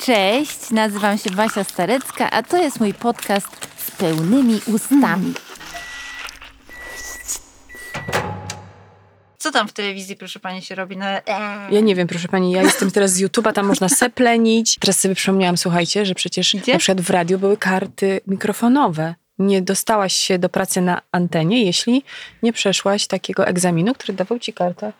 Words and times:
Cześć, 0.00 0.70
nazywam 0.70 1.18
się 1.18 1.30
Basia 1.30 1.64
Starecka, 1.64 2.30
a 2.30 2.42
to 2.42 2.56
jest 2.56 2.80
mój 2.80 2.94
podcast 2.94 3.46
z 3.76 3.90
pełnymi 3.90 4.60
ustami. 4.66 5.34
Co 9.38 9.50
tam 9.50 9.68
w 9.68 9.72
telewizji, 9.72 10.16
proszę 10.16 10.40
pani, 10.40 10.62
się 10.62 10.74
robi 10.74 10.96
na... 10.96 11.20
Ja 11.70 11.80
nie 11.80 11.94
wiem, 11.94 12.08
proszę 12.08 12.28
pani, 12.28 12.52
ja 12.52 12.62
jestem 12.62 12.90
teraz 12.90 13.12
z 13.12 13.22
YouTube'a, 13.22 13.52
tam 13.52 13.66
można 13.66 13.88
seplenić. 13.88 14.76
Teraz 14.80 15.00
sobie 15.00 15.14
przypomniałam, 15.14 15.56
słuchajcie, 15.56 16.06
że 16.06 16.14
przecież 16.14 16.56
Gdzie? 16.56 16.72
na 16.72 16.78
przykład 16.78 17.00
w 17.00 17.10
radiu 17.10 17.38
były 17.38 17.56
karty 17.56 18.20
mikrofonowe. 18.26 19.14
Nie 19.40 19.62
dostałaś 19.62 20.14
się 20.14 20.38
do 20.38 20.48
pracy 20.48 20.80
na 20.80 21.02
antenie, 21.12 21.64
jeśli 21.64 22.02
nie 22.42 22.52
przeszłaś 22.52 23.06
takiego 23.06 23.46
egzaminu, 23.46 23.94
który 23.94 24.12
dawał 24.12 24.38
ci 24.38 24.52
kartę 24.52 24.92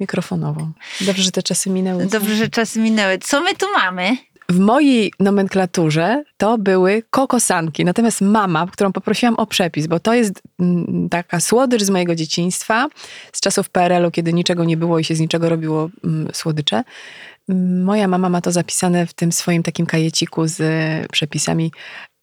mikrofonową. 0.00 0.72
Dobrze, 1.00 1.22
że 1.22 1.30
te 1.30 1.42
czasy 1.42 1.70
minęły. 1.70 2.06
Dobrze, 2.06 2.36
że 2.36 2.48
czasy 2.48 2.80
minęły. 2.80 3.18
Co 3.18 3.40
my 3.40 3.54
tu 3.54 3.66
mamy? 3.72 4.16
W 4.48 4.58
mojej 4.58 5.12
nomenklaturze 5.20 6.24
to 6.36 6.58
były 6.58 7.02
kokosanki, 7.10 7.84
natomiast 7.84 8.20
mama, 8.20 8.66
którą 8.72 8.92
poprosiłam 8.92 9.34
o 9.34 9.46
przepis, 9.46 9.86
bo 9.86 10.00
to 10.00 10.14
jest 10.14 10.42
mm, 10.60 11.08
taka 11.08 11.40
słodycz 11.40 11.82
z 11.82 11.90
mojego 11.90 12.14
dzieciństwa, 12.14 12.88
z 13.32 13.40
czasów 13.40 13.68
PRL-u, 13.68 14.10
kiedy 14.10 14.32
niczego 14.32 14.64
nie 14.64 14.76
było 14.76 14.98
i 14.98 15.04
się 15.04 15.14
z 15.14 15.20
niczego 15.20 15.48
robiło 15.48 15.90
mm, 16.04 16.28
słodycze. 16.32 16.84
Moja 17.84 18.08
mama 18.08 18.28
ma 18.28 18.40
to 18.40 18.52
zapisane 18.52 19.06
w 19.06 19.14
tym 19.14 19.32
swoim 19.32 19.62
takim 19.62 19.86
kajeciku 19.86 20.46
z 20.46 20.62
przepisami 21.10 21.72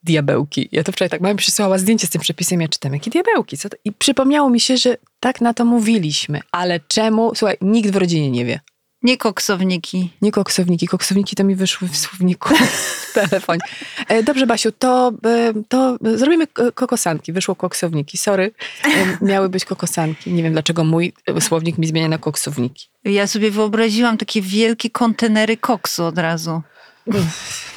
diabełki. 0.03 0.69
Ja 0.71 0.83
to 0.83 0.91
wczoraj 0.91 1.09
tak, 1.09 1.21
mama 1.21 1.33
mi 1.33 1.37
przysłała 1.37 1.77
zdjęcie 1.77 2.07
z 2.07 2.09
tym 2.09 2.21
przepisem, 2.21 2.61
ja 2.61 2.67
czytam, 2.67 2.93
jakie 2.93 3.11
diabełki? 3.11 3.57
Co 3.57 3.69
to? 3.69 3.77
I 3.85 3.91
przypomniało 3.91 4.49
mi 4.49 4.59
się, 4.59 4.77
że 4.77 4.97
tak 5.19 5.41
na 5.41 5.53
to 5.53 5.65
mówiliśmy, 5.65 6.39
ale 6.51 6.79
czemu? 6.87 7.31
Słuchaj, 7.35 7.57
nikt 7.61 7.91
w 7.91 7.95
rodzinie 7.95 8.31
nie 8.31 8.45
wie. 8.45 8.59
Nie 9.03 9.17
koksowniki. 9.17 10.09
Nie 10.21 10.31
koksowniki. 10.31 10.87
Koksowniki 10.87 11.35
to 11.35 11.43
mi 11.43 11.55
wyszły 11.55 11.87
w 11.87 11.97
słowniku 11.97 12.55
w 13.09 13.13
telefonie. 13.13 13.59
E, 14.07 14.23
Dobrze, 14.23 14.47
Basiu, 14.47 14.71
to, 14.71 15.11
e, 15.25 15.53
to 15.69 15.97
zrobimy 16.15 16.47
kokosanki. 16.75 17.33
Wyszło 17.33 17.55
koksowniki. 17.55 18.17
Sorry, 18.17 18.51
e, 18.85 19.25
miały 19.25 19.49
być 19.49 19.65
kokosanki. 19.65 20.33
Nie 20.33 20.43
wiem, 20.43 20.53
dlaczego 20.53 20.83
mój 20.83 21.13
słownik 21.39 21.77
mi 21.77 21.87
zmienia 21.87 22.07
na 22.07 22.17
koksowniki. 22.17 22.87
Ja 23.03 23.27
sobie 23.27 23.51
wyobraziłam 23.51 24.17
takie 24.17 24.41
wielkie 24.41 24.89
kontenery 24.89 25.57
koksu 25.57 26.05
od 26.05 26.17
razu. 26.17 26.61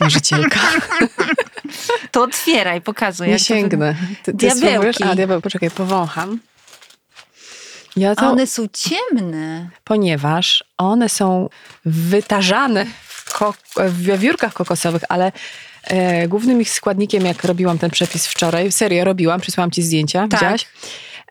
Marzycielka. 0.00 0.60
To 2.10 2.22
otwieraj, 2.22 2.80
pokazuj. 2.80 3.28
Nie 3.28 3.38
sięgnę. 3.38 3.94
Ty, 4.22 4.32
ty 4.32 4.32
Diabełki. 4.32 5.04
A, 5.04 5.14
diabeł, 5.14 5.40
poczekaj, 5.40 5.70
powącham. 5.70 6.40
Ja 7.96 8.14
to, 8.14 8.26
one 8.30 8.46
są 8.46 8.66
ciemne. 8.72 9.68
ponieważ 9.84 10.64
one 10.78 11.08
są 11.08 11.48
wytarzane 11.84 12.86
w, 13.08 13.32
ko- 13.38 13.54
w 13.76 14.18
wiórkach 14.18 14.52
kokosowych, 14.52 15.02
ale 15.08 15.32
e, 15.84 16.28
głównym 16.28 16.60
ich 16.60 16.70
składnikiem, 16.70 17.24
jak 17.26 17.44
robiłam 17.44 17.78
ten 17.78 17.90
przepis 17.90 18.26
wczoraj, 18.26 18.72
serio 18.72 19.04
robiłam, 19.04 19.40
przysłałam 19.40 19.70
ci 19.70 19.82
zdjęcia, 19.82 20.20
Tak. 20.28 20.40
widziałaś? 20.40 20.66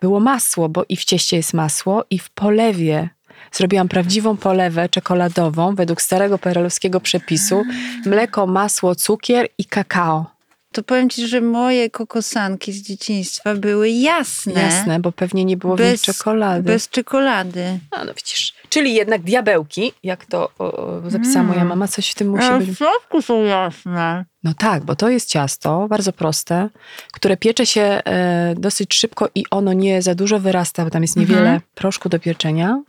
Było 0.01 0.19
masło, 0.19 0.69
bo 0.69 0.85
i 0.89 0.95
w 0.97 1.05
cieście 1.05 1.37
jest 1.37 1.53
masło, 1.53 2.05
i 2.09 2.19
w 2.19 2.29
polewie. 2.29 3.09
Zrobiłam 3.55 3.87
prawdziwą 3.87 4.37
polewę 4.37 4.89
czekoladową 4.89 5.75
według 5.75 6.01
starego 6.01 6.37
perelowskiego 6.37 6.99
przepisu. 6.99 7.63
Mleko, 8.05 8.47
masło, 8.47 8.95
cukier 8.95 9.47
i 9.57 9.65
kakao. 9.65 10.35
To 10.71 10.83
powiem 10.83 11.09
ci, 11.09 11.27
że 11.27 11.41
moje 11.41 11.89
kokosanki 11.89 12.73
z 12.73 12.81
dzieciństwa 12.81 13.55
były 13.55 13.89
jasne. 13.89 14.53
Jasne, 14.61 14.99
bo 14.99 15.11
pewnie 15.11 15.45
nie 15.45 15.57
było 15.57 15.75
w 15.75 15.79
nich 15.79 15.89
Bez, 15.89 16.01
czekolady. 16.01 16.63
bez 16.63 16.89
czekolady. 16.89 17.79
A, 17.91 18.05
no 18.05 18.13
widzisz. 18.13 18.53
Czyli 18.69 18.93
jednak 18.93 19.21
diabełki, 19.21 19.91
jak 20.03 20.25
to 20.25 20.49
o, 20.59 20.71
o, 20.71 21.09
zapisała 21.09 21.45
moja 21.45 21.65
mama, 21.65 21.87
coś 21.87 22.09
w 22.11 22.15
tym 22.15 22.29
musi 22.29 22.43
A 22.43 22.57
być. 22.57 22.69
w 22.69 22.77
środku 22.77 23.21
są 23.21 23.43
jasne. 23.43 24.25
No 24.43 24.53
tak, 24.57 24.83
bo 24.83 24.95
to 24.95 25.09
jest 25.09 25.29
ciasto, 25.29 25.87
bardzo 25.87 26.13
proste, 26.13 26.69
które 27.13 27.37
piecze 27.37 27.65
się 27.65 27.81
e, 27.81 28.55
dosyć 28.57 28.93
szybko 28.95 29.29
i 29.35 29.43
ono 29.51 29.73
nie 29.73 30.01
za 30.01 30.15
dużo 30.15 30.39
wyrasta, 30.39 30.83
bo 30.85 30.89
tam 30.91 31.01
jest 31.01 31.15
niewiele 31.15 31.39
Mhm. 31.41 31.61
proszku 31.75 32.09
do 32.09 32.19
pieczenia. 32.19 32.81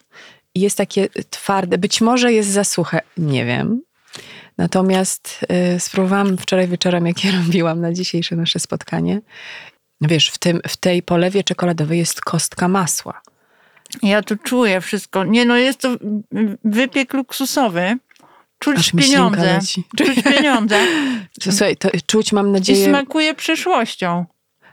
I 0.56 0.60
jest 0.60 0.76
takie 0.76 1.08
twarde, 1.30 1.78
być 1.78 2.00
może 2.00 2.32
jest 2.32 2.48
za 2.48 2.64
suche, 2.64 3.00
nie 3.16 3.44
wiem. 3.44 3.82
Natomiast 4.58 5.40
e, 5.48 5.80
spróbowałam 5.80 6.38
wczoraj 6.38 6.68
wieczorem, 6.68 7.06
jak 7.06 7.24
je 7.24 7.32
robiłam 7.44 7.80
na 7.80 7.92
dzisiejsze 7.92 8.36
nasze 8.36 8.58
spotkanie. 8.58 9.20
Wiesz, 10.00 10.28
w, 10.28 10.38
tym, 10.38 10.60
w 10.68 10.76
tej 10.76 11.02
polewie 11.02 11.44
czekoladowej 11.44 11.98
jest 11.98 12.20
kostka 12.20 12.68
masła. 12.68 13.22
Ja 14.02 14.22
tu 14.22 14.36
czuję 14.36 14.80
wszystko. 14.80 15.24
Nie 15.24 15.44
no, 15.44 15.56
jest 15.56 15.80
to 15.80 15.96
wypiek 16.64 17.14
luksusowy. 17.14 17.98
Czuć 18.58 18.78
Aż 18.78 18.92
pieniądze. 18.92 19.58
Czuć 19.96 20.22
pieniądze. 20.22 20.78
Słuchaj, 21.40 21.76
to 21.76 21.88
czuć 22.06 22.32
mam 22.32 22.48
I 22.48 22.50
nadzieję... 22.50 22.88
smakuje 22.88 23.34
przyszłością. 23.34 24.24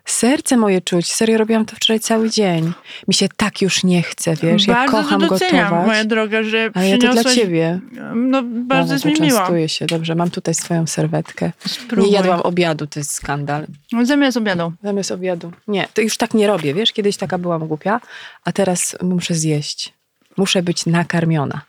Serce 0.06 0.58
moje 0.58 0.82
czuć. 0.82 1.14
Serio, 1.14 1.38
robiłam 1.38 1.66
to 1.66 1.76
wczoraj 1.76 2.00
cały 2.00 2.30
dzień. 2.30 2.74
Mi 3.08 3.14
się 3.14 3.28
tak 3.38 3.62
już 3.62 3.84
nie 3.84 4.02
chce, 4.04 4.36
wiesz. 4.36 4.68
Ja 4.68 4.74
bardzo 4.74 4.92
kocham 4.98 5.22
to 5.22 5.28
doceniam, 5.28 5.64
gotować. 5.64 5.88
moja 5.88 6.06
droga, 6.06 6.44
że 6.44 6.70
Ale 6.74 6.90
ja 6.90 6.98
to 6.98 7.14
dla 7.14 7.24
ciebie. 7.24 7.80
No, 8.16 8.44
bardzo 8.46 8.94
jest 8.94 9.06
mi 9.06 9.14
miło. 9.22 9.68
Się. 9.68 9.86
Dobrze, 9.86 10.16
mam 10.16 10.30
tutaj 10.30 10.54
swoją 10.54 10.88
serwetkę. 10.88 11.52
Spróbuj. 11.68 12.06
Nie 12.10 12.16
jadłam 12.16 12.42
obiadu, 12.42 12.88
to 12.88 13.00
jest 13.00 13.16
skandal. 13.16 13.68
Zamiast 14.04 14.38
obiadu. 14.38 14.74
Zamiast 14.84 15.12
obiadu. 15.12 15.52
Nie, 15.68 15.88
to 15.94 16.02
już 16.02 16.18
tak 16.18 16.34
nie 16.34 16.48
robię, 16.48 16.74
wiesz. 16.74 16.92
Kiedyś 16.92 17.18
taka 17.18 17.38
byłam 17.38 17.68
głupia, 17.68 18.02
a 18.46 18.52
teraz 18.52 18.96
muszę 19.02 19.36
zjeść. 19.36 19.94
Muszę 20.38 20.64
być 20.64 20.86
nakarmiona. 20.86 21.62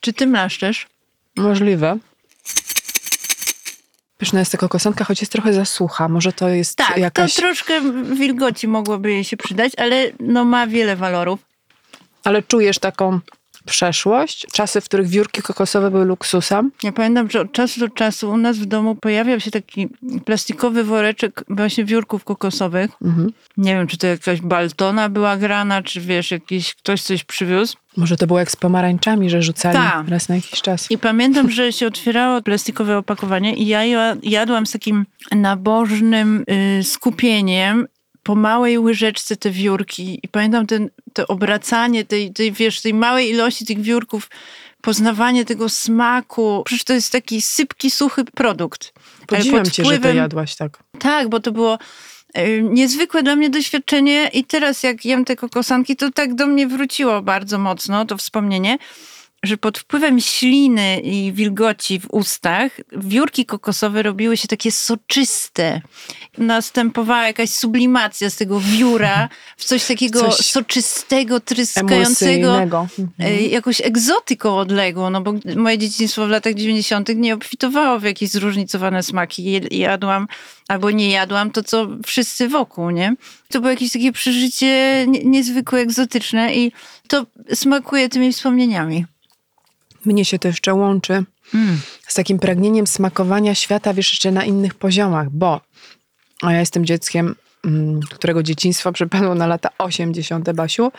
Czy 0.00 0.12
ty 0.12 0.26
mlaszczesz? 0.26 0.86
Możliwe. 1.36 1.98
Pyszna 4.18 4.38
jest 4.38 4.52
ta 4.52 4.58
kokosanka, 4.58 5.04
choć 5.04 5.20
jest 5.20 5.32
trochę 5.32 5.52
za 5.52 5.64
sucha. 5.64 6.08
Może 6.08 6.32
to 6.32 6.48
jest 6.48 6.76
Tak, 6.76 6.96
jakaś... 6.96 7.34
to 7.34 7.40
troszkę 7.40 7.80
wilgoci 8.14 8.68
mogłoby 8.68 9.10
jej 9.12 9.24
się 9.24 9.36
przydać, 9.36 9.72
ale 9.76 10.10
no 10.20 10.44
ma 10.44 10.66
wiele 10.66 10.96
walorów. 10.96 11.40
Ale 12.24 12.42
czujesz 12.42 12.78
taką 12.78 13.20
przeszłość? 13.68 14.46
Czasy, 14.52 14.80
w 14.80 14.84
których 14.84 15.08
wiórki 15.08 15.42
kokosowe 15.42 15.90
były 15.90 16.04
luksusem? 16.04 16.70
Ja 16.82 16.92
pamiętam, 16.92 17.30
że 17.30 17.40
od 17.40 17.52
czasu 17.52 17.80
do 17.80 17.88
czasu 17.88 18.30
u 18.30 18.36
nas 18.36 18.58
w 18.58 18.64
domu 18.66 18.94
pojawiał 18.94 19.40
się 19.40 19.50
taki 19.50 19.88
plastikowy 20.24 20.84
woreczek 20.84 21.44
właśnie 21.48 21.84
wiórków 21.84 22.24
kokosowych. 22.24 22.90
Mhm. 23.04 23.32
Nie 23.56 23.74
wiem, 23.74 23.86
czy 23.86 23.98
to 23.98 24.06
jakaś 24.06 24.40
baltona 24.40 25.08
była 25.08 25.36
grana, 25.36 25.82
czy 25.82 26.00
wiesz, 26.00 26.30
jakiś 26.30 26.74
ktoś 26.74 27.02
coś 27.02 27.24
przywiózł. 27.24 27.76
Może 27.96 28.16
to 28.16 28.26
było 28.26 28.38
jak 28.38 28.50
z 28.50 28.56
pomarańczami, 28.56 29.30
że 29.30 29.42
rzucali 29.42 29.76
Tak. 29.76 30.08
raz 30.08 30.28
na 30.28 30.34
jakiś 30.34 30.62
czas. 30.62 30.90
I 30.90 30.98
pamiętam, 30.98 31.50
że 31.50 31.72
się 31.72 31.86
otwierało 31.86 32.42
plastikowe 32.42 32.98
opakowanie 32.98 33.54
i 33.54 33.66
ja 33.66 33.84
ja- 33.84 34.16
jadłam 34.22 34.66
z 34.66 34.72
takim 34.72 35.06
nabożnym 35.32 36.44
y, 36.80 36.84
skupieniem 36.84 37.86
po 38.28 38.34
małej 38.34 38.78
łyżeczce 38.78 39.36
te 39.36 39.50
wiórki 39.50 40.20
i 40.22 40.28
pamiętam 40.28 40.66
ten, 40.66 40.90
to 41.12 41.26
obracanie 41.26 42.04
tej, 42.04 42.32
tej, 42.32 42.52
wiesz, 42.52 42.80
tej 42.80 42.94
małej 42.94 43.30
ilości 43.30 43.66
tych 43.66 43.80
wiórków, 43.80 44.30
poznawanie 44.80 45.44
tego 45.44 45.68
smaku. 45.68 46.62
Przecież 46.64 46.84
to 46.84 46.92
jest 46.92 47.12
taki 47.12 47.42
sypki, 47.42 47.90
suchy 47.90 48.24
produkt. 48.24 48.92
Ale 49.28 49.38
Podziwiam 49.38 49.62
pod 49.64 49.72
cię, 49.72 49.84
że 49.84 49.90
to 49.90 49.96
wpływem- 49.96 50.16
jadłaś 50.16 50.56
tak. 50.56 50.78
Tak, 50.98 51.28
bo 51.28 51.40
to 51.40 51.52
było 51.52 51.78
y, 52.38 52.62
niezwykłe 52.62 53.22
dla 53.22 53.36
mnie 53.36 53.50
doświadczenie 53.50 54.30
i 54.32 54.44
teraz 54.44 54.82
jak 54.82 55.04
jem 55.04 55.24
te 55.24 55.36
kokosanki, 55.36 55.96
to 55.96 56.10
tak 56.10 56.34
do 56.34 56.46
mnie 56.46 56.66
wróciło 56.66 57.22
bardzo 57.22 57.58
mocno 57.58 58.04
to 58.04 58.16
wspomnienie, 58.16 58.78
że 59.42 59.56
pod 59.56 59.78
wpływem 59.78 60.20
śliny 60.20 61.00
i 61.00 61.32
wilgoci 61.32 62.00
w 62.00 62.06
ustach 62.10 62.80
wiórki 62.96 63.46
kokosowe 63.46 64.02
robiły 64.02 64.36
się 64.36 64.48
takie 64.48 64.72
soczyste. 64.72 65.80
Następowała 66.38 67.26
jakaś 67.26 67.50
sublimacja 67.50 68.30
z 68.30 68.36
tego 68.36 68.60
wióra 68.60 69.28
w 69.56 69.64
coś 69.64 69.86
takiego 69.86 70.20
Coś 70.20 70.34
soczystego, 70.46 71.40
tryskającego 71.40 72.56
e, 73.18 73.42
jakąś 73.42 73.80
egzotyką 73.80 74.56
odległą, 74.58 75.10
no 75.10 75.20
bo 75.20 75.34
moje 75.56 75.78
dzieciństwo 75.78 76.26
w 76.26 76.30
latach 76.30 76.54
90. 76.54 77.08
nie 77.16 77.34
obfitowało 77.34 77.98
w 77.98 78.02
jakieś 78.04 78.30
zróżnicowane 78.30 79.02
smaki. 79.02 79.60
Jadłam 79.70 80.28
albo 80.68 80.90
nie 80.90 81.10
jadłam 81.10 81.50
to, 81.50 81.62
co 81.62 81.88
wszyscy 82.06 82.48
wokół, 82.48 82.90
nie? 82.90 83.14
To 83.48 83.60
było 83.60 83.70
jakieś 83.70 83.92
takie 83.92 84.12
przeżycie 84.12 85.04
nie- 85.08 85.24
niezwykłe, 85.24 85.80
egzotyczne 85.80 86.54
i 86.54 86.72
to 87.08 87.26
smakuje 87.54 88.08
tymi 88.08 88.32
wspomnieniami. 88.32 89.06
Mnie 90.04 90.24
się 90.24 90.38
to 90.38 90.48
jeszcze 90.48 90.74
łączy 90.74 91.24
z 92.08 92.14
takim 92.14 92.38
pragnieniem 92.38 92.86
smakowania 92.86 93.54
świata, 93.54 93.94
wiesz, 93.94 94.10
jeszcze 94.10 94.32
na 94.32 94.44
innych 94.44 94.74
poziomach, 94.74 95.30
bo 95.30 95.60
a 96.42 96.52
ja 96.52 96.60
jestem 96.60 96.86
dzieckiem, 96.86 97.34
mm, 97.64 98.00
którego 98.00 98.42
dzieciństwo 98.42 98.92
przypadło 98.92 99.34
na 99.34 99.46
lata 99.46 99.68
80., 99.78 100.52
Basiu, 100.52 100.92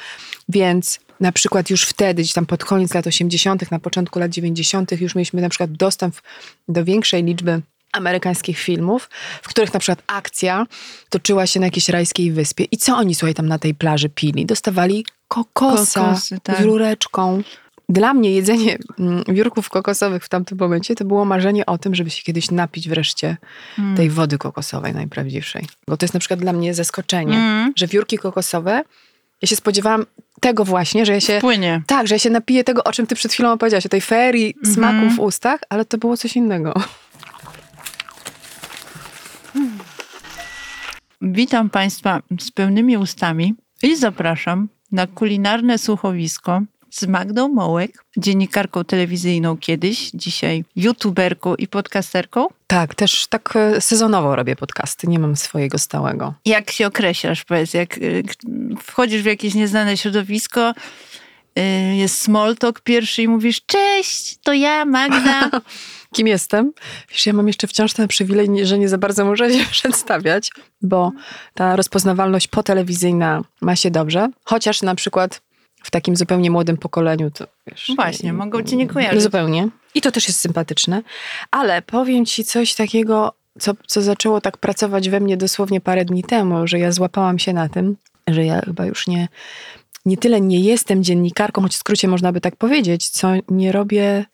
więc 0.49 0.99
na 1.19 1.31
przykład 1.31 1.69
już 1.69 1.83
wtedy, 1.83 2.21
gdzieś 2.21 2.33
tam 2.33 2.45
pod 2.45 2.65
koniec 2.65 2.93
lat 2.93 3.07
80., 3.07 3.71
na 3.71 3.79
początku 3.79 4.19
lat 4.19 4.31
90., 4.31 5.01
już 5.01 5.15
mieliśmy 5.15 5.41
na 5.41 5.49
przykład 5.49 5.71
dostęp 5.71 6.15
do 6.67 6.85
większej 6.85 7.23
liczby 7.23 7.61
amerykańskich 7.91 8.59
filmów, 8.59 9.09
w 9.41 9.47
których 9.47 9.73
na 9.73 9.79
przykład 9.79 10.03
akcja 10.07 10.65
toczyła 11.09 11.47
się 11.47 11.59
na 11.59 11.65
jakiejś 11.65 11.89
rajskiej 11.89 12.31
wyspie. 12.31 12.63
I 12.63 12.77
co 12.77 12.97
oni, 12.97 13.15
słuchaj, 13.15 13.33
tam 13.33 13.47
na 13.47 13.59
tej 13.59 13.73
plaży 13.75 14.09
pili? 14.09 14.45
Dostawali 14.45 15.05
kokosa 15.27 16.01
Kokosy, 16.01 16.39
tak. 16.43 16.57
z 16.57 16.61
rureczką. 16.61 17.43
Dla 17.89 18.13
mnie 18.13 18.31
jedzenie 18.31 18.77
mm, 18.99 19.23
wiórków 19.27 19.69
kokosowych 19.69 20.23
w 20.23 20.29
tamtym 20.29 20.57
momencie 20.57 20.95
to 20.95 21.05
było 21.05 21.25
marzenie 21.25 21.65
o 21.65 21.77
tym, 21.77 21.95
żeby 21.95 22.09
się 22.09 22.23
kiedyś 22.23 22.51
napić 22.51 22.89
wreszcie 22.89 23.37
Mm. 23.79 23.95
tej 23.97 24.09
wody 24.09 24.37
kokosowej 24.37 24.93
najprawdziwszej. 24.93 25.65
Bo 25.87 25.97
to 25.97 26.03
jest 26.05 26.13
na 26.13 26.19
przykład 26.19 26.39
dla 26.39 26.53
mnie 26.53 26.73
zaskoczenie, 26.73 27.37
Mm. 27.37 27.73
że 27.75 27.87
wiórki 27.87 28.17
kokosowe, 28.17 28.83
ja 29.41 29.47
się 29.47 29.55
spodziewałam 29.55 30.05
tego 30.41 30.65
właśnie, 30.65 31.05
że 31.05 31.13
ja 31.13 31.19
się... 31.21 31.37
Płynie. 31.41 31.81
Tak, 31.87 32.07
że 32.07 32.15
ja 32.15 32.19
się 32.19 32.29
napiję 32.29 32.63
tego, 32.63 32.83
o 32.83 32.91
czym 32.91 33.07
ty 33.07 33.15
przed 33.15 33.33
chwilą 33.33 33.51
opowiedziałaś, 33.51 33.85
o 33.85 33.89
tej 33.89 34.01
ferii 34.01 34.53
Mhm. 34.57 34.75
smaku 34.75 35.09
w 35.15 35.19
ustach, 35.19 35.59
ale 35.69 35.85
to 35.85 35.97
było 35.97 36.17
coś 36.17 36.35
innego. 36.35 36.73
Witam 41.21 41.69
Państwa 41.69 42.21
z 42.39 42.51
pełnymi 42.51 42.97
ustami 42.97 43.53
i 43.83 43.95
zapraszam 43.95 44.67
na 44.91 45.07
kulinarne 45.07 45.77
słuchowisko 45.77 46.61
z 46.91 47.03
Magdą 47.07 47.47
Mołek, 47.49 48.05
dziennikarką 48.17 48.83
telewizyjną 48.83 49.57
kiedyś, 49.57 50.11
dzisiaj 50.13 50.63
youtuberką 50.75 51.55
i 51.55 51.67
podcasterką. 51.67 52.47
Tak, 52.67 52.95
też 52.95 53.27
tak 53.27 53.55
e, 53.55 53.81
sezonowo 53.81 54.35
robię 54.35 54.55
podcasty, 54.55 55.07
nie 55.07 55.19
mam 55.19 55.35
swojego 55.35 55.77
stałego. 55.77 56.33
Jak 56.45 56.71
się 56.71 56.87
określasz, 56.87 57.43
powiedz, 57.45 57.73
jak 57.73 57.89
k- 57.89 57.99
wchodzisz 58.83 59.21
w 59.21 59.25
jakieś 59.25 59.53
nieznane 59.53 59.97
środowisko, 59.97 60.73
y, 61.59 61.95
jest 61.95 62.21
small 62.21 62.55
talk 62.57 62.81
pierwszy 62.81 63.21
i 63.23 63.27
mówisz 63.27 63.61
cześć, 63.65 64.37
to 64.43 64.53
ja, 64.53 64.85
Magda. 64.85 65.49
Kim 66.15 66.27
jestem? 66.27 66.71
Wiesz, 67.11 67.25
ja 67.25 67.33
mam 67.33 67.47
jeszcze 67.47 67.67
wciąż 67.67 67.93
ten 67.93 68.07
przywilej, 68.07 68.47
że 68.63 68.79
nie 68.79 68.89
za 68.89 68.97
bardzo 68.97 69.25
muszę 69.25 69.53
się 69.53 69.65
przedstawiać, 69.71 70.51
bo 70.81 71.11
ta 71.53 71.75
rozpoznawalność 71.75 72.47
potelewizyjna 72.47 73.41
ma 73.61 73.75
się 73.75 73.91
dobrze, 73.91 74.29
chociaż 74.43 74.81
na 74.81 74.95
przykład 74.95 75.41
w 75.83 75.91
takim 75.91 76.15
zupełnie 76.15 76.51
młodym 76.51 76.77
pokoleniu 76.77 77.31
to 77.31 77.47
wiesz... 77.67 77.91
Właśnie, 77.95 78.33
mogą 78.33 78.63
cię 78.63 78.75
nie 78.75 78.87
kojarzyć. 78.87 79.21
Zupełnie. 79.21 79.69
I 79.95 80.01
to 80.01 80.11
też 80.11 80.27
jest 80.27 80.39
sympatyczne. 80.39 81.01
Ale 81.51 81.81
powiem 81.81 82.25
ci 82.25 82.43
coś 82.43 82.75
takiego, 82.75 83.33
co, 83.59 83.73
co 83.87 84.01
zaczęło 84.01 84.41
tak 84.41 84.57
pracować 84.57 85.09
we 85.09 85.19
mnie 85.19 85.37
dosłownie 85.37 85.81
parę 85.81 86.05
dni 86.05 86.23
temu, 86.23 86.67
że 86.67 86.79
ja 86.79 86.91
złapałam 86.91 87.39
się 87.39 87.53
na 87.53 87.69
tym, 87.69 87.97
że 88.27 88.45
ja 88.45 88.61
chyba 88.61 88.85
już 88.85 89.07
nie, 89.07 89.27
nie 90.05 90.17
tyle 90.17 90.41
nie 90.41 90.59
jestem 90.59 91.03
dziennikarką, 91.03 91.61
choć 91.61 91.73
w 91.73 91.77
skrócie 91.77 92.07
można 92.07 92.31
by 92.31 92.41
tak 92.41 92.55
powiedzieć, 92.55 93.09
co 93.09 93.29
nie 93.49 93.71
robię 93.71 94.25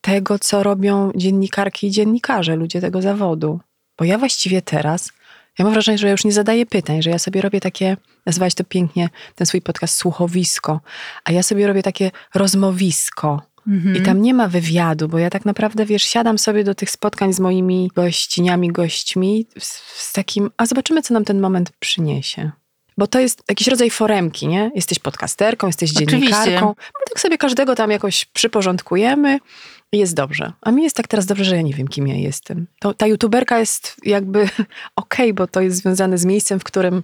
tego, 0.00 0.38
co 0.38 0.62
robią 0.62 1.12
dziennikarki 1.14 1.86
i 1.86 1.90
dziennikarze, 1.90 2.56
ludzie 2.56 2.80
tego 2.80 3.02
zawodu. 3.02 3.60
Bo 3.98 4.04
ja 4.04 4.18
właściwie 4.18 4.62
teraz, 4.62 5.12
ja 5.58 5.64
mam 5.64 5.74
wrażenie, 5.74 5.98
że 5.98 6.06
ja 6.06 6.10
już 6.10 6.24
nie 6.24 6.32
zadaję 6.32 6.66
pytań, 6.66 7.02
że 7.02 7.10
ja 7.10 7.18
sobie 7.18 7.42
robię 7.42 7.60
takie, 7.60 7.96
nazwałeś 8.26 8.54
to 8.54 8.64
pięknie, 8.64 9.08
ten 9.34 9.46
swój 9.46 9.62
podcast 9.62 9.96
słuchowisko, 9.96 10.80
a 11.24 11.32
ja 11.32 11.42
sobie 11.42 11.66
robię 11.66 11.82
takie 11.82 12.10
rozmowisko. 12.34 13.42
Mhm. 13.68 13.96
I 13.96 14.02
tam 14.02 14.22
nie 14.22 14.34
ma 14.34 14.48
wywiadu, 14.48 15.08
bo 15.08 15.18
ja 15.18 15.30
tak 15.30 15.44
naprawdę, 15.44 15.86
wiesz, 15.86 16.02
siadam 16.02 16.38
sobie 16.38 16.64
do 16.64 16.74
tych 16.74 16.90
spotkań 16.90 17.32
z 17.32 17.40
moimi 17.40 17.90
gościniami, 17.94 18.72
gośćmi 18.72 19.46
z, 19.58 19.72
z 19.96 20.12
takim, 20.12 20.50
a 20.56 20.66
zobaczymy, 20.66 21.02
co 21.02 21.14
nam 21.14 21.24
ten 21.24 21.40
moment 21.40 21.72
przyniesie. 21.80 22.50
Bo 22.98 23.06
to 23.06 23.20
jest 23.20 23.42
jakiś 23.48 23.68
rodzaj 23.68 23.90
foremki, 23.90 24.48
nie? 24.48 24.70
Jesteś 24.74 24.98
podcasterką, 24.98 25.66
jesteś 25.66 25.90
Oczywiście. 25.90 26.20
dziennikarką. 26.20 26.66
No 26.66 27.00
tak 27.08 27.20
sobie 27.20 27.38
każdego 27.38 27.74
tam 27.74 27.90
jakoś 27.90 28.24
przyporządkujemy 28.24 29.38
jest 29.98 30.14
dobrze. 30.14 30.52
A 30.60 30.70
mi 30.70 30.82
jest 30.82 30.96
tak 30.96 31.08
teraz 31.08 31.26
dobrze, 31.26 31.44
że 31.44 31.56
ja 31.56 31.62
nie 31.62 31.74
wiem, 31.74 31.88
kim 31.88 32.08
ja 32.08 32.14
jestem. 32.14 32.66
To, 32.80 32.94
ta 32.94 33.06
youtuberka 33.06 33.58
jest 33.58 33.96
jakby 34.04 34.48
okej, 34.96 35.34
bo 35.34 35.46
to 35.46 35.60
jest 35.60 35.76
związane 35.76 36.18
z 36.18 36.24
miejscem, 36.24 36.60
w 36.60 36.64
którym 36.64 37.02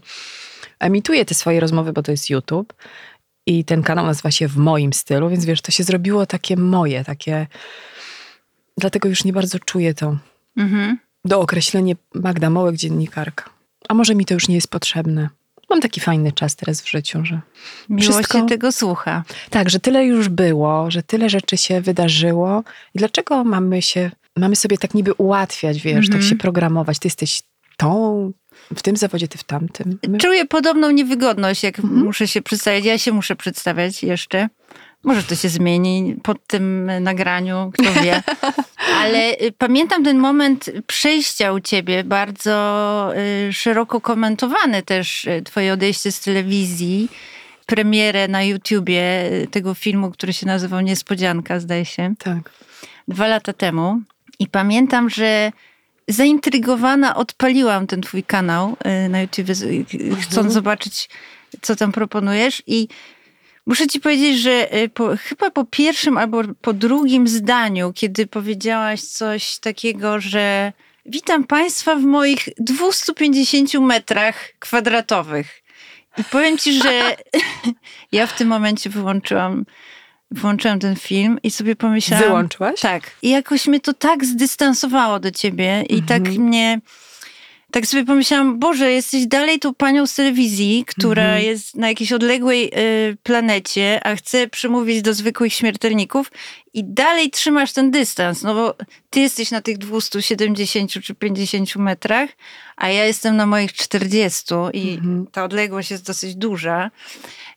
emituję 0.80 1.24
te 1.24 1.34
swoje 1.34 1.60
rozmowy, 1.60 1.92
bo 1.92 2.02
to 2.02 2.10
jest 2.10 2.30
YouTube. 2.30 2.72
I 3.46 3.64
ten 3.64 3.82
kanał 3.82 4.06
nazywa 4.06 4.30
się 4.30 4.48
W 4.48 4.56
moim 4.56 4.92
stylu, 4.92 5.28
więc 5.28 5.44
wiesz, 5.44 5.60
to 5.62 5.70
się 5.72 5.84
zrobiło 5.84 6.26
takie 6.26 6.56
moje, 6.56 7.04
takie. 7.04 7.46
Dlatego 8.78 9.08
już 9.08 9.24
nie 9.24 9.32
bardzo 9.32 9.58
czuję 9.58 9.94
to 9.94 10.16
Mhm. 10.56 10.98
do 11.24 11.40
określenia 11.40 11.94
Magda 12.14 12.50
Mołek 12.50 12.76
dziennikarka. 12.76 13.50
A 13.88 13.94
może 13.94 14.14
mi 14.14 14.24
to 14.24 14.34
już 14.34 14.48
nie 14.48 14.54
jest 14.54 14.68
potrzebne. 14.70 15.28
Mam 15.70 15.80
taki 15.80 16.00
fajny 16.00 16.32
czas 16.32 16.56
teraz 16.56 16.80
w 16.82 16.90
życiu, 16.90 17.24
że. 17.24 17.40
Miło 17.88 18.00
Wszystko- 18.12 18.38
się 18.38 18.46
tego 18.46 18.72
słucha. 18.72 19.24
Tak, 19.50 19.70
że 19.70 19.80
tyle 19.80 20.04
już 20.06 20.28
było, 20.28 20.90
że 20.90 21.02
tyle 21.02 21.30
rzeczy 21.30 21.56
się 21.56 21.80
wydarzyło. 21.80 22.62
I 22.94 22.98
dlaczego 22.98 23.44
mamy 23.44 23.82
się, 23.82 24.10
mamy 24.36 24.56
sobie 24.56 24.78
tak 24.78 24.94
niby 24.94 25.14
ułatwiać, 25.14 25.80
wiesz, 25.82 26.06
Mhm. 26.06 26.12
tak 26.12 26.22
się 26.30 26.36
programować? 26.36 26.98
Ty 26.98 27.06
jesteś 27.08 27.42
tą, 27.76 28.32
w 28.76 28.82
tym 28.82 28.96
zawodzie, 28.96 29.28
ty 29.28 29.38
w 29.38 29.44
tamtym. 29.44 29.98
My- 30.08 30.18
Czuję 30.18 30.46
podobną 30.46 30.90
niewygodność, 30.90 31.62
jak 31.62 31.78
Mhm. 31.78 32.04
muszę 32.04 32.28
się 32.28 32.42
przedstawiać. 32.42 32.84
Ja 32.84 32.98
się 32.98 33.12
muszę 33.12 33.36
przedstawiać 33.36 34.02
jeszcze. 34.02 34.48
Może 35.04 35.22
to 35.22 35.34
się 35.36 35.48
zmieni 35.48 36.16
po 36.22 36.34
tym 36.34 36.90
nagraniu, 37.00 37.70
kto 37.74 37.92
wie. 38.02 38.22
Ale 39.00 39.32
y, 39.42 39.52
pamiętam 39.58 40.04
ten 40.04 40.18
moment 40.18 40.70
przejścia 40.86 41.52
u 41.52 41.60
ciebie, 41.60 42.04
bardzo 42.04 43.12
y, 43.48 43.52
szeroko 43.52 44.00
komentowany 44.00 44.82
też 44.82 45.24
y, 45.24 45.42
twoje 45.44 45.72
odejście 45.72 46.12
z 46.12 46.20
telewizji, 46.20 47.08
premierę 47.66 48.28
na 48.28 48.42
YouTubie 48.42 49.30
tego 49.50 49.74
filmu, 49.74 50.10
który 50.10 50.32
się 50.32 50.46
nazywał 50.46 50.80
Niespodzianka, 50.80 51.60
zdaje 51.60 51.84
się 51.84 52.14
Tak. 52.18 52.50
dwa 53.08 53.26
lata 53.26 53.52
temu 53.52 54.00
i 54.38 54.46
pamiętam, 54.46 55.10
że 55.10 55.52
zaintrygowana 56.08 57.16
odpaliłam 57.16 57.86
ten 57.86 58.00
twój 58.00 58.22
kanał 58.22 58.76
na 59.08 59.20
YouTube, 59.22 59.46
z- 59.50 59.88
chcąc 60.20 60.52
zobaczyć, 60.52 61.08
co 61.62 61.76
tam 61.76 61.92
proponujesz 61.92 62.62
i 62.66 62.88
muszę 63.66 63.86
ci 63.86 64.00
powiedzieć, 64.00 64.38
że 64.38 64.76
y, 64.76 64.88
po, 64.88 65.16
chyba 65.16 65.50
po 65.50 65.64
pierwszym 65.64 66.18
albo 66.18 66.42
po 66.60 66.72
drugim 66.72 67.28
zdaniu, 67.28 67.92
kiedy 67.92 68.26
powiedziałaś 68.26 69.00
coś 69.00 69.58
takiego, 69.58 70.20
że 70.20 70.72
witam 71.06 71.44
państwa 71.44 71.96
w 71.96 72.02
moich 72.02 72.48
250 72.58 73.74
metrach 73.74 74.36
kwadratowych. 74.58 75.62
I 76.18 76.24
powiem 76.24 76.58
ci, 76.58 76.72
że 76.72 77.16
ja 78.12 78.26
w 78.26 78.36
tym 78.36 78.48
momencie 78.48 78.90
wyłączyłam 78.90 79.64
włączyłam 80.30 80.78
ten 80.78 80.96
film 80.96 81.38
i 81.42 81.50
sobie 81.50 81.76
pomyślałam... 81.76 82.24
Wyłączyłaś? 82.24 82.80
Tak. 82.80 83.10
I 83.22 83.30
jakoś 83.30 83.66
mnie 83.66 83.80
to 83.80 83.94
tak 83.94 84.24
zdystansowało 84.24 85.20
do 85.20 85.30
ciebie 85.30 85.84
i 85.88 86.02
tak 86.02 86.22
mnie... 86.22 86.80
Tak 87.72 87.86
sobie 87.86 88.04
pomyślałam, 88.04 88.58
Boże, 88.58 88.92
jesteś 88.92 89.26
dalej 89.26 89.58
tą 89.58 89.74
panią 89.74 90.06
z 90.06 90.14
telewizji, 90.14 90.84
która 90.86 91.38
jest 91.38 91.76
na 91.76 91.88
jakiejś 91.88 92.12
odległej 92.12 92.72
y, 93.10 93.16
planecie, 93.22 94.00
a 94.04 94.16
chce 94.16 94.48
przemówić 94.48 95.02
do 95.02 95.14
zwykłych 95.14 95.52
śmiertelników 95.52 96.32
i 96.74 96.84
dalej 96.84 97.30
trzymasz 97.30 97.72
ten 97.72 97.90
dystans, 97.90 98.42
no 98.42 98.54
bo 98.54 98.74
ty 99.10 99.20
jesteś 99.20 99.50
na 99.50 99.60
tych 99.60 99.78
270 99.78 100.90
czy 100.90 101.14
50 101.14 101.76
metrach, 101.76 102.30
a 102.76 102.88
ja 102.88 103.04
jestem 103.04 103.36
na 103.36 103.46
moich 103.46 103.72
40 103.72 104.54
i 104.72 104.98
ta 105.32 105.44
odległość 105.44 105.90
jest 105.90 106.06
dosyć 106.06 106.34
duża. 106.34 106.90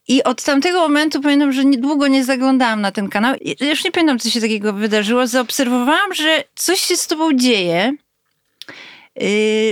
I 0.08 0.24
od 0.24 0.44
tamtego 0.44 0.80
momentu 0.80 1.22
pamiętam, 1.22 1.52
że 1.52 1.66
niedługo 1.66 2.08
nie 2.08 2.24
zaglądałam 2.24 2.82
na 2.82 2.92
ten 2.92 3.10
kanał. 3.10 3.36
Już 3.62 3.84
nie 3.84 3.92
pamiętam, 3.92 4.20
co 4.20 4.30
się 4.30 4.42
takiego 4.42 4.74
wydarzyło. 4.74 5.28
Zaobserwowałam, 5.28 6.14
że 6.14 6.44
coś 6.56 6.80
się 6.80 6.98
z 6.98 7.08
tobą 7.08 7.34
dzieje, 7.34 7.94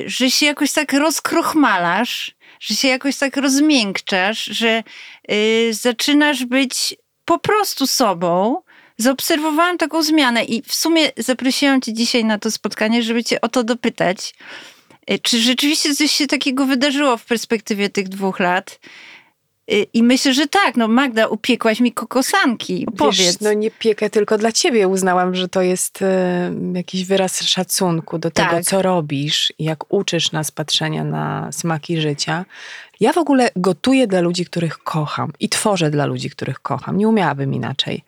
że 0.06 0.32
się 0.32 0.46
jakoś 0.46 0.72
tak 0.72 0.94
rozkrochmalasz, 0.94 2.36
że 2.60 2.76
się 2.76 2.88
jakoś 2.88 3.18
tak 3.18 3.38
rozmiękczasz, 3.38 4.46
że 4.46 4.84
yy, 5.28 5.74
zaczynasz 5.74 6.46
być 6.46 6.96
po 7.26 7.40
prostu 7.40 7.88
sobą. 7.88 8.62
Zaobserwowałam 8.98 9.78
taką 9.78 10.04
zmianę 10.04 10.44
i 10.44 10.62
w 10.62 10.74
sumie 10.74 11.12
zaprosiłam 11.18 11.82
cię 11.82 11.94
dzisiaj 11.94 12.26
na 12.26 12.40
to 12.40 12.52
spotkanie, 12.52 13.04
żeby 13.04 13.24
cię 13.24 13.42
o 13.42 13.50
to 13.50 13.64
dopytać. 13.64 14.34
Yy, 15.08 15.20
Czy 15.20 15.42
rzeczywiście 15.42 15.96
coś 15.96 16.12
się 16.12 16.28
takiego 16.28 16.66
wydarzyło 16.66 17.18
w 17.18 17.26
perspektywie 17.26 17.90
tych 17.90 18.10
dwóch 18.10 18.40
lat? 18.40 18.80
Y, 19.72 19.88
I 19.94 20.04
myślę, 20.04 20.34
że 20.34 20.48
tak. 20.48 20.78
No 20.78 20.88
Magda, 20.88 21.28
upiekłaś 21.28 21.80
mi 21.80 21.92
kokosanki. 21.92 22.88
Powiedz. 22.98 23.18
Wiesz, 23.20 23.40
no 23.40 23.54
nie 23.54 23.72
piekę 23.72 24.10
tylko 24.10 24.38
dla 24.38 24.52
ciebie. 24.52 24.88
Uznałam, 24.88 25.36
że 25.36 25.48
to 25.48 25.62
jest 25.62 26.02
e, 26.02 26.52
jakiś 26.74 27.06
wyraz 27.06 27.42
szacunku 27.42 28.20
do 28.20 28.32
tego, 28.32 28.50
Tak. 28.50 28.64
co 28.64 28.82
robisz 28.82 29.54
i 29.60 29.64
jak 29.64 29.94
uczysz 29.94 30.32
nas 30.32 30.52
patrzenia 30.52 31.04
na 31.04 31.52
smaki 31.52 32.02
życia. 32.02 32.46
Ja 33.00 33.14
w 33.14 33.18
ogóle 33.18 33.50
gotuję 33.56 34.08
dla 34.08 34.22
ludzi, 34.22 34.46
których 34.46 34.78
kocham 34.78 35.34
i 35.40 35.50
tworzę 35.50 35.92
dla 35.92 36.06
ludzi, 36.06 36.30
których 36.30 36.60
kocham. 36.60 36.98
Nie 36.98 37.08
umiałabym 37.08 37.54
inaczej. 37.54 38.04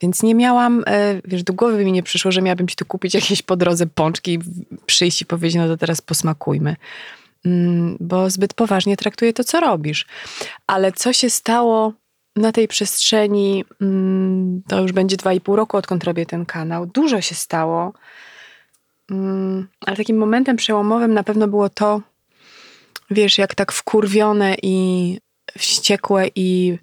Więc 0.00 0.22
nie 0.22 0.34
miałam, 0.34 0.84
e, 0.86 1.20
wiesz, 1.24 1.42
do 1.42 1.52
głowy 1.52 1.84
mi 1.84 1.92
nie 1.92 2.02
przyszło, 2.02 2.32
że 2.32 2.42
miałabym 2.42 2.68
ci 2.68 2.76
tu 2.76 2.84
kupić 2.84 3.14
jakieś 3.14 3.42
po 3.42 3.56
drodze 3.56 3.86
pączki 3.86 4.32
i 4.34 4.38
przyjść 4.86 5.22
i 5.22 5.26
powiedzieć, 5.26 5.56
no 5.56 5.68
to 5.68 5.76
teraz 5.76 6.00
posmakujmy. 6.00 6.76
Mm, 7.48 7.96
Bo 8.00 8.30
zbyt 8.30 8.54
poważnie 8.54 8.96
traktuję 8.96 9.32
to, 9.32 9.44
co 9.44 9.60
robisz. 9.60 10.06
Ale 10.66 10.92
co 10.92 11.12
się 11.12 11.30
stało 11.30 11.92
na 12.36 12.52
tej 12.52 12.68
przestrzeni, 12.68 13.64
mm, 13.80 14.62
to 14.68 14.80
już 14.80 14.92
będzie 14.92 15.16
dwa 15.16 15.32
i 15.32 15.40
pół 15.40 15.56
roku, 15.56 15.76
odkąd 15.76 16.04
robię 16.04 16.26
ten 16.26 16.46
kanał. 16.46 16.86
Dużo 16.86 17.20
się 17.20 17.34
stało. 17.34 17.92
Mm, 19.10 19.68
Ale 19.86 19.96
takim 19.96 20.18
momentem 20.18 20.56
przełomowym 20.56 21.14
na 21.14 21.22
pewno 21.22 21.48
było 21.48 21.68
to, 21.68 22.00
wiesz, 23.10 23.38
jak 23.38 23.54
tak 23.54 23.72
wkurwione 23.72 24.56
i 24.62 25.18
wściekłe 25.58 26.28
i 26.34 26.78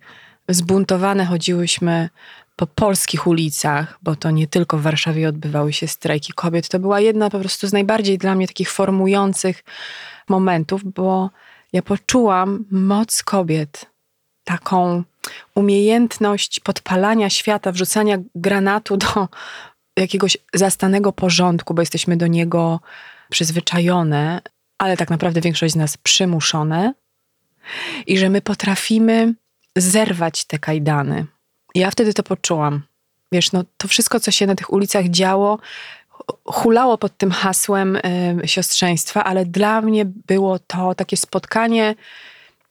zbuntowane 0.49 1.25
chodziłyśmy 1.25 2.09
po 2.55 2.67
polskich 2.67 3.27
ulicach, 3.27 3.99
bo 4.01 4.15
to 4.15 4.31
nie 4.31 4.47
tylko 4.47 4.77
w 4.77 4.81
Warszawie 4.81 5.29
odbywały 5.29 5.73
się 5.73 5.87
strajki 5.87 6.33
kobiet, 6.33 6.69
to 6.69 6.79
była 6.79 6.99
jedna 6.99 7.29
po 7.29 7.39
prostu 7.39 7.67
z 7.67 7.73
najbardziej 7.73 8.17
dla 8.17 8.35
mnie 8.35 8.47
takich 8.47 8.71
formujących 8.71 9.63
momentów, 10.29 10.83
bo 10.83 11.29
ja 11.73 11.81
poczułam 11.81 12.65
moc 12.71 13.23
kobiet, 13.23 13.85
taką 14.43 15.03
umiejętność 15.55 16.59
podpalania 16.59 17.29
świata, 17.29 17.71
wrzucania 17.71 18.17
granatu 18.35 18.97
do 18.97 19.27
jakiegoś 19.97 20.37
zastanego 20.53 21.11
porządku, 21.11 21.73
bo 21.73 21.81
jesteśmy 21.81 22.17
do 22.17 22.27
niego 22.27 22.79
przyzwyczajone, 23.29 24.41
ale 24.77 24.97
tak 24.97 25.09
naprawdę 25.09 25.41
większość 25.41 25.73
z 25.73 25.77
nas 25.77 25.97
przymuszone, 25.97 26.93
i 28.07 28.17
że 28.17 28.29
my 28.29 28.41
potrafimy 28.41 29.33
zerwać 29.75 30.45
te 30.45 30.59
kajdany. 30.59 31.25
Ja 31.75 31.91
wtedy 31.91 32.13
to 32.13 32.23
poczułam. 32.23 32.81
Wiesz, 33.31 33.51
no 33.51 33.63
to 33.77 33.87
wszystko, 33.87 34.19
co 34.19 34.31
się 34.31 34.47
na 34.47 34.55
tych 34.55 34.73
ulicach 34.73 35.05
działo, 35.05 35.59
hulało 36.45 36.97
pod 36.97 37.17
tym 37.17 37.31
hasłem 37.31 37.95
y, 37.95 38.01
siostrzeństwa, 38.45 39.23
ale 39.23 39.45
dla 39.45 39.81
mnie 39.81 40.05
było 40.05 40.59
to 40.59 40.95
takie 40.95 41.17
spotkanie 41.17 41.95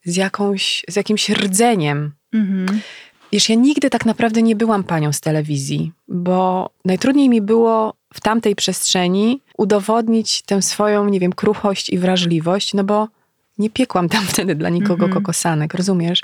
z, 0.04 0.16
jakąś, 0.16 0.84
z 0.88 0.96
jakimś 0.96 1.28
rdzeniem. 1.28 2.12
Mhm. 2.32 2.80
Wiesz, 3.32 3.48
ja 3.48 3.54
nigdy 3.54 3.90
tak 3.90 4.06
naprawdę 4.06 4.42
nie 4.42 4.56
byłam 4.56 4.84
panią 4.84 5.12
z 5.12 5.20
telewizji, 5.20 5.92
bo 6.08 6.70
najtrudniej 6.84 7.28
mi 7.28 7.40
było 7.40 7.94
w 8.14 8.20
tamtej 8.20 8.54
przestrzeni 8.54 9.40
udowodnić 9.58 10.42
tę 10.42 10.62
swoją, 10.62 11.08
nie 11.08 11.20
wiem, 11.20 11.32
kruchość 11.32 11.90
i 11.90 11.98
wrażliwość, 11.98 12.74
no 12.74 12.84
bo 12.84 13.08
nie 13.58 13.70
piekłam 13.70 14.08
tam 14.08 14.24
wtedy 14.32 14.54
dla 14.54 14.68
nikogo 14.68 15.04
mm 15.04 15.10
-hmm. 15.10 15.14
kokosanek, 15.14 15.74
rozumiesz? 15.74 16.22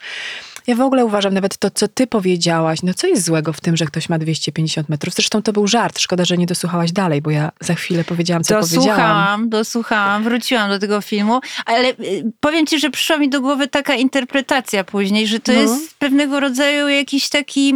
Ja 0.66 0.74
w 0.74 0.80
ogóle 0.80 1.04
uważam 1.04 1.34
nawet 1.34 1.58
to, 1.58 1.70
co 1.70 1.88
ty 1.88 2.06
powiedziałaś, 2.06 2.82
no 2.82 2.94
co 2.94 3.06
jest 3.06 3.24
złego 3.24 3.52
w 3.52 3.60
tym, 3.60 3.76
że 3.76 3.84
ktoś 3.84 4.08
ma 4.08 4.18
250 4.18 4.88
metrów? 4.88 5.14
Zresztą 5.14 5.42
to 5.42 5.52
był 5.52 5.66
żart, 5.66 5.98
szkoda, 5.98 6.24
że 6.24 6.36
nie 6.36 6.46
dosłuchałaś 6.46 6.92
dalej, 6.92 7.22
bo 7.22 7.30
ja 7.30 7.52
za 7.60 7.74
chwilę 7.74 8.04
powiedziałam, 8.04 8.44
co 8.44 8.54
dosłuchałam, 8.54 8.86
powiedziałam. 8.86 9.08
Dosłuchałam, 9.08 9.48
dosłuchałam, 9.48 10.24
wróciłam 10.24 10.70
do 10.70 10.78
tego 10.78 11.00
filmu, 11.00 11.40
ale 11.66 11.88
y, 11.88 12.32
powiem 12.40 12.66
ci, 12.66 12.80
że 12.80 12.90
przyszła 12.90 13.18
mi 13.18 13.28
do 13.28 13.40
głowy 13.40 13.68
taka 13.68 13.94
interpretacja 13.94 14.84
później, 14.84 15.26
że 15.26 15.40
to 15.40 15.52
no. 15.52 15.60
jest 15.60 15.94
pewnego 15.98 16.40
rodzaju 16.40 16.88
jakiś 16.88 17.28
taki 17.28 17.74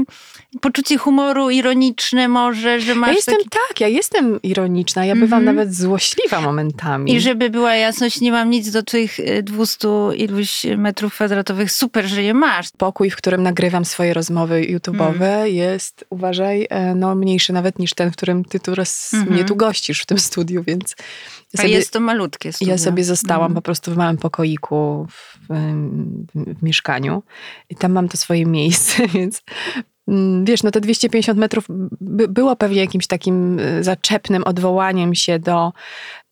poczucie 0.61 0.99
humoru 0.99 1.51
ironiczne 1.51 2.29
może, 2.29 2.81
że 2.81 2.95
masz 2.95 3.09
Ja 3.09 3.15
jestem 3.15 3.37
taki... 3.37 3.49
tak, 3.49 3.81
ja 3.81 3.89
jestem 3.89 4.43
ironiczna, 4.43 5.05
ja 5.05 5.15
bywam 5.15 5.43
mm 5.43 5.43
-hmm. 5.43 5.57
nawet 5.57 5.75
złośliwa 5.75 6.41
momentami. 6.41 7.15
I 7.15 7.21
żeby 7.21 7.51
była 7.51 7.75
jasność, 7.75 8.21
nie 8.21 8.33
mam 8.33 8.51
nic 8.51 8.71
do 8.71 8.83
tych 8.83 9.17
200 9.43 9.89
y, 9.89 10.17
iluś 10.17 10.67
metrów 10.77 11.15
kwadratowych, 11.15 11.73
super, 11.73 12.07
że 12.07 12.23
je 12.23 12.35
masz. 12.35 12.69
Pokój, 12.79 13.11
w 13.11 13.17
którym 13.17 13.43
nagrywam 13.43 13.85
swoje 13.85 14.15
rozmowy 14.15 14.67
YouTube'owe 14.71 15.25
mm. 15.25 15.55
jest, 15.55 16.05
uważaj, 16.11 16.67
e, 16.71 16.95
no 16.95 17.15
mniejszy 17.15 17.53
nawet 17.53 17.79
niż 17.79 17.95
ten, 17.95 18.11
w 18.11 18.17
którym 18.17 18.45
ty 18.45 18.61
tu 18.61 18.75
raz 18.75 19.15
mm 19.15 19.27
-hmm. 19.27 19.31
mnie 19.31 19.45
tu 19.45 19.57
gościsz 19.57 20.01
w 20.01 20.07
tym 20.07 20.19
studiu, 20.19 20.63
więc... 20.63 20.97
Ja 21.55 21.63
sobie, 21.63 21.75
A 21.75 21.77
jest 21.77 21.91
to 21.91 22.01
malutkie 22.01 22.53
studio. 22.53 22.73
Ja 22.73 22.79
sobie 22.79 23.05
zostałam 23.05 23.47
mm. 23.47 23.55
po 23.55 23.63
prostu 23.63 23.93
w 23.93 23.97
małym 23.97 24.17
pokoiku 24.17 25.07
w, 25.11 25.39
w, 25.49 26.59
w 26.59 26.63
mieszkaniu 26.63 27.23
i 27.71 27.77
tam 27.77 27.93
mam 27.93 28.09
to 28.09 28.17
swoje 28.17 28.47
miejsce, 28.47 29.09
więc 29.15 29.43
wiesz, 30.45 30.63
no 30.63 30.71
te 30.71 30.81
250 30.81 31.39
metrów 31.39 31.65
by, 32.01 32.29
było 32.29 32.57
pewnie 32.57 32.81
jakimś 32.81 33.07
takim 33.07 33.59
y, 33.59 33.85
zaczepnym 33.85 34.45
odwołaniem 34.45 35.15
się 35.15 35.39
do 35.39 35.73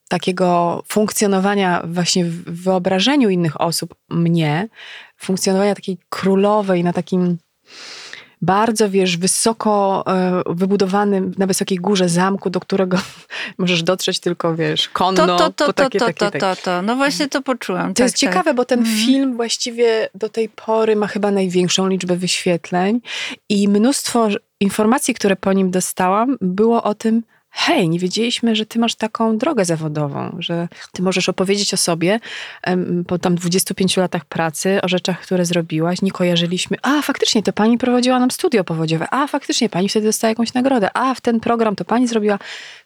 takiego 0.08 0.82
funkcjonowania 0.88 1.82
właśnie 1.86 2.24
w 2.24 2.62
wyobrażeniu 2.62 3.28
innych 3.28 3.60
osób, 3.60 3.94
mnie, 4.10 4.68
funkcjonowania 5.16 5.74
takiej 5.74 5.98
królowej 6.08 6.84
na 6.84 6.92
takim 6.92 7.38
bardzo, 8.42 8.90
wiesz, 8.90 9.16
wysoko 9.16 10.04
e, 10.06 10.42
wybudowanym, 10.46 11.34
na 11.38 11.46
wysokiej 11.46 11.78
górze 11.78 12.08
zamku, 12.08 12.50
do 12.50 12.60
którego 12.60 12.98
możesz 13.58 13.82
dotrzeć 13.82 14.20
tylko, 14.20 14.56
wiesz, 14.56 14.88
konno. 14.88 15.26
To, 15.26 15.36
to, 15.36 15.50
to, 15.50 15.72
takie, 15.72 15.98
to, 15.98 16.06
to, 16.06 16.12
takie, 16.12 16.38
to, 16.38 16.56
to, 16.56 16.82
No 16.82 16.96
właśnie 16.96 17.28
to 17.28 17.42
poczułam. 17.42 17.94
To 17.94 17.98
tak, 17.98 18.04
jest 18.04 18.14
tak. 18.14 18.20
ciekawe, 18.20 18.54
bo 18.54 18.64
ten 18.64 18.78
mm. 18.78 18.92
film 18.96 19.36
właściwie 19.36 20.08
do 20.14 20.28
tej 20.28 20.48
pory 20.48 20.96
ma 20.96 21.06
chyba 21.06 21.30
największą 21.30 21.88
liczbę 21.88 22.16
wyświetleń 22.16 23.00
i 23.48 23.68
mnóstwo 23.68 24.28
informacji, 24.60 25.14
które 25.14 25.36
po 25.36 25.52
nim 25.52 25.70
dostałam, 25.70 26.36
było 26.40 26.82
o 26.82 26.94
tym, 26.94 27.22
hej, 27.52 27.88
nie 27.88 27.98
wiedzieliśmy, 27.98 28.56
że 28.56 28.66
ty 28.66 28.78
masz 28.78 28.94
taką 28.94 29.38
drogę 29.38 29.64
zawodową, 29.64 30.36
że 30.38 30.68
ty 30.92 31.02
możesz 31.02 31.28
opowiedzieć 31.28 31.74
o 31.74 31.76
sobie 31.76 32.20
po 33.06 33.18
tam 33.18 33.34
25 33.34 33.96
latach 33.96 34.24
pracy, 34.24 34.80
o 34.82 34.88
rzeczach, 34.88 35.20
które 35.20 35.44
zrobiłaś, 35.44 36.02
nie 36.02 36.10
kojarzyliśmy. 36.10 36.76
A, 36.82 37.02
faktycznie, 37.02 37.42
to 37.42 37.52
pani 37.52 37.78
prowadziła 37.78 38.18
nam 38.18 38.30
studio 38.30 38.64
powodziowe. 38.64 39.06
A, 39.10 39.26
faktycznie, 39.26 39.68
pani 39.68 39.88
wtedy 39.88 40.06
dostała 40.06 40.28
jakąś 40.28 40.54
nagrodę. 40.54 40.90
A, 40.94 41.14
w 41.14 41.20
ten 41.20 41.40
program 41.40 41.76
to 41.76 41.84
pani 41.84 42.08
zrobiła. 42.08 42.38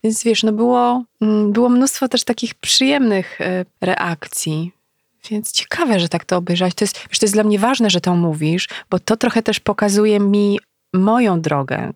Więc 0.04 0.24
wiesz, 0.24 0.42
no 0.42 0.52
było, 0.52 1.04
mm, 1.20 1.52
było 1.52 1.68
mnóstwo 1.68 2.08
też 2.08 2.24
takich 2.24 2.54
przyjemnych 2.54 3.40
e, 3.40 3.64
reakcji. 3.80 4.72
Więc 5.30 5.52
ciekawe, 5.52 6.00
że 6.00 6.08
tak 6.08 6.24
to 6.24 6.36
obejrzałeś. 6.36 6.74
To 6.74 6.84
jest, 6.84 7.08
wiesz, 7.10 7.18
to 7.18 7.26
jest 7.26 7.34
dla 7.34 7.44
mnie 7.44 7.58
ważne, 7.58 7.90
że 7.90 8.00
to 8.00 8.16
mówisz, 8.16 8.68
bo 8.90 8.98
to 8.98 9.16
trochę 9.16 9.42
też 9.42 9.60
pokazuje 9.60 10.20
mi 10.20 10.58
moją 10.92 11.40
drogę, 11.40 11.92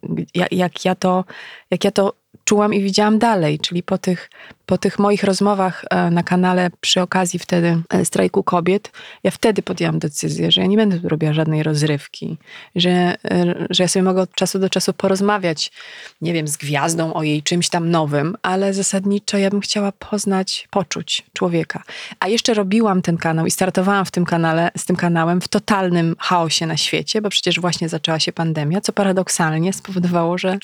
jak, 0.50 0.84
ja 0.84 0.94
to, 0.94 1.24
jak 1.70 1.84
ja 1.84 1.90
to 1.90 2.19
czułam 2.44 2.75
i 2.75 2.82
widziałam 2.82 3.18
dalej, 3.18 3.58
czyli 3.58 3.82
po 3.82 3.99
tych, 3.99 4.30
po 4.66 4.78
tych 4.78 4.99
moich 4.99 5.25
rozmowach 5.25 5.84
e, 5.90 6.10
na 6.10 6.22
kanale 6.22 6.70
przy 6.80 7.00
okazji 7.00 7.38
wtedy 7.38 7.82
e, 7.90 8.04
strajku 8.04 8.42
kobiet, 8.42 8.92
ja 9.25 9.30
wtedy 9.30 9.62
podjęłam 9.62 9.99
decyzję, 9.99 10.52
że 10.52 10.60
ja 10.60 10.66
nie 10.66 10.76
będę 10.76 11.08
robiła 11.08 11.32
żadnej 11.32 11.62
rozrywki, 11.62 12.37
że, 12.76 12.90
e, 12.90 13.66
że 13.70 13.84
ja 13.84 13.88
sobie 13.88 14.02
mogę 14.02 14.22
od 14.22 14.34
czasu 14.34 14.58
do 14.58 14.70
czasu 14.70 14.92
porozmawiać, 14.92 15.72
nie 16.20 16.32
wiem, 16.32 16.49
z 16.49 16.56
gwiazdą 16.56 17.14
o 17.14 17.22
jej 17.22 17.42
czymś 17.42 17.68
tam 17.68 17.90
nowym, 17.90 18.37
ale 18.42 18.75
zasadniczo 18.75 19.38
ja 19.38 19.50
bym 19.50 19.60
chciała 19.60 19.92
poznać, 19.92 20.68
poczuć 20.70 21.26
człowieka. 21.32 21.82
A 22.20 22.28
jeszcze 22.28 22.54
robiłam 22.54 23.02
ten 23.02 23.16
kanał 23.16 23.46
i 23.46 23.50
startowałam 23.50 24.04
w 24.04 24.10
tym 24.10 24.25
kanale, 24.25 24.70
z 24.76 24.84
tym 24.84 24.96
kanałem 24.96 25.40
w 25.40 25.49
totalnym 25.49 26.16
chaosie 26.18 26.66
na 26.66 26.76
świecie, 26.76 27.22
bo 27.22 27.28
przecież 27.28 27.60
właśnie 27.60 27.88
zaczęła 27.88 28.20
się 28.20 28.32
pandemia, 28.32 28.80
co 28.80 28.92
paradoksalnie 28.92 29.72
spowodowało, 29.72 30.38
że 30.38 30.58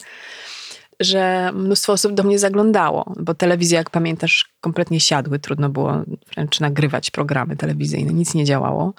że 1.01 1.53
mnóstwo 1.53 1.93
osób 1.93 2.15
do 2.15 2.23
mnie 2.23 2.39
zaglądało, 2.39 3.15
bo 3.19 3.35
telewizja, 3.35 3.79
jak 3.79 3.91
pamiętasz, 3.91 4.47
kompletnie 4.61 5.01
siadły. 5.01 5.39
Trudno 5.39 5.69
było 5.69 6.03
wręcz 6.35 6.61
nagrywać 6.61 7.11
programy 7.11 7.57
telewizyjne, 7.57 8.13
nic 8.13 8.35
nie 8.35 8.45
działało. 8.45 8.95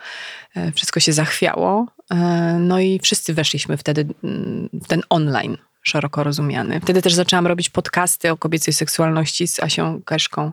E, 0.56 0.72
wszystko 0.72 1.00
się 1.00 1.14
zachwiało. 1.14 1.86
E, 2.12 2.16
no 2.60 2.80
i 2.80 3.00
wszyscy 3.00 3.34
weszliśmy 3.34 3.78
wtedy 3.78 4.08
mm, 4.24 4.70
w 4.74 4.88
ten 4.88 5.02
online 5.10 5.58
szeroko 5.84 6.24
rozumiany. 6.24 6.80
Wtedy 6.82 7.02
też 7.02 7.14
zaczęłam 7.14 7.48
robić 7.48 7.70
podcasty 7.70 8.32
o 8.32 8.38
kobiecej 8.38 8.74
seksualności 8.74 9.48
z 9.48 9.60
Asią 9.60 10.02
Keszką, 10.06 10.52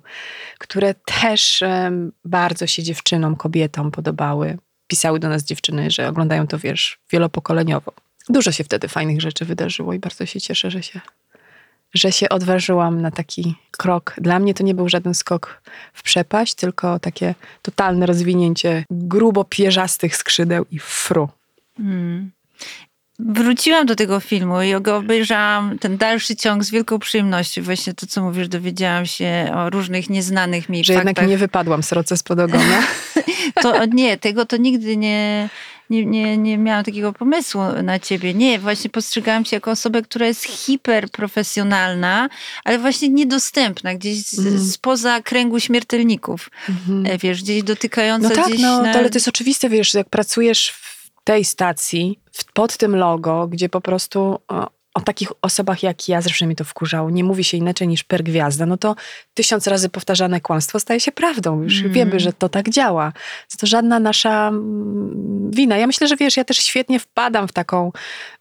które 0.59 0.95
też 0.95 1.63
bardzo 2.25 2.67
się 2.67 2.83
dziewczynom, 2.83 3.37
kobietom 3.37 3.91
podobały. 3.91 4.59
Pisały 4.87 5.19
do 5.19 5.29
nas 5.29 5.45
dziewczyny, 5.45 5.91
że 5.91 6.09
oglądają 6.09 6.47
to, 6.47 6.59
wiesz, 6.59 6.99
wielopokoleniowo. 7.13 7.93
Dużo 8.29 8.53
się 8.53 8.65
wtedy 8.65 8.89
fajnych 8.89 9.21
rzeczy 9.21 9.45
wydarzyło 9.45 9.93
i 9.93 9.99
bardzo 9.99 10.27
się 10.27 10.41
cieszę, 10.41 10.71
że 10.71 10.83
się 10.83 11.01
że 11.95 12.13
się 12.13 12.29
odważyłam 12.29 13.01
na 13.01 13.11
taki 13.11 13.55
krok. 13.71 14.15
Dla 14.19 14.39
mnie 14.39 14.55
to 14.55 14.65
nie 14.65 14.75
był 14.75 14.89
żaden 14.89 15.15
skok 15.15 15.63
w 15.93 16.03
przepaść, 16.03 16.55
tylko 16.55 16.99
takie 16.99 17.35
totalne 17.63 18.07
rozwinięcie 18.07 18.85
grubo 18.91 19.45
pierzastych 19.45 20.17
skrzydeł 20.17 20.67
i 20.71 20.79
fru. 20.79 21.29
Hmm. 21.77 22.31
Wróciłam 23.19 23.87
do 23.87 23.97
tego 23.97 24.21
filmu 24.21 24.63
i 24.63 24.81
go 24.81 24.97
obejrzałam, 24.97 25.79
ten 25.79 25.97
dalszy 25.97 26.37
ciąg 26.37 26.65
z 26.65 26.71
wielką 26.71 26.99
przyjemnością. 26.99 27.63
Właśnie 27.63 27.95
to, 27.95 28.07
co 28.07 28.23
mówisz, 28.23 28.49
dowiedziałam 28.49 29.07
się 29.07 29.51
o 29.55 29.71
różnych 29.71 30.11
nieznanych 30.11 30.69
mi 30.69 30.85
Że 30.85 30.95
faktach. 30.95 31.09
jednak 31.09 31.31
nie 31.31 31.39
wypadłam 31.39 31.83
sroce 31.83 32.17
spod 32.17 32.41
ogona? 32.41 32.83
to 33.63 33.87
nie, 33.87 34.17
tego 34.17 34.47
to 34.47 34.57
nigdy 34.57 34.97
nie, 34.97 35.49
nie, 35.91 36.07
nie, 36.07 36.37
nie 36.37 36.59
miałam 36.59 36.85
takiego 36.85 37.13
pomysłu 37.13 37.61
na 37.83 37.99
ciebie. 37.99 38.35
Nie, 38.35 38.59
właśnie 38.59 38.91
postrzegałam 38.91 39.45
cię 39.45 39.57
jako 39.57 39.71
osobę, 39.71 40.03
która 40.03 40.27
jest 40.27 40.45
hiperprofesjonalna, 40.45 42.29
ale 42.65 42.79
właśnie 42.79 43.09
niedostępna, 43.09 43.95
gdzieś 43.95 44.39
mm. 44.39 44.65
spoza 44.65 45.23
kręgu 45.23 45.61
śmiertelników. 45.61 46.51
Mm. 46.89 47.19
Wiesz, 47.19 47.43
gdzieś 47.43 47.63
dotykająca 47.63 48.29
no 48.29 48.35
tak, 48.35 48.47
gdzieś 48.47 48.61
no, 48.61 48.83
na... 48.83 48.93
to, 48.93 48.99
ale 48.99 49.11
to 49.11 49.17
jest 49.17 49.29
oczywiste, 49.29 49.69
wiesz, 49.69 49.95
jak 49.95 50.09
pracujesz 50.09 50.71
w 50.71 51.11
tej 51.25 51.45
stacji, 51.45 52.19
pod 52.53 52.77
tym 52.77 52.97
logo, 52.97 53.47
gdzie 53.47 53.69
po 53.69 53.81
prostu 53.81 54.39
o 54.95 55.01
takich 55.01 55.33
osobach 55.43 55.83
jak 55.83 56.09
ja, 56.09 56.21
zawsze 56.21 56.47
mi 56.47 56.57
to 56.57 56.65
wkurzało, 56.65 57.11
nie 57.11 57.25
mówi 57.25 57.45
się 57.45 57.57
inaczej 57.57 57.89
niż 57.89 58.05
per 58.05 58.23
gwiazda, 58.23 58.67
no 58.67 58.77
to 58.77 58.97
tysiąc 59.35 59.67
razy 59.67 59.89
powtarzane 59.89 60.41
kłamstwo 60.41 60.81
staje 60.81 61.01
się 61.01 61.13
prawdą. 61.13 61.63
Już 61.63 61.81
mm. 61.81 61.93
wiemy, 61.93 62.21
że 62.21 62.33
to 62.33 62.49
tak 62.49 62.71
działa. 62.71 63.13
To 63.59 63.67
żadna 63.67 64.01
nasza 64.01 64.49
mm, 64.49 65.51
wina. 65.51 65.77
Ja 65.77 65.87
myślę, 65.87 66.09
że 66.09 66.17
wiesz, 66.17 66.37
ja 66.37 66.45
też 66.45 66.57
świetnie 66.57 67.01
wpadam 67.01 67.49
w 67.49 67.53
taką, 67.53 67.93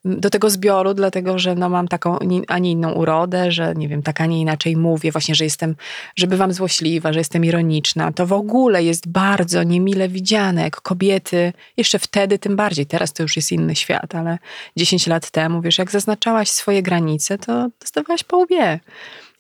mm, 0.06 0.20
do 0.20 0.30
tego 0.30 0.50
zbioru, 0.50 0.94
dlatego, 0.94 1.40
że 1.40 1.56
no 1.56 1.70
mam 1.70 1.88
taką, 1.88 2.20
a 2.48 2.60
nie 2.60 2.72
inną 2.72 2.92
urodę, 2.92 3.52
że 3.52 3.74
nie 3.76 3.88
wiem, 3.88 4.04
tak, 4.04 4.22
a 4.22 4.26
nie 4.26 4.42
inaczej 4.42 4.78
mówię, 4.78 5.12
właśnie, 5.12 5.36
że 5.36 5.44
jestem, 5.44 5.76
że 6.16 6.28
bywam 6.28 6.54
złośliwa, 6.54 7.14
że 7.14 7.20
jestem 7.20 7.46
ironiczna. 7.46 8.12
To 8.12 8.28
w 8.28 8.34
ogóle 8.34 8.84
jest 8.84 9.08
bardzo 9.08 9.64
niemile 9.64 10.10
widziane, 10.10 10.62
jak 10.62 10.82
kobiety, 10.82 11.54
jeszcze 11.78 12.00
wtedy 12.00 12.40
tym 12.40 12.56
bardziej, 12.56 12.86
teraz 12.86 13.14
to 13.14 13.24
już 13.24 13.36
jest 13.36 13.52
inny 13.52 13.76
świat, 13.76 14.16
ale 14.16 14.38
10 14.78 15.08
lat 15.08 15.32
temu, 15.32 15.62
wiesz, 15.62 15.78
jak 15.78 15.92
zaznaczałaś 15.92 16.43
swoje 16.50 16.82
granice, 16.82 17.38
to 17.38 17.70
dostawałaś 17.80 18.24
po 18.24 18.38
łbie. 18.38 18.80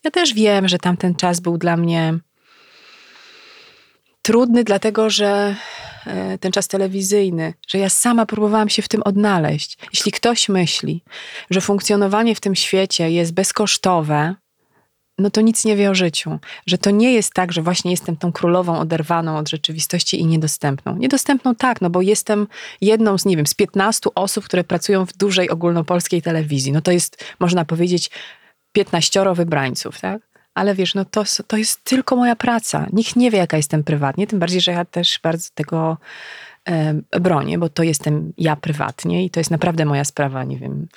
Ja 0.03 0.12
też 0.12 0.33
wiem, 0.33 0.67
że 0.67 0.77
tamten 0.77 1.15
czas 1.15 1.39
był 1.39 1.57
dla 1.57 1.77
mnie 1.77 2.19
trudny, 4.22 4.63
dlatego 4.63 5.10
że 5.10 5.55
e, 6.05 6.38
ten 6.38 6.51
czas 6.51 6.67
telewizyjny, 6.67 7.53
że 7.67 7.77
ja 7.77 7.89
sama 7.89 8.25
próbowałam 8.25 8.69
się 8.69 8.81
w 8.81 8.88
tym 8.88 9.01
odnaleźć. 9.03 9.77
Jeśli 9.93 10.12
ktoś 10.12 10.50
myśli, 10.50 11.03
że 11.50 11.62
funkcjonowanie 11.62 12.36
w 12.36 12.39
tym 12.39 12.55
świecie 12.55 13.12
jest 13.12 13.33
bezkosztowe, 13.33 14.36
no 15.17 15.29
to 15.29 15.41
nic 15.41 15.65
nie 15.65 15.75
wie 15.75 15.89
o 15.89 15.96
życiu. 15.96 16.39
Że 16.67 16.77
to 16.77 16.91
nie 16.91 17.13
jest 17.13 17.34
tak, 17.34 17.51
że 17.51 17.62
właśnie 17.62 17.91
jestem 17.91 18.17
tą 18.17 18.32
królową 18.32 18.79
oderwaną 18.79 19.38
od 19.38 19.50
rzeczywistości 19.50 20.20
i 20.20 20.25
niedostępną. 20.25 20.98
Niedostępną 20.98 21.55
tak, 21.55 21.82
no 21.82 21.89
bo 21.89 22.01
jestem 22.01 22.48
jedną 22.82 23.17
z, 23.17 23.25
nie 23.25 23.38
wiem, 23.38 23.48
z 23.48 23.53
15 23.53 24.10
osób, 24.15 24.46
które 24.46 24.63
pracują 24.63 25.05
w 25.05 25.13
dużej 25.13 25.50
ogólnopolskiej 25.50 26.22
telewizji. 26.22 26.72
No 26.72 26.82
to 26.82 26.91
jest, 26.91 27.25
można 27.39 27.65
powiedzieć, 27.65 28.10
15 28.72 29.34
wybrańców, 29.34 30.01
tak? 30.01 30.22
Ale 30.53 30.75
wiesz, 30.75 30.96
no 30.96 31.05
to, 31.05 31.24
to 31.48 31.58
jest 31.58 31.84
tylko 31.84 32.15
moja 32.15 32.36
praca. 32.36 32.88
Nikt 32.93 33.15
nie 33.15 33.32
wie, 33.32 33.38
jaka 33.38 33.58
jestem 33.58 33.84
prywatnie, 33.84 34.27
tym 34.27 34.39
bardziej, 34.39 34.62
że 34.62 34.72
ja 34.72 34.86
też 34.86 35.20
bardzo 35.24 35.50
tego 35.53 35.98
bronię, 37.22 37.58
bo 37.58 37.70
to 37.70 37.84
jestem 37.84 38.34
ja 38.38 38.55
prywatnie 38.55 39.25
i 39.25 39.29
to 39.29 39.39
jest 39.39 39.51
naprawdę 39.51 39.86
moja 39.86 40.03
sprawa, 40.03 40.43
nie 40.43 40.58
wiem, 40.58 40.88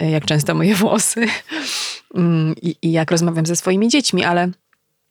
jak 0.00 0.24
często 0.24 0.54
moje 0.54 0.74
włosy 0.74 1.26
mm, 2.14 2.54
i, 2.62 2.76
i 2.82 2.92
jak 2.92 3.10
rozmawiam 3.10 3.46
ze 3.46 3.56
swoimi 3.56 3.88
dziećmi, 3.88 4.24
ale 4.24 4.48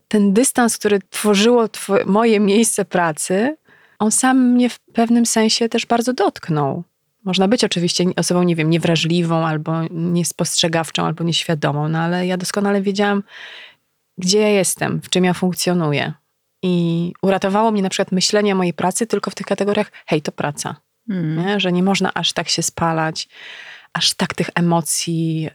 ten 0.08 0.34
dystans, 0.34 0.78
który 0.78 1.00
tworzyło 1.10 1.70
moje 2.06 2.40
miejsce 2.40 2.86
pracy, 2.86 3.58
on 4.00 4.12
sam 4.12 4.52
mnie 4.52 4.70
w 4.70 4.80
pewnym 4.80 5.26
sensie 5.26 5.70
też 5.70 5.86
bardzo 5.86 6.14
dotknął. 6.14 6.84
Można 7.24 7.48
być 7.48 7.64
oczywiście 7.64 8.06
osobą, 8.16 8.44
nie 8.44 8.56
wiem, 8.56 8.70
niewrażliwą, 8.70 9.46
albo 9.46 9.74
niespostrzegawczą, 9.92 11.06
albo 11.06 11.24
nieświadomą, 11.24 11.90
no 11.90 12.00
ale 12.00 12.28
ja 12.28 12.38
doskonale 12.38 12.82
wiedziałam, 12.82 13.24
gdzie 14.18 14.40
ja 14.40 14.50
jestem, 14.50 15.02
w 15.02 15.10
czym 15.10 15.24
ja 15.26 15.34
funkcjonuję. 15.34 16.14
I 16.64 17.14
uratowało 17.22 17.72
mnie 17.72 17.82
na 17.82 17.90
przykład 17.90 18.12
myślenie 18.12 18.54
o 18.54 18.56
mojej 18.56 18.74
pracy 18.74 19.08
tylko 19.08 19.32
w 19.32 19.36
tych 19.36 19.48
kategoriach, 19.48 19.92
hej, 20.06 20.22
to 20.22 20.32
praca. 20.32 20.76
Mm. 21.10 21.46
Nie? 21.46 21.60
Że 21.60 21.72
nie 21.72 21.84
można 21.84 22.14
aż 22.14 22.34
tak 22.34 22.50
się 22.50 22.64
spalać, 22.64 23.28
aż 23.98 24.14
tak 24.14 24.34
tych 24.34 24.50
emocji 24.56 25.50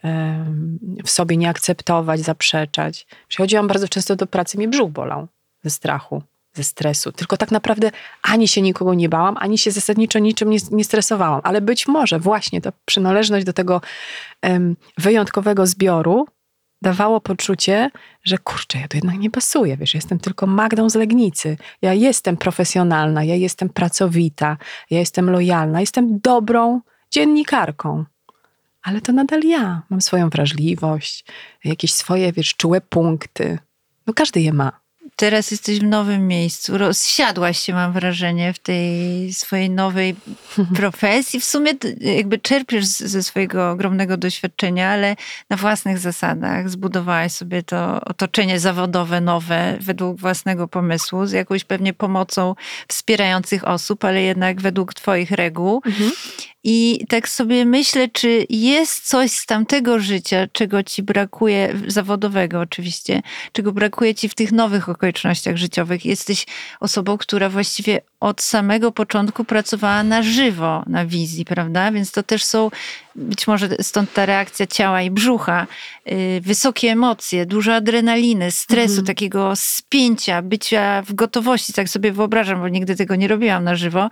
w 1.04 1.10
sobie 1.10 1.36
nie 1.36 1.48
akceptować, 1.48 2.20
zaprzeczać. 2.20 3.06
Przychodziłam 3.28 3.68
bardzo 3.68 3.88
często 3.88 4.16
do 4.16 4.26
pracy, 4.26 4.58
mnie 4.58 4.68
brzuch 4.68 4.90
bolał 4.90 5.28
ze 5.64 5.70
strachu, 5.70 6.22
ze 6.52 6.64
stresu. 6.64 7.12
Tylko 7.12 7.36
tak 7.36 7.50
naprawdę 7.50 7.90
ani 8.22 8.48
się 8.48 8.62
nikogo 8.62 8.94
nie 8.94 9.08
bałam, 9.08 9.36
ani 9.38 9.58
się 9.58 9.70
zasadniczo 9.70 10.18
niczym 10.18 10.50
nie, 10.50 10.58
nie 10.70 10.84
stresowałam. 10.84 11.40
Ale 11.44 11.60
być 11.60 11.88
może 11.88 12.18
właśnie 12.18 12.60
ta 12.60 12.72
przynależność 12.84 13.46
do 13.46 13.52
tego 13.52 13.80
wyjątkowego 14.98 15.66
zbioru 15.66 16.26
dawało 16.82 17.20
poczucie, 17.20 17.90
że 18.24 18.38
kurczę, 18.38 18.78
ja 18.78 18.88
tu 18.88 18.96
jednak 18.96 19.18
nie 19.18 19.30
pasuję, 19.30 19.76
wiesz, 19.76 19.94
jestem 19.94 20.18
tylko 20.18 20.46
Magdą 20.46 20.90
z 20.90 20.94
Legnicy. 20.94 21.56
Ja 21.82 21.94
jestem 21.94 22.36
profesjonalna, 22.36 23.24
ja 23.24 23.34
jestem 23.34 23.68
pracowita, 23.68 24.56
ja 24.90 24.98
jestem 24.98 25.30
lojalna, 25.30 25.80
jestem 25.80 26.20
dobrą 26.20 26.80
dziennikarką 27.10 28.04
ale 28.82 29.00
to 29.00 29.12
nadal 29.12 29.40
ja. 29.40 29.82
Mam 29.90 30.00
swoją 30.00 30.30
wrażliwość, 30.30 31.24
jakieś 31.64 31.94
swoje, 31.94 32.32
wiesz, 32.32 32.54
czułe 32.54 32.80
punkty. 32.80 33.58
No 34.06 34.14
każdy 34.14 34.40
je 34.40 34.52
ma. 34.52 34.82
Teraz 35.16 35.50
jesteś 35.50 35.78
w 35.78 35.84
nowym 35.84 36.28
miejscu. 36.28 36.78
Rozsiadłaś 36.78 37.58
się, 37.58 37.72
mam 37.72 37.92
wrażenie, 37.92 38.52
w 38.52 38.58
tej 38.58 39.34
swojej 39.34 39.70
nowej 39.70 40.16
profesji. 40.76 41.40
W 41.40 41.44
sumie 41.44 41.72
jakby 42.00 42.38
czerpiesz 42.38 42.86
ze 42.86 43.22
swojego 43.22 43.70
ogromnego 43.70 44.16
doświadczenia, 44.16 44.90
ale 44.90 45.16
na 45.50 45.56
własnych 45.56 45.98
zasadach 45.98 46.70
zbudowałaś 46.70 47.32
sobie 47.32 47.62
to 47.62 48.00
otoczenie 48.04 48.60
zawodowe 48.60 49.20
nowe 49.20 49.76
według 49.80 50.20
własnego 50.20 50.68
pomysłu, 50.68 51.26
z 51.26 51.32
jakąś 51.32 51.64
pewnie 51.64 51.92
pomocą 51.92 52.54
wspierających 52.88 53.68
osób, 53.68 54.04
ale 54.04 54.22
jednak 54.22 54.60
według 54.60 54.94
twoich 54.94 55.30
reguł. 55.30 55.82
Mhm. 55.86 56.10
I 56.64 57.06
tak 57.08 57.28
sobie 57.28 57.64
myślę, 57.64 58.08
czy 58.08 58.46
jest 58.50 59.08
coś 59.08 59.32
z 59.32 59.46
tamtego 59.46 59.98
życia, 59.98 60.46
czego 60.52 60.82
ci 60.82 61.02
brakuje, 61.02 61.74
zawodowego 61.86 62.60
oczywiście, 62.60 63.22
czego 63.52 63.72
brakuje 63.72 64.14
ci 64.14 64.28
w 64.28 64.34
tych 64.34 64.52
nowych 64.52 64.88
okolicznościach 64.88 65.56
życiowych. 65.56 66.04
Jesteś 66.04 66.46
osobą, 66.80 67.18
która 67.18 67.48
właściwie 67.48 68.00
od 68.22 68.42
samego 68.42 68.92
początku 68.92 69.44
pracowała 69.44 70.02
na 70.02 70.22
żywo 70.22 70.82
na 70.86 71.06
wizji, 71.06 71.44
prawda? 71.44 71.92
Więc 71.92 72.12
to 72.12 72.22
też 72.22 72.44
są, 72.44 72.70
być 73.14 73.46
może 73.46 73.68
stąd 73.80 74.12
ta 74.12 74.26
reakcja 74.26 74.66
ciała 74.66 75.02
i 75.02 75.10
brzucha, 75.10 75.66
yy, 76.06 76.40
wysokie 76.40 76.90
emocje, 76.90 77.46
dużo 77.46 77.74
adrenaliny, 77.74 78.50
stresu, 78.50 78.92
mhm. 78.92 79.06
takiego 79.06 79.52
spięcia, 79.56 80.42
bycia 80.42 81.02
w 81.02 81.14
gotowości, 81.14 81.72
tak 81.72 81.88
sobie 81.88 82.12
wyobrażam, 82.12 82.60
bo 82.60 82.68
nigdy 82.68 82.96
tego 82.96 83.16
nie 83.16 83.28
robiłam 83.28 83.64
na 83.64 83.76
żywo, 83.76 84.10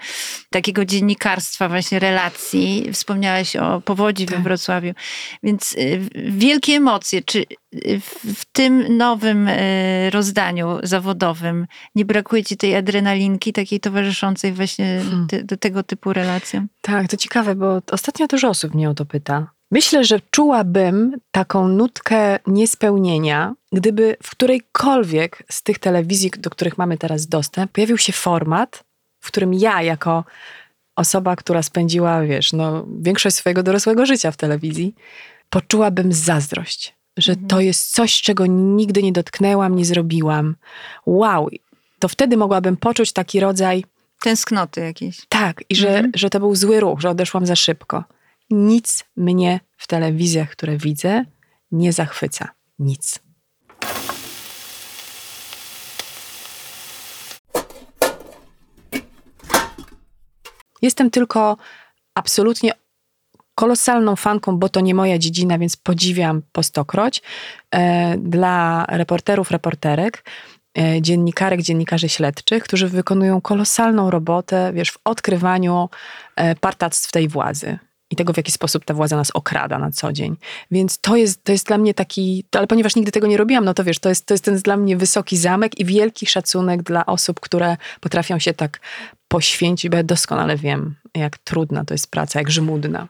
takiego 0.50 0.84
dziennikarstwa, 0.84 1.68
właśnie 1.68 1.98
relacji. 1.98 2.90
Wspomniałaś 2.92 3.56
o 3.56 3.80
powodzi 3.80 4.26
tak. 4.26 4.36
we 4.36 4.42
Wrocławiu. 4.42 4.92
Więc 5.42 5.72
yy, 5.72 6.00
wielkie 6.14 6.72
emocje. 6.72 7.22
Czy 7.22 7.44
w 8.34 8.44
tym 8.52 8.96
nowym 8.96 9.48
y, 9.48 10.10
rozdaniu 10.10 10.78
zawodowym 10.82 11.66
nie 11.94 12.04
brakuje 12.04 12.44
ci 12.44 12.56
tej 12.56 12.76
adrenalinki, 12.76 13.52
takiej 13.52 13.80
towarzyszącej 13.80 14.10
towarzyszącej 14.20 14.52
właśnie 14.52 15.00
hmm. 15.04 15.26
te, 15.26 15.44
do 15.44 15.56
tego 15.56 15.82
typu 15.82 16.12
relacjom. 16.12 16.68
Tak, 16.80 17.08
to 17.08 17.16
ciekawe, 17.16 17.54
bo 17.54 17.82
ostatnio 17.90 18.26
dużo 18.26 18.48
osób 18.48 18.74
mnie 18.74 18.90
o 18.90 18.94
to 18.94 19.04
pyta. 19.04 19.50
Myślę, 19.70 20.04
że 20.04 20.20
czułabym 20.30 21.16
taką 21.30 21.68
nutkę 21.68 22.38
niespełnienia, 22.46 23.54
gdyby 23.72 24.16
w 24.22 24.30
którejkolwiek 24.30 25.42
z 25.50 25.62
tych 25.62 25.78
telewizji, 25.78 26.30
do 26.38 26.50
których 26.50 26.78
mamy 26.78 26.98
teraz 26.98 27.26
dostęp, 27.26 27.72
pojawił 27.72 27.98
się 27.98 28.12
format, 28.12 28.84
w 29.20 29.26
którym 29.26 29.54
ja 29.54 29.82
jako 29.82 30.24
osoba, 30.96 31.36
która 31.36 31.62
spędziła, 31.62 32.22
wiesz, 32.22 32.52
no, 32.52 32.86
większość 33.00 33.36
swojego 33.36 33.62
dorosłego 33.62 34.06
życia 34.06 34.30
w 34.30 34.36
telewizji, 34.36 34.94
poczułabym 35.50 36.12
zazdrość, 36.12 36.94
że 37.20 37.32
mhm. 37.32 37.48
to 37.48 37.60
jest 37.60 37.90
coś, 37.90 38.22
czego 38.22 38.46
nigdy 38.46 39.02
nie 39.02 39.12
dotknęłam, 39.12 39.76
nie 39.76 39.84
zrobiłam. 39.84 40.56
Wow, 41.06 41.48
to 41.98 42.08
wtedy 42.08 42.36
mogłabym 42.36 42.76
poczuć 42.76 43.12
taki 43.12 43.40
rodzaj 43.40 43.84
Tęsknoty 44.20 44.80
jakieś. 44.80 45.26
Tak, 45.28 45.64
i 45.68 45.76
że, 45.76 45.88
mhm. 45.88 46.12
że 46.14 46.30
to 46.30 46.40
był 46.40 46.56
zły 46.56 46.80
ruch, 46.80 47.00
że 47.00 47.10
odeszłam 47.10 47.46
za 47.46 47.56
szybko. 47.56 48.04
Nic 48.50 49.04
mnie 49.16 49.60
w 49.76 49.86
telewizjach, 49.86 50.50
które 50.50 50.76
widzę, 50.76 51.24
nie 51.72 51.92
zachwyca. 51.92 52.48
Nic. 52.78 53.18
Jestem 60.82 61.10
tylko 61.10 61.56
absolutnie 62.14 62.72
kolosalną 63.54 64.16
fanką, 64.16 64.56
bo 64.56 64.68
to 64.68 64.80
nie 64.80 64.94
moja 64.94 65.18
dziedzina, 65.18 65.58
więc 65.58 65.76
podziwiam 65.76 66.42
po 66.52 66.62
stokroć, 66.62 67.22
e, 67.74 68.16
dla 68.18 68.86
reporterów, 68.88 69.50
reporterek, 69.50 70.22
E, 70.78 71.02
dziennikarek, 71.02 71.62
dziennikarzy 71.62 72.08
śledczych, 72.08 72.64
którzy 72.64 72.88
wykonują 72.88 73.40
kolosalną 73.40 74.10
robotę, 74.10 74.72
wiesz, 74.74 74.90
w 74.90 74.98
odkrywaniu 75.04 75.88
e, 76.36 76.54
partactw 76.54 77.12
tej 77.12 77.28
władzy 77.28 77.78
i 78.10 78.16
tego, 78.16 78.32
w 78.32 78.36
jaki 78.36 78.52
sposób 78.52 78.84
ta 78.84 78.94
władza 78.94 79.16
nas 79.16 79.30
okrada 79.30 79.78
na 79.78 79.90
co 79.90 80.12
dzień. 80.12 80.36
Więc 80.70 80.98
to 80.98 81.16
jest, 81.16 81.44
to 81.44 81.52
jest 81.52 81.66
dla 81.66 81.78
mnie 81.78 81.94
taki, 81.94 82.44
ale 82.52 82.66
ponieważ 82.66 82.96
nigdy 82.96 83.12
tego 83.12 83.26
nie 83.26 83.36
robiłam, 83.36 83.64
no 83.64 83.74
to 83.74 83.84
wiesz, 83.84 83.98
to 83.98 84.08
jest, 84.08 84.26
to 84.26 84.34
jest 84.34 84.44
ten 84.44 84.56
dla 84.56 84.76
mnie 84.76 84.96
wysoki 84.96 85.36
zamek 85.36 85.80
i 85.80 85.84
wielki 85.84 86.26
szacunek 86.26 86.82
dla 86.82 87.06
osób, 87.06 87.40
które 87.40 87.76
potrafią 88.00 88.38
się 88.38 88.54
tak 88.54 88.80
poświęcić, 89.28 89.90
bo 89.90 89.96
ja 89.96 90.02
doskonale 90.02 90.56
wiem, 90.56 90.94
jak 91.14 91.38
trudna 91.38 91.84
to 91.84 91.94
jest 91.94 92.10
praca, 92.10 92.38
jak 92.38 92.50
żmudna. 92.50 93.08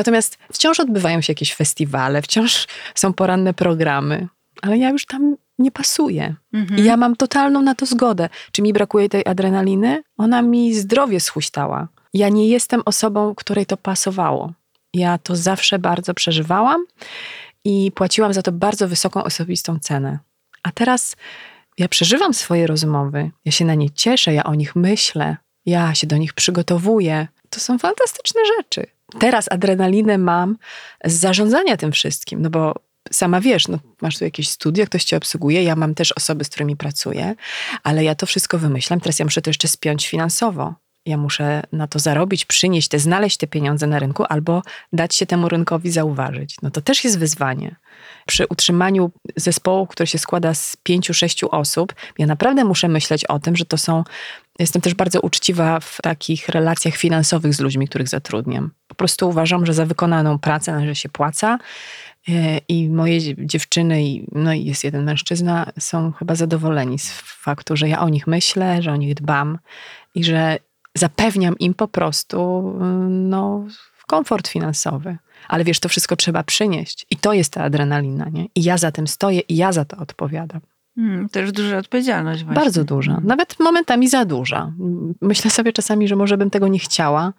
Natomiast 0.00 0.38
wciąż 0.52 0.80
odbywają 0.80 1.20
się 1.20 1.30
jakieś 1.30 1.54
festiwale, 1.54 2.22
wciąż 2.22 2.66
są 2.94 3.12
poranne 3.12 3.54
programy, 3.54 4.28
ale 4.62 4.78
ja 4.78 4.90
już 4.90 5.06
tam 5.06 5.36
nie 5.58 5.70
pasuje. 5.70 6.34
Mhm. 6.52 6.80
I 6.80 6.84
ja 6.84 6.96
mam 6.96 7.16
totalną 7.16 7.62
na 7.62 7.74
to 7.74 7.86
zgodę. 7.86 8.28
Czy 8.52 8.62
mi 8.62 8.72
brakuje 8.72 9.08
tej 9.08 9.26
adrenaliny? 9.26 10.02
Ona 10.16 10.42
mi 10.42 10.74
zdrowie 10.74 11.20
schuśtała. 11.20 11.88
Ja 12.14 12.28
nie 12.28 12.48
jestem 12.48 12.82
osobą, 12.84 13.34
której 13.34 13.66
to 13.66 13.76
pasowało. 13.76 14.52
Ja 14.94 15.18
to 15.18 15.36
zawsze 15.36 15.78
bardzo 15.78 16.14
przeżywałam 16.14 16.84
i 17.64 17.92
płaciłam 17.94 18.32
za 18.32 18.42
to 18.42 18.52
bardzo 18.52 18.88
wysoką 18.88 19.24
osobistą 19.24 19.78
cenę. 19.78 20.18
A 20.62 20.72
teraz 20.72 21.16
ja 21.78 21.88
przeżywam 21.88 22.34
swoje 22.34 22.66
rozmowy, 22.66 23.30
ja 23.44 23.52
się 23.52 23.64
na 23.64 23.74
nie 23.74 23.90
cieszę, 23.90 24.34
ja 24.34 24.44
o 24.44 24.54
nich 24.54 24.76
myślę, 24.76 25.36
ja 25.66 25.94
się 25.94 26.06
do 26.06 26.16
nich 26.16 26.32
przygotowuję. 26.32 27.28
To 27.50 27.60
są 27.60 27.78
fantastyczne 27.78 28.40
rzeczy. 28.56 28.86
Teraz 29.18 29.46
adrenalinę 29.50 30.18
mam 30.18 30.56
z 31.04 31.12
zarządzania 31.12 31.76
tym 31.76 31.92
wszystkim, 31.92 32.42
no 32.42 32.50
bo 32.50 32.74
sama 33.12 33.40
wiesz, 33.40 33.68
no, 33.68 33.78
masz 34.02 34.18
tu 34.18 34.24
jakieś 34.24 34.48
studia, 34.48 34.86
ktoś 34.86 35.04
cię 35.04 35.16
obsługuje, 35.16 35.62
ja 35.62 35.76
mam 35.76 35.94
też 35.94 36.12
osoby, 36.12 36.44
z 36.44 36.48
którymi 36.48 36.76
pracuję, 36.76 37.34
ale 37.82 38.04
ja 38.04 38.14
to 38.14 38.26
wszystko 38.26 38.58
wymyślam, 38.58 39.00
teraz 39.00 39.18
ja 39.18 39.24
muszę 39.24 39.42
to 39.42 39.50
jeszcze 39.50 39.68
spiąć 39.68 40.08
finansowo. 40.08 40.74
Ja 41.06 41.16
muszę 41.16 41.62
na 41.72 41.86
to 41.86 41.98
zarobić, 41.98 42.44
przynieść 42.44 42.88
te, 42.88 42.98
znaleźć 42.98 43.36
te 43.36 43.46
pieniądze 43.46 43.86
na 43.86 43.98
rynku 43.98 44.24
albo 44.28 44.62
dać 44.92 45.14
się 45.14 45.26
temu 45.26 45.48
rynkowi 45.48 45.90
zauważyć. 45.90 46.56
No 46.62 46.70
to 46.70 46.80
też 46.80 47.04
jest 47.04 47.18
wyzwanie. 47.18 47.76
Przy 48.26 48.46
utrzymaniu 48.46 49.10
zespołu, 49.36 49.86
który 49.86 50.06
się 50.06 50.18
składa 50.18 50.54
z 50.54 50.76
pięciu, 50.82 51.14
sześciu 51.14 51.48
osób, 51.50 51.94
ja 52.18 52.26
naprawdę 52.26 52.64
muszę 52.64 52.88
myśleć 52.88 53.24
o 53.24 53.38
tym, 53.38 53.56
że 53.56 53.64
to 53.64 53.78
są. 53.78 54.04
Jestem 54.60 54.82
też 54.82 54.94
bardzo 54.94 55.20
uczciwa 55.20 55.80
w 55.80 55.98
takich 56.02 56.48
relacjach 56.48 56.94
finansowych 56.94 57.54
z 57.54 57.60
ludźmi, 57.60 57.88
których 57.88 58.08
zatrudniam. 58.08 58.70
Po 58.88 58.94
prostu 58.94 59.28
uważam, 59.28 59.66
że 59.66 59.74
za 59.74 59.86
wykonaną 59.86 60.38
pracę 60.38 60.72
należy 60.72 60.94
się 60.94 61.08
płaca. 61.08 61.58
E, 62.28 62.58
I 62.68 62.88
moje 62.88 63.46
dziewczyny, 63.46 64.02
no 64.32 64.52
i 64.52 64.64
jest 64.64 64.84
jeden 64.84 65.04
mężczyzna, 65.04 65.66
są 65.78 66.12
chyba 66.12 66.34
zadowoleni 66.34 66.98
z 66.98 67.10
faktu, 67.20 67.76
że 67.76 67.88
ja 67.88 68.00
o 68.00 68.08
nich 68.08 68.26
myślę, 68.26 68.82
że 68.82 68.92
o 68.92 68.96
nich 68.96 69.14
dbam 69.14 69.58
i 70.14 70.24
że 70.24 70.58
zapewniam 70.94 71.58
im 71.58 71.74
po 71.74 71.88
prostu 71.88 72.62
no, 73.08 73.66
komfort 74.06 74.48
finansowy. 74.48 75.16
Ale 75.48 75.64
wiesz, 75.64 75.80
to 75.80 75.88
wszystko 75.88 76.16
trzeba 76.16 76.42
przynieść. 76.42 77.06
I 77.10 77.16
to 77.16 77.32
jest 77.32 77.52
ta 77.52 77.62
adrenalina, 77.62 78.28
nie? 78.28 78.46
I 78.54 78.62
ja 78.62 78.78
za 78.78 78.92
tym 78.92 79.06
stoję 79.06 79.40
i 79.40 79.56
ja 79.56 79.72
za 79.72 79.84
to 79.84 79.96
odpowiadam. 79.96 80.60
Hmm, 80.94 81.28
już 81.36 81.52
duża 81.52 81.78
odpowiedzialność 81.78 82.44
właśnie. 82.44 82.62
Bardzo 82.62 82.84
duża. 82.84 83.20
Nawet 83.24 83.60
momentami 83.60 84.08
za 84.08 84.24
duża. 84.24 84.72
Myślę 85.20 85.50
sobie 85.50 85.72
czasami, 85.72 86.08
że 86.08 86.16
może 86.16 86.36
bym 86.36 86.50
tego 86.50 86.68
nie 86.68 86.78
chciała, 86.78 87.32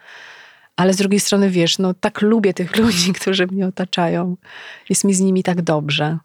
ale 0.75 0.93
z 0.93 0.97
drugiej 0.97 1.19
strony, 1.19 1.49
wiesz, 1.49 1.79
no 1.79 1.93
tak 1.93 2.21
lubię 2.21 2.53
tych 2.53 2.77
ludzi, 2.79 3.13
którzy 3.13 3.47
mnie 3.47 3.67
otaczają. 3.67 4.37
Jest 4.89 5.03
mi 5.03 5.13
z 5.13 5.19
nimi 5.19 5.43
tak 5.43 5.61
dobrze. 5.61 6.17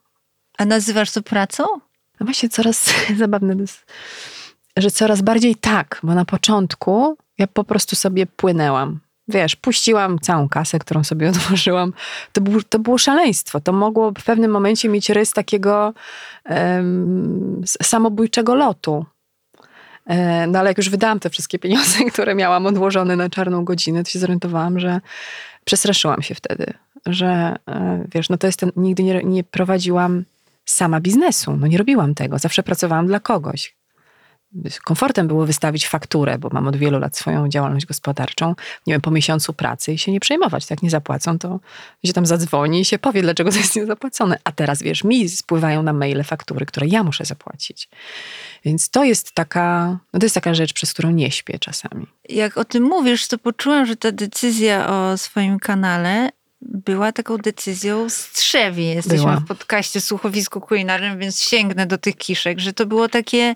A 0.59 0.65
nazywasz 0.65 1.11
to 1.11 1.23
pracą? 1.23 1.65
No 2.21 2.27
właśnie 2.27 2.49
coraz 2.49 2.95
zabawne 3.19 3.55
jest, 3.61 3.93
że 4.77 4.91
coraz 4.91 5.23
bardziej 5.23 5.55
tak, 5.55 6.01
bo 6.03 6.15
na 6.15 6.25
początku 6.25 7.17
ja 7.39 7.47
po 7.47 7.65
prostu 7.65 7.97
sobie 7.97 8.27
płynęłam. 8.27 9.01
Wiesz, 9.29 9.57
puściłam 9.57 10.19
całą 10.19 10.49
kasę, 10.49 10.79
którą 10.79 11.05
sobie 11.05 11.29
odłożyłam. 11.37 11.93
To, 12.33 12.41
był, 12.41 12.63
to 12.63 12.79
było 12.79 12.99
szaleństwo. 12.99 13.61
To 13.61 13.73
mogło 13.73 14.11
w 14.11 14.25
pewnym 14.25 14.51
momencie 14.51 14.89
mieć 14.89 15.11
rys 15.11 15.31
takiego 15.31 15.95
um, 16.45 17.63
samobójczego 17.83 18.55
lotu. 18.55 19.07
E, 20.07 20.47
no 20.47 20.59
ale 20.59 20.71
jak 20.71 20.79
już 20.79 20.91
wydałam 20.91 21.21
te 21.21 21.31
wszystkie 21.31 21.59
pieniądze, 21.59 22.05
które 22.13 22.35
miałam 22.35 22.67
odłożone 22.67 23.17
na 23.17 23.31
czarną 23.31 23.65
godzinę, 23.65 24.05
to 24.05 24.11
się 24.11 24.19
zorientowałam, 24.19 24.81
że 24.81 25.01
przestraszyłam 25.65 26.23
się 26.23 26.35
wtedy, 26.35 26.75
że 27.07 27.57
e, 27.69 28.05
wiesz, 28.15 28.29
no 28.29 28.37
to 28.37 28.47
jest 28.47 28.59
ten, 28.59 28.73
nigdy 28.77 29.03
nie, 29.03 29.21
nie 29.25 29.45
prowadziłam 29.45 30.25
sama 30.65 31.01
biznesu, 31.01 31.57
no 31.57 31.67
nie 31.67 31.79
robiłam 31.79 32.15
tego, 32.15 32.39
zawsze 32.39 32.63
pracowałam 32.63 33.07
dla 33.07 33.21
kogoś 33.21 33.76
komfortem 34.85 35.29
było 35.29 35.47
wystawić 35.47 35.89
fakturę, 35.89 36.39
bo 36.39 36.49
mam 36.53 36.69
od 36.69 36.77
wielu 36.77 36.99
lat 36.99 37.17
swoją 37.17 37.49
działalność 37.49 37.87
gospodarczą, 37.87 38.55
nie 38.87 38.95
wiem, 38.95 39.01
po 39.01 39.11
miesiącu 39.11 39.53
pracy 39.53 39.93
i 39.93 39.99
się 39.99 40.13
nie 40.13 40.21
przejmować. 40.21 40.71
Jak 40.71 40.83
nie 40.83 40.91
zapłacą, 40.91 41.39
to 41.39 41.61
się 42.05 42.13
tam 42.13 42.27
zadzwoni 42.27 42.81
i 42.81 42.85
się 42.85 42.99
powie, 42.99 43.23
dlaczego 43.23 43.51
to 43.53 43.59
jest 43.59 43.77
niezapłacone. 43.77 44.39
A 44.45 44.53
teraz, 44.53 44.83
wiesz, 44.83 45.05
mi 45.05 45.29
spływają 45.29 45.83
na 45.83 45.93
maile 45.93 46.25
faktury, 46.25 46.67
które 46.67 46.87
ja 46.87 47.03
muszę 47.03 47.25
zapłacić. 47.25 47.89
Więc 48.65 48.91
to 48.91 49.05
jest 49.05 49.33
taka, 49.33 49.99
no 50.13 50.21
to 50.21 50.27
jest 50.27 50.35
taka 50.35 50.55
rzecz, 50.55 50.73
przez 50.73 50.93
którą 50.93 51.11
nie 51.11 51.31
śpię 51.31 51.59
czasami. 51.59 52.07
Jak 52.29 52.59
o 52.59 52.65
tym 52.65 52.83
mówisz, 52.83 53.29
to 53.29 53.39
poczułam, 53.39 53.87
że 53.87 53.97
ta 53.97 54.13
decyzja 54.13 54.89
o 54.89 55.19
swoim 55.19 55.59
kanale 55.59 56.31
była 56.61 57.13
taką 57.13 57.37
decyzją 57.37 58.11
strzewi. 58.11 58.87
Jesteśmy 58.87 59.27
była. 59.27 59.41
w 59.41 59.45
podcaście 59.45 60.01
Słuchowisku 60.01 60.61
Kulinarnym, 60.61 61.19
więc 61.19 61.41
sięgnę 61.41 61.87
do 61.87 61.99
tych 61.99 62.17
kiszek, 62.17 62.61
że 62.61 62.73
to 62.73 62.87
było 62.87 63.09
takie 63.09 63.55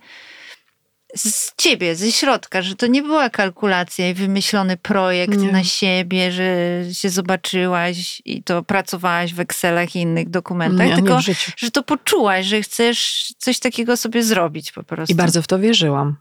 z 1.16 1.53
ciebie, 1.57 1.96
ze 1.96 2.12
środka, 2.12 2.62
że 2.62 2.75
to 2.77 2.87
nie 2.87 3.03
była 3.03 3.31
kalkulacja 3.31 4.09
i 4.09 4.14
wymyślony 4.14 4.77
projekt 4.77 5.38
nie. 5.38 5.53
na 5.53 5.64
siebie, 5.64 6.33
że 6.33 6.44
się 6.92 7.11
zobaczyłaś 7.11 8.23
i 8.25 8.42
to 8.42 8.62
pracowałaś 8.62 9.35
w 9.35 9.40
Excelach 9.40 9.96
i 9.96 10.01
innych 10.01 10.31
dokumentach, 10.31 10.87
nie, 10.87 10.94
tylko 10.94 11.16
nie 11.29 11.35
że 11.57 11.70
to 11.70 11.83
poczułaś, 11.83 12.46
że 12.46 12.62
chcesz 12.62 13.33
coś 13.38 13.59
takiego 13.59 13.96
sobie 13.96 14.23
zrobić 14.23 14.73
po 14.73 14.83
prostu. 14.83 15.12
I 15.12 15.16
bardzo 15.16 15.42
w 15.42 15.46
to 15.46 15.59
wierzyłam. 15.59 16.16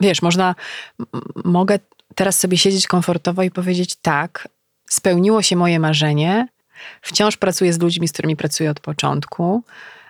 Wiesz, 0.00 0.22
można, 0.22 0.54
mogę 1.44 1.78
teraz 2.14 2.38
sobie 2.38 2.58
siedzieć 2.58 2.86
komfortowo 2.86 3.42
i 3.42 3.50
powiedzieć 3.50 3.96
tak, 4.02 4.48
spełniło 4.90 5.42
się 5.42 5.56
moje 5.56 5.80
marzenie, 5.80 6.48
wciąż 7.02 7.36
pracuję 7.36 7.72
z 7.72 7.80
ludźmi, 7.80 8.08
z 8.08 8.12
którymi 8.12 8.36
pracuję 8.36 8.70
od 8.70 8.80
początku, 8.80 9.62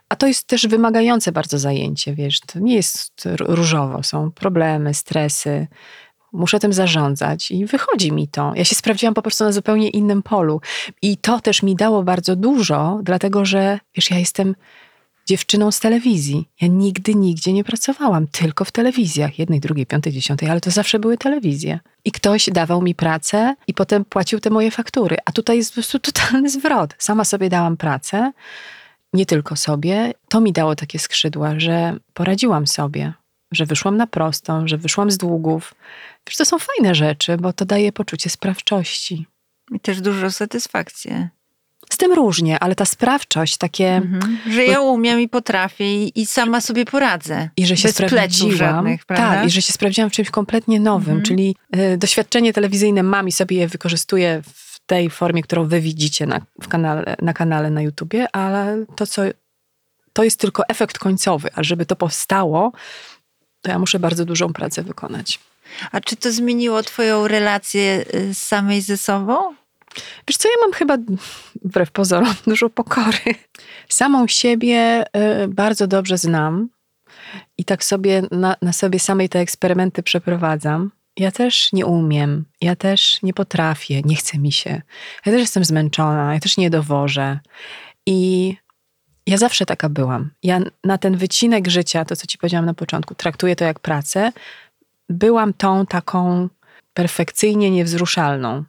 a 0.08 0.16
to 0.16 0.26
jest 0.26 0.46
też 0.46 0.66
wymagające 0.66 1.32
bardzo 1.32 1.58
zajęcie, 1.58 2.14
wiesz, 2.14 2.40
to 2.40 2.58
nie 2.58 2.74
jest 2.74 3.28
różowo, 3.38 4.02
są 4.02 4.30
problemy, 4.30 4.94
stresy. 4.94 5.66
Muszę 6.32 6.58
tym 6.58 6.72
zarządzać 6.72 7.50
i 7.50 7.66
wychodzi 7.66 8.12
mi 8.12 8.28
to. 8.28 8.52
Ja 8.54 8.64
się 8.64 8.74
sprawdziłam 8.74 9.14
po 9.14 9.22
prostu 9.22 9.44
na 9.44 9.52
zupełnie 9.52 9.88
innym 9.88 10.22
polu. 10.22 10.60
I 11.02 11.16
to 11.16 11.40
też 11.40 11.62
mi 11.62 11.76
dało 11.76 12.02
bardzo 12.02 12.36
dużo, 12.36 13.00
dlatego 13.02 13.44
że, 13.44 13.78
wiesz, 13.94 14.10
ja 14.10 14.18
jestem 14.18 14.54
dziewczyną 15.26 15.70
z 15.70 15.80
telewizji. 15.80 16.48
Ja 16.60 16.68
nigdy, 16.68 17.14
nigdzie 17.14 17.52
nie 17.52 17.64
pracowałam, 17.64 18.26
tylko 18.26 18.64
w 18.64 18.72
telewizjach, 18.72 19.38
jednej, 19.38 19.60
drugiej, 19.60 19.86
piątej, 19.86 20.12
dziesiątej, 20.12 20.50
ale 20.50 20.60
to 20.60 20.70
zawsze 20.70 20.98
były 20.98 21.18
telewizje. 21.18 21.80
I 22.04 22.12
ktoś 22.12 22.50
dawał 22.50 22.82
mi 22.82 22.94
pracę 22.94 23.54
i 23.66 23.74
potem 23.74 24.04
płacił 24.04 24.40
te 24.40 24.50
moje 24.50 24.70
faktury. 24.70 25.16
A 25.24 25.32
tutaj 25.32 25.56
jest 25.56 25.70
po 25.70 25.74
prostu 25.74 25.98
totalny 25.98 26.50
zwrot. 26.50 26.94
Sama 26.98 27.24
sobie 27.24 27.48
dałam 27.48 27.76
pracę, 27.76 28.32
nie 29.12 29.26
tylko 29.26 29.56
sobie, 29.56 30.12
to 30.28 30.40
mi 30.40 30.52
dało 30.52 30.74
takie 30.74 30.98
skrzydła, 30.98 31.60
że 31.60 31.96
poradziłam 32.14 32.66
sobie, 32.66 33.12
że 33.52 33.66
wyszłam 33.66 33.96
na 33.96 34.06
prostą, 34.06 34.68
że 34.68 34.78
wyszłam 34.78 35.10
z 35.10 35.18
długów. 35.18 35.74
Wiesz, 36.26 36.36
to 36.36 36.44
są 36.44 36.56
fajne 36.58 36.94
rzeczy, 36.94 37.36
bo 37.36 37.52
to 37.52 37.64
daje 37.64 37.92
poczucie 37.92 38.30
sprawczości. 38.30 39.26
I 39.72 39.80
też 39.80 40.00
dużo 40.00 40.30
satysfakcji. 40.30 41.28
Z 41.90 41.96
tym 41.96 42.12
różnie, 42.12 42.58
ale 42.58 42.74
ta 42.74 42.84
sprawczość, 42.84 43.56
takie. 43.56 43.88
Mhm. 43.88 44.38
Że 44.50 44.64
ja 44.64 44.80
umiem 44.80 45.20
i 45.20 45.28
potrafię 45.28 46.04
i, 46.04 46.20
i, 46.20 46.26
sama 46.26 46.60
sobie 46.60 46.84
poradzę. 46.84 47.50
I 47.56 47.66
że 47.66 47.76
się 47.76 47.88
sprawdziłam. 47.88 48.56
Żadnych, 48.56 49.04
tak, 49.04 49.46
i 49.46 49.50
że 49.50 49.62
się 49.62 49.72
sprawdziłam 49.72 50.10
w 50.10 50.12
czymś 50.12 50.30
kompletnie 50.30 50.80
nowym, 50.80 51.16
mhm. 51.16 51.22
czyli 51.22 51.56
y, 51.76 51.98
doświadczenie 51.98 52.52
telewizyjne 52.52 53.02
mam 53.02 53.28
i 53.28 53.32
sobie 53.32 53.56
je 53.56 53.68
wykorzystuję 53.68 54.42
w 54.42 54.67
tej 54.88 55.10
formie, 55.10 55.42
którą 55.42 55.68
wy 55.68 55.80
widzicie 55.80 56.26
na, 56.26 56.40
kanale, 56.68 57.16
na 57.22 57.32
kanale 57.32 57.70
na 57.70 57.82
YouTubie, 57.82 58.26
ale 58.32 58.84
to, 58.96 59.06
co 59.06 59.22
to 60.12 60.24
jest 60.24 60.40
tylko 60.40 60.62
efekt 60.68 60.98
końcowy, 60.98 61.48
a 61.54 61.62
żeby 61.62 61.86
to 61.86 61.96
powstało, 61.96 62.72
to 63.60 63.70
ja 63.70 63.78
muszę 63.78 63.98
bardzo 63.98 64.24
dużą 64.24 64.52
pracę 64.52 64.82
wykonać. 64.82 65.38
A 65.92 66.00
czy 66.00 66.16
to 66.16 66.32
zmieniło 66.32 66.82
Twoją 66.82 67.28
relację 67.28 68.04
y, 68.14 68.34
samej 68.34 68.80
ze 68.80 68.96
sobą? 68.96 69.54
Wiesz 70.28 70.36
co, 70.36 70.48
ja 70.48 70.54
mam 70.62 70.72
chyba, 70.72 70.96
wbrew 71.64 71.90
pozorom, 71.90 72.34
dużo 72.46 72.70
pokory. 72.70 73.34
Samą 73.88 74.26
siebie 74.28 75.04
y, 75.44 75.48
bardzo 75.48 75.86
dobrze 75.86 76.18
znam 76.18 76.68
i 77.58 77.64
tak 77.64 77.84
sobie 77.84 78.22
na, 78.30 78.56
na 78.62 78.72
sobie 78.72 78.98
samej 78.98 79.28
te 79.28 79.38
eksperymenty 79.38 80.02
przeprowadzam. 80.02 80.90
Ja 81.18 81.30
też 81.30 81.72
nie 81.72 81.86
umiem, 81.86 82.44
ja 82.60 82.76
też 82.76 83.22
nie 83.22 83.34
potrafię, 83.34 84.02
nie 84.04 84.16
chce 84.16 84.38
mi 84.38 84.52
się. 84.52 84.82
Ja 85.26 85.32
też 85.32 85.40
jestem 85.40 85.64
zmęczona, 85.64 86.34
ja 86.34 86.40
też 86.40 86.56
nie 86.56 86.70
dowożę. 86.70 87.40
I 88.06 88.54
ja 89.26 89.36
zawsze 89.36 89.66
taka 89.66 89.88
byłam. 89.88 90.30
Ja 90.42 90.60
na 90.84 90.98
ten 90.98 91.16
wycinek 91.16 91.68
życia, 91.68 92.04
to 92.04 92.16
co 92.16 92.26
ci 92.26 92.38
powiedziałam 92.38 92.66
na 92.66 92.74
początku, 92.74 93.14
traktuję 93.14 93.56
to 93.56 93.64
jak 93.64 93.80
pracę. 93.80 94.32
Byłam 95.08 95.52
tą 95.52 95.86
taką 95.86 96.48
perfekcyjnie 96.94 97.70
niewzruszalną. 97.70 98.64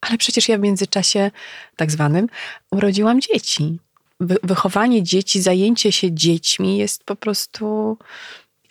Ale 0.00 0.18
przecież 0.18 0.48
ja 0.48 0.58
w 0.58 0.60
międzyczasie, 0.60 1.30
tak 1.76 1.90
zwanym, 1.90 2.26
urodziłam 2.70 3.20
dzieci. 3.20 3.78
Wy 4.20 4.36
wychowanie 4.42 5.02
dzieci, 5.02 5.42
zajęcie 5.42 5.92
się 5.92 6.12
dziećmi 6.14 6.78
jest 6.78 7.04
po 7.04 7.16
prostu 7.16 7.98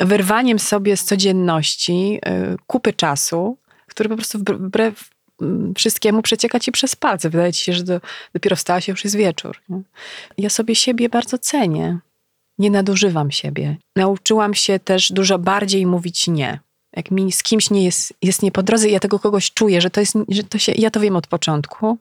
wyrwaniem 0.06 0.60
sobie 0.60 0.98
z 0.98 1.04
codzienności 1.04 2.20
y, 2.28 2.58
kupy 2.68 2.94
czasu, 2.94 3.58
który 3.88 4.10
po 4.10 4.16
prostu 4.16 4.40
wbrew 4.40 5.10
mm, 5.42 5.74
wszystkiemu 5.76 6.22
przecieka 6.22 6.60
ci 6.60 6.72
przez 6.72 6.96
palce. 6.96 7.30
Wydaje 7.30 7.54
ci 7.54 7.64
się, 7.64 7.74
że 7.74 7.84
do, 7.84 8.02
dopiero 8.34 8.56
wstała 8.56 8.82
się 8.82 8.92
już 8.92 9.04
jest 9.04 9.16
wieczór. 9.16 9.58
Nie? 9.70 9.82
Ja 10.38 10.50
sobie 10.50 10.76
siebie 10.76 11.10
bardzo 11.10 11.38
cenię. 11.38 12.00
Nie 12.58 12.72
nadużywam 12.72 13.32
siebie. 13.32 13.78
Nauczyłam 13.96 14.54
się 14.54 14.80
też 14.80 15.12
dużo 15.12 15.40
bardziej 15.40 15.86
mówić 15.86 16.28
nie. 16.28 16.60
Jak 16.96 17.12
mi 17.12 17.32
z 17.32 17.44
kimś 17.44 17.70
nie 17.70 17.84
jest, 17.84 18.14
jest 18.22 18.44
nie 18.44 18.52
po 18.52 18.64
drodze 18.64 18.90
i 18.90 18.92
ja 18.92 19.00
tego 19.00 19.20
kogoś 19.20 19.52
czuję, 19.52 19.82
że 19.82 19.90
to 19.90 20.00
jest, 20.00 20.14
że 20.30 20.44
to 20.44 20.58
się, 20.58 20.72
ja 20.72 20.92
to 20.92 21.00
wiem 21.00 21.16
od 21.16 21.28
początku, 21.28 21.98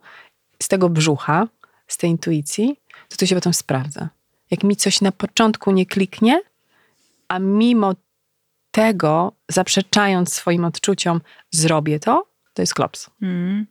z 0.63 0.69
tego 0.69 0.89
brzucha, 0.89 1.49
z 1.89 1.97
tej 1.97 2.11
intuicji, 2.11 2.77
to 3.09 3.17
to 3.17 3.27
się 3.27 3.35
potem 3.35 3.55
sprawdza. 3.55 4.09
Jak 4.51 4.65
mi 4.65 4.77
coś 4.77 5.01
na 5.01 5.13
początku 5.13 5.71
nie 5.71 5.87
kliknie, 5.87 6.41
a 7.33 7.39
mimo 7.39 7.95
tego, 8.71 9.33
zaprzeczając 9.49 10.35
swoim 10.35 10.65
odczuciom, 10.65 11.21
zrobię 11.51 12.01
to, 12.01 12.27
to 12.55 12.63
jest 12.63 12.75
klops. 12.75 13.11
Mm. 13.23 13.67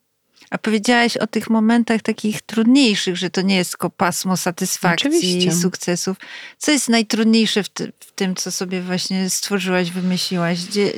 A 0.49 0.57
powiedziałaś 0.57 1.17
o 1.17 1.27
tych 1.27 1.49
momentach 1.49 2.01
takich 2.01 2.41
trudniejszych, 2.41 3.17
że 3.17 3.29
to 3.29 3.41
nie 3.41 3.55
jest 3.55 3.71
tylko 3.71 3.89
pasmo 3.89 4.37
satysfakcji 4.37 5.09
Oczywiście. 5.09 5.49
i 5.49 5.51
sukcesów. 5.51 6.17
Co 6.57 6.71
jest 6.71 6.89
najtrudniejsze 6.89 7.63
w, 7.63 7.69
ty, 7.69 7.93
w, 7.99 8.11
tym, 8.11 8.35
co 8.35 8.51
sobie 8.51 8.81
właśnie 8.81 9.29
stworzyłaś, 9.29 9.91
wymyśliłaś? 9.91 10.65
Gdzie, 10.65 10.91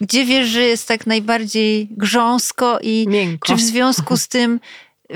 gdzie 0.00 0.24
wiesz, 0.24 0.48
że 0.48 0.62
jest 0.62 0.88
tak 0.88 1.06
najbardziej 1.06 1.88
grząsko 1.90 2.78
i 2.82 3.06
Miękko. 3.08 3.48
czy 3.48 3.54
w 3.54 3.60
związku 3.60 4.16
z 4.16 4.28
tym 4.28 4.60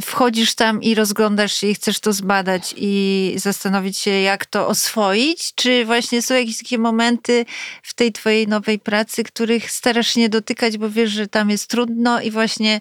wchodzisz 0.03 0.55
tam 0.55 0.83
i 0.83 0.95
rozglądasz 0.95 1.53
się 1.53 1.67
i 1.67 1.75
chcesz 1.75 2.01
to 2.01 2.13
zbadać 2.13 2.75
i 2.77 3.35
zastanowić 3.37 3.99
się, 3.99 4.11
jak 4.11 4.47
to 4.47 4.69
oswoić? 4.69 5.55
Czy 5.55 5.85
właśnie 5.85 6.23
są 6.23 6.35
jakieś 6.35 6.59
takie 6.59 6.79
momenty 6.79 7.47
w 7.83 7.95
tej 7.95 8.13
twojej 8.13 8.49
nowej 8.49 8.79
pracy, 8.79 9.25
których 9.25 9.71
starasz 9.71 10.09
się 10.09 10.21
nie 10.21 10.29
dotykać, 10.29 10.79
bo 10.79 10.91
wiesz, 10.91 11.11
że 11.11 11.27
tam 11.27 11.51
jest 11.51 11.71
trudno 11.71 12.21
i 12.21 12.31
właśnie 12.31 12.81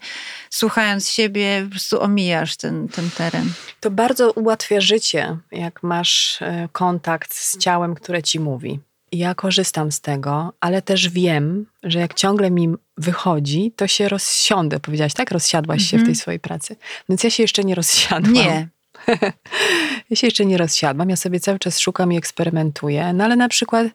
słuchając 0.50 1.10
siebie 1.10 1.62
po 1.64 1.70
prostu 1.70 2.02
omijasz 2.02 2.58
ten, 2.58 2.88
ten 2.88 3.10
teren? 3.10 3.54
To 3.80 3.92
bardzo 3.92 4.32
ułatwia 4.32 4.82
życie, 4.82 5.38
jak 5.52 5.84
masz 5.84 6.42
e, 6.42 6.68
kontakt 6.72 7.34
z 7.34 7.58
ciałem, 7.58 7.96
które 7.96 8.24
ci 8.24 8.40
mówi 8.40 8.80
ja 9.14 9.36
korzystam 9.36 9.92
z 9.92 10.02
tego, 10.02 10.54
ale 10.60 10.82
też 10.82 11.10
wiem, 11.10 11.66
że 11.84 12.00
jak 12.00 12.14
ciągle 12.14 12.52
mi 12.52 12.74
wychodzi, 12.98 13.72
to 13.76 13.88
się 13.88 14.10
rozsiądę. 14.10 14.80
Powiedziałaś, 14.80 15.14
tak? 15.14 15.32
Rozsiadłaś 15.32 15.82
się 15.82 15.88
w 15.88 15.90
tej 15.90 16.00
mhm. 16.00 16.16
swojej 16.16 16.40
pracy. 16.40 16.76
Więc 17.10 17.24
ja 17.24 17.30
się 17.30 17.44
jeszcze 17.44 17.64
nie 17.64 17.76
rozsiadłam. 17.76 18.34
Nie. 18.34 18.68
ja 20.10 20.16
się 20.16 20.28
jeszcze 20.28 20.46
nie 20.46 20.58
rozsiadłam. 20.58 21.10
Ja 21.10 21.16
sobie 21.16 21.40
cały 21.40 21.60
czas 21.60 21.80
szukam 21.80 22.12
i 22.14 22.18
eksperymentuję. 22.18 23.14
No 23.14 23.24
ale 23.24 23.36
na 23.36 23.50
przykład 23.50 23.88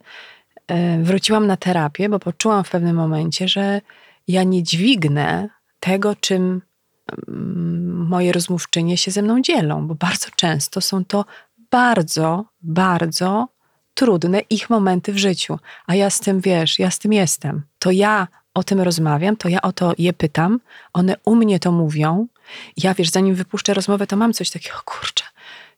e, 0.67 1.03
wróciłam 1.03 1.47
na 1.47 1.57
terapię, 1.57 2.09
bo 2.09 2.19
poczułam 2.19 2.65
w 2.65 2.71
pewnym 2.71 2.97
momencie, 2.97 3.49
że 3.49 3.81
ja 4.29 4.43
nie 4.43 4.63
dźwignę 4.63 5.49
tego, 5.81 6.17
czym 6.17 6.63
mm, 7.29 8.07
moje 8.07 8.33
rozmówczynie 8.33 8.97
się 8.97 9.11
ze 9.11 9.23
mną 9.23 9.43
dzielą, 9.43 9.87
bo 9.87 9.95
bardzo 9.95 10.29
często 10.37 10.81
są 10.81 11.05
to 11.05 11.25
bardzo, 11.71 12.45
bardzo 12.63 13.49
trudne 13.95 14.41
ich 14.41 14.71
momenty 14.71 15.13
w 15.13 15.19
życiu. 15.19 15.59
A 15.87 15.95
ja 15.95 16.11
z 16.11 16.21
tym, 16.21 16.41
wiesz, 16.41 16.79
ja 16.79 16.91
z 16.91 16.99
tym 16.99 17.13
jestem. 17.13 17.63
To 17.79 17.91
ja 17.91 18.29
o 18.59 18.63
tym 18.63 18.81
rozmawiam, 18.81 19.37
to 19.37 19.49
ja 19.49 19.63
o 19.63 19.73
to 19.73 19.93
je 19.99 20.13
pytam, 20.13 20.61
one 20.93 21.17
u 21.25 21.35
mnie 21.35 21.61
to 21.61 21.73
mówią. 21.73 22.27
Ja, 22.77 22.95
wiesz, 22.95 23.11
zanim 23.11 23.35
wypuszczę 23.35 23.75
rozmowę, 23.75 24.07
to 24.07 24.17
mam 24.17 24.33
coś 24.33 24.51
takiego, 24.51 24.77
kurczę. 24.85 25.25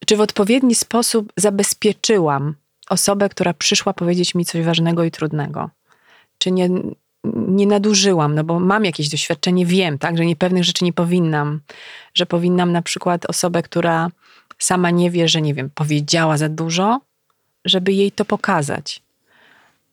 Czy 0.07 0.16
w 0.16 0.21
odpowiedni 0.21 0.75
sposób 0.75 1.33
zabezpieczyłam 1.37 2.55
osobę, 2.88 3.29
która 3.29 3.55
przyszła 3.55 3.93
powiedzieć 3.93 4.35
mi 4.35 4.45
coś 4.45 4.64
ważnego 4.64 5.05
i 5.05 5.11
trudnego? 5.11 5.71
Czy 6.38 6.51
nie, 6.51 6.69
nie 7.35 7.66
nadużyłam, 7.66 8.35
no 8.35 8.45
bo 8.45 8.61
mam 8.61 8.85
jakieś 8.85 9.09
doświadczenie, 9.09 9.66
wiem, 9.66 9.99
tak, 9.99 10.16
że 10.16 10.27
niepewnych 10.27 10.64
rzeczy 10.64 10.85
nie 10.85 10.93
powinnam, 10.93 11.61
że 12.14 12.27
powinnam 12.27 12.73
na 12.73 12.83
przykład 12.83 13.27
osobę, 13.27 13.62
która 13.62 14.11
sama 14.59 14.90
nie 14.90 15.11
wie, 15.11 15.29
że 15.29 15.43
nie 15.43 15.55
wiem, 15.55 15.71
powiedziała 15.75 16.37
za 16.37 16.49
dużo, 16.49 17.01
żeby 17.64 17.93
jej 17.93 18.12
to 18.12 18.25
pokazać. 18.25 19.03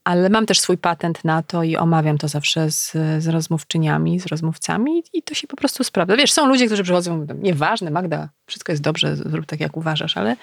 Ale 0.08 0.30
mam 0.30 0.46
też 0.46 0.60
swój 0.60 0.78
patent 0.78 1.26
na 1.26 1.44
to 1.44 1.64
i 1.64 1.78
omawiam 1.78 2.18
to 2.18 2.28
zawsze 2.28 2.72
z, 2.72 2.92
z 3.20 3.28
rozmówczyniami, 3.28 4.20
z 4.20 4.26
rozmówcami 4.26 5.04
i 5.14 5.24
to 5.24 5.34
się 5.34 5.48
po 5.48 5.56
prostu 5.56 5.84
sprawdza. 5.84 6.16
Wiesz, 6.16 6.32
są 6.32 6.48
ludzie, 6.48 6.66
którzy 6.66 6.84
przychodzą 6.84 7.16
i 7.16 7.20
mówią, 7.20 7.36
nieważne, 7.42 7.92
Magda, 7.92 8.30
wszystko 8.46 8.72
jest 8.72 8.82
dobrze, 8.82 9.16
zrób 9.16 9.46
tak 9.46 9.60
jak 9.60 9.78
uważasz, 9.78 10.18
ale, 10.18 10.36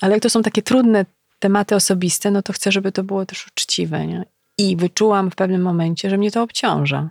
ale 0.00 0.12
jak 0.12 0.22
to 0.22 0.30
są 0.30 0.42
takie 0.42 0.62
trudne 0.62 1.06
tematy 1.38 1.74
osobiste, 1.74 2.30
no 2.30 2.42
to 2.42 2.52
chcę, 2.52 2.72
żeby 2.72 2.92
to 2.92 3.04
było 3.04 3.26
też 3.26 3.46
uczciwe. 3.46 4.06
Nie? 4.06 4.24
I 4.58 4.76
wyczułam 4.76 5.30
w 5.30 5.34
pewnym 5.34 5.62
momencie, 5.62 6.10
że 6.10 6.18
mnie 6.18 6.30
to 6.30 6.42
obciąża. 6.42 7.10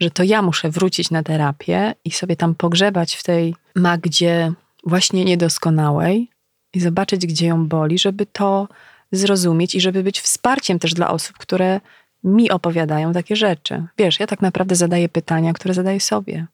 Że 0.00 0.10
to 0.10 0.22
ja 0.22 0.42
muszę 0.42 0.70
wrócić 0.70 1.10
na 1.10 1.22
terapię 1.22 1.94
i 2.04 2.10
sobie 2.10 2.36
tam 2.36 2.54
pogrzebać 2.54 3.14
w 3.14 3.22
tej 3.22 3.54
Magdzie 3.74 4.52
właśnie 4.84 5.24
niedoskonałej, 5.24 6.28
i 6.74 6.80
zobaczyć, 6.80 7.26
gdzie 7.26 7.46
ją 7.46 7.68
boli, 7.68 7.98
żeby 7.98 8.26
to 8.26 8.68
zrozumieć 9.12 9.74
i 9.74 9.80
żeby 9.80 10.02
być 10.02 10.20
wsparciem 10.20 10.78
też 10.78 10.94
dla 10.94 11.10
osób, 11.10 11.38
które 11.38 11.80
mi 12.24 12.50
opowiadają 12.50 13.12
takie 13.12 13.36
rzeczy. 13.36 13.86
Wiesz, 13.98 14.20
ja 14.20 14.26
tak 14.26 14.40
naprawdę 14.40 14.74
zadaję 14.74 15.08
pytania, 15.08 15.52
które 15.52 15.74
zadaję 15.74 16.00
sobie. 16.00 16.46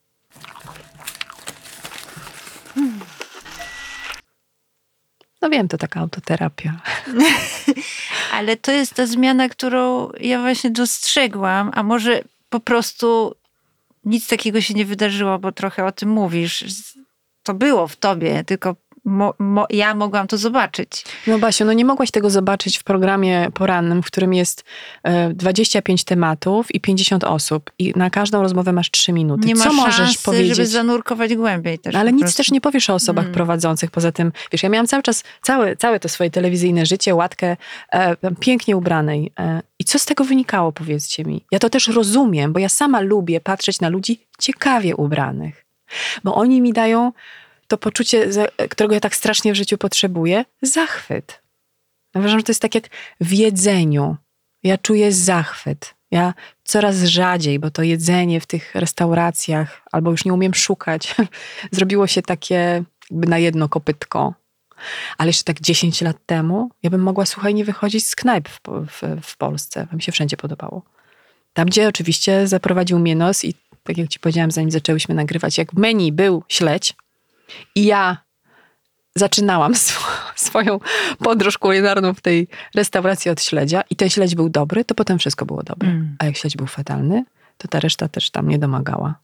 Hmm. 2.74 3.00
No 5.42 5.50
wiem, 5.50 5.68
to 5.68 5.78
taka 5.78 6.00
autoterapia. 6.00 6.80
Ale 8.36 8.56
to 8.56 8.72
jest 8.72 8.94
ta 8.94 9.06
zmiana, 9.06 9.48
którą 9.48 10.10
ja 10.20 10.40
właśnie 10.40 10.70
dostrzegłam, 10.70 11.70
a 11.74 11.82
może 11.82 12.22
po 12.50 12.60
prostu 12.60 13.34
nic 14.04 14.28
takiego 14.28 14.60
się 14.60 14.74
nie 14.74 14.84
wydarzyło, 14.84 15.38
bo 15.38 15.52
trochę 15.52 15.84
o 15.84 15.92
tym 15.92 16.08
mówisz. 16.08 16.64
To 17.42 17.54
było 17.54 17.88
w 17.88 17.96
tobie, 17.96 18.44
tylko 18.44 18.76
mo, 19.08 19.34
mo, 19.38 19.66
ja 19.70 19.94
mogłam 19.94 20.26
to 20.26 20.38
zobaczyć. 20.38 21.04
No 21.26 21.38
Basiu, 21.38 21.64
no 21.64 21.72
nie 21.72 21.84
mogłaś 21.84 22.10
tego 22.10 22.30
zobaczyć 22.30 22.78
w 22.78 22.84
programie 22.84 23.48
porannym, 23.54 24.02
w 24.02 24.06
którym 24.06 24.34
jest 24.34 24.64
e, 25.02 25.34
25 25.34 26.04
tematów 26.04 26.74
i 26.74 26.80
50 26.80 27.24
osób 27.24 27.70
i 27.78 27.92
na 27.96 28.10
każdą 28.10 28.42
rozmowę 28.42 28.72
masz 28.72 28.90
3 28.90 29.12
minuty. 29.12 29.48
Nie 29.48 29.56
Co 29.56 29.64
masz 29.64 29.76
możesz 29.76 29.96
szansy, 29.96 30.24
powiedzieć? 30.24 30.56
żeby 30.56 30.68
zanurkować 30.68 31.34
głębiej 31.34 31.78
też. 31.78 31.94
Ale 31.94 32.12
nic 32.12 32.20
prostu. 32.20 32.36
też 32.36 32.50
nie 32.50 32.60
powiesz 32.60 32.90
o 32.90 32.94
osobach 32.94 33.24
mm. 33.24 33.34
prowadzących. 33.34 33.90
Poza 33.90 34.12
tym, 34.12 34.32
wiesz, 34.52 34.62
ja 34.62 34.68
miałam 34.68 34.86
cały 34.86 35.02
czas, 35.02 35.24
całe, 35.42 35.76
całe 35.76 36.00
to 36.00 36.08
swoje 36.08 36.30
telewizyjne 36.30 36.86
życie, 36.86 37.14
łatkę 37.14 37.56
e, 37.92 38.16
pięknie 38.40 38.76
ubranej. 38.76 39.32
E, 39.38 39.62
I 39.78 39.84
co 39.84 39.98
z 39.98 40.04
tego 40.04 40.24
wynikało, 40.24 40.72
powiedzcie 40.72 41.24
mi? 41.24 41.44
Ja 41.50 41.58
to 41.58 41.70
też 41.70 41.88
rozumiem, 41.88 42.52
bo 42.52 42.58
ja 42.58 42.68
sama 42.68 43.00
lubię 43.00 43.40
patrzeć 43.40 43.80
na 43.80 43.88
ludzi 43.88 44.20
ciekawie 44.38 44.96
ubranych. 44.96 45.64
Bo 46.24 46.34
oni 46.34 46.60
mi 46.60 46.72
dają 46.72 47.12
to 47.68 47.78
poczucie, 47.78 48.28
którego 48.70 48.94
ja 48.94 49.00
tak 49.00 49.16
strasznie 49.16 49.52
w 49.52 49.56
życiu 49.56 49.78
potrzebuję, 49.78 50.44
zachwyt. 50.62 51.42
uważam, 52.14 52.38
że 52.38 52.44
to 52.44 52.52
jest 52.52 52.62
tak 52.62 52.74
jak 52.74 52.88
w 53.20 53.32
jedzeniu. 53.32 54.16
Ja 54.62 54.78
czuję 54.78 55.12
zachwyt. 55.12 55.94
Ja 56.10 56.34
coraz 56.64 57.02
rzadziej, 57.02 57.58
bo 57.58 57.70
to 57.70 57.82
jedzenie 57.82 58.40
w 58.40 58.46
tych 58.46 58.74
restauracjach, 58.74 59.82
albo 59.92 60.10
już 60.10 60.24
nie 60.24 60.34
umiem 60.34 60.54
szukać, 60.54 61.14
zrobiło 61.72 62.06
się 62.06 62.22
takie 62.22 62.84
na 63.10 63.38
jedno 63.38 63.68
kopytko. 63.68 64.34
Ale 65.18 65.28
jeszcze 65.28 65.44
tak 65.44 65.60
10 65.60 66.00
lat 66.00 66.16
temu, 66.26 66.70
ja 66.82 66.90
bym 66.90 67.00
mogła, 67.00 67.26
słuchaj, 67.26 67.54
nie 67.54 67.64
wychodzić 67.64 68.06
z 68.06 68.16
knajp 68.16 68.48
w, 68.48 68.60
w, 68.86 69.02
w 69.22 69.36
Polsce. 69.36 69.86
Mi 69.92 70.02
się 70.02 70.12
wszędzie 70.12 70.36
podobało. 70.36 70.82
Tam, 71.52 71.66
gdzie 71.66 71.88
oczywiście 71.88 72.46
zaprowadził 72.46 72.98
mnie 72.98 73.16
nos 73.16 73.44
i 73.44 73.54
tak 73.82 73.98
jak 73.98 74.08
ci 74.08 74.20
powiedziałam, 74.20 74.50
zanim 74.50 74.70
zaczęłyśmy 74.70 75.14
nagrywać, 75.14 75.58
jak 75.58 75.72
w 75.72 75.78
menu 75.78 76.12
był 76.12 76.42
śledź, 76.48 76.94
i 77.74 77.84
ja 77.84 78.16
zaczynałam 79.14 79.72
sw 79.86 80.00
swoją 80.36 80.80
podróż 81.18 81.58
kulinarną 81.58 82.14
w 82.14 82.20
tej 82.20 82.48
restauracji 82.74 83.30
od 83.30 83.42
śledzia 83.42 83.82
i 83.90 83.96
ten 83.96 84.10
śledź 84.10 84.34
był 84.34 84.48
dobry, 84.48 84.84
to 84.84 84.94
potem 84.94 85.18
wszystko 85.18 85.46
było 85.46 85.62
dobre. 85.62 85.88
Mm. 85.88 86.16
A 86.18 86.24
jak 86.24 86.36
śledź 86.36 86.56
był 86.56 86.66
fatalny, 86.66 87.24
to 87.58 87.68
ta 87.68 87.80
reszta 87.80 88.08
też 88.08 88.30
tam 88.30 88.48
nie 88.48 88.58
domagała. 88.58 89.14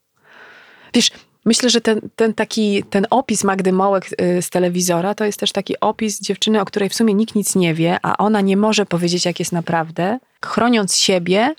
Wiesz, 0.95 1.11
myślę, 1.45 1.71
że 1.71 1.81
ten, 1.81 2.01
ten 2.17 2.35
taki, 2.35 2.85
ten 2.91 3.07
opis 3.11 3.45
Magdy 3.45 3.73
Mołek 3.73 4.07
y, 4.21 4.43
z 4.43 4.51
telewizora, 4.51 5.15
to 5.15 5.25
jest 5.25 5.41
też 5.41 5.53
taki 5.53 5.81
opis 5.81 6.21
dziewczyny, 6.21 6.61
o 6.61 6.65
której 6.65 6.89
w 6.89 6.95
sumie 6.95 7.15
nikt 7.15 7.35
nic 7.35 7.55
nie 7.55 7.75
wie, 7.75 7.99
a 8.03 8.17
ona 8.17 8.41
nie 8.41 8.57
może 8.57 8.87
powiedzieć, 8.87 9.25
jak 9.25 9.39
jest 9.39 9.53
naprawdę. 9.53 10.19
Chroniąc 10.45 10.97
siebie, 10.97 11.55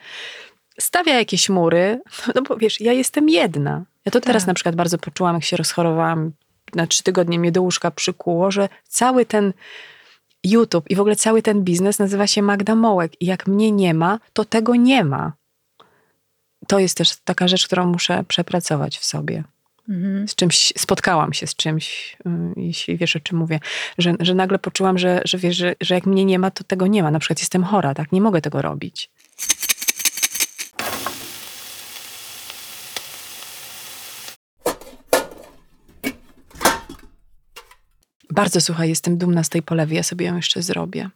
stawia 0.79 1.13
jakieś 1.13 1.49
mury, 1.49 2.01
no 2.35 2.41
bo 2.41 2.57
wiesz, 2.57 2.81
ja 2.81 2.93
jestem 2.93 3.29
jedna. 3.29 3.83
Ja 4.05 4.11
to 4.11 4.19
tak. 4.19 4.27
teraz 4.27 4.47
na 4.47 4.53
przykład 4.53 4.75
bardzo 4.75 4.97
poczułam, 4.97 5.35
jak 5.35 5.43
się 5.43 5.57
rozchorowałam 5.57 6.31
na 6.73 6.87
trzy 6.87 7.03
tygodnie 7.03 7.39
mnie 7.39 7.51
do 7.51 7.61
łóżka 7.61 7.91
przykuło, 7.91 8.51
że 8.51 8.69
cały 8.87 9.25
ten 9.25 9.53
YouTube 10.43 10.89
i 10.89 10.95
w 10.95 10.99
ogóle 10.99 11.15
cały 11.15 11.41
ten 11.41 11.63
biznes 11.63 11.99
nazywa 11.99 12.27
się 12.27 12.41
Magda 12.41 12.75
Mołek. 12.75 13.21
I 13.21 13.25
jak 13.25 13.47
mnie 13.47 13.71
nie 13.71 13.93
ma, 13.93 14.19
to 14.33 14.45
tego 14.45 14.75
nie 14.75 15.03
ma. 15.03 15.33
To 16.67 16.79
jest 16.79 16.97
też 16.97 17.15
taka 17.23 17.47
rzecz, 17.47 17.65
którą 17.67 17.85
muszę 17.85 18.23
przepracować 18.27 18.97
w 18.97 19.05
sobie. 19.05 19.43
Mhm. 19.89 20.27
Z 20.27 20.35
czymś, 20.35 20.73
spotkałam 20.77 21.33
się 21.33 21.47
z 21.47 21.55
czymś, 21.55 22.17
y, 22.25 22.29
jeśli 22.61 22.97
wiesz 22.97 23.15
o 23.15 23.19
czym 23.19 23.37
mówię, 23.37 23.59
że, 23.97 24.13
że 24.19 24.35
nagle 24.35 24.59
poczułam, 24.59 24.97
że, 24.97 25.21
że 25.25 25.37
wiesz, 25.37 25.55
że, 25.55 25.75
że 25.81 25.95
jak 25.95 26.05
mnie 26.05 26.25
nie 26.25 26.39
ma, 26.39 26.51
to 26.51 26.63
tego 26.63 26.87
nie 26.87 27.03
ma. 27.03 27.11
Na 27.11 27.19
przykład 27.19 27.39
jestem 27.39 27.63
chora, 27.63 27.93
tak? 27.93 28.11
Nie 28.11 28.21
mogę 28.21 28.41
tego 28.41 28.61
robić. 28.61 29.09
Bardzo 38.35 38.61
słuchaj, 38.61 38.89
jestem 38.89 39.17
dumna 39.17 39.43
z 39.43 39.49
tej 39.49 39.61
polewy, 39.61 39.95
ja 39.95 40.03
sobie 40.03 40.25
ją 40.25 40.35
jeszcze 40.35 40.61
zrobię. 40.61 41.09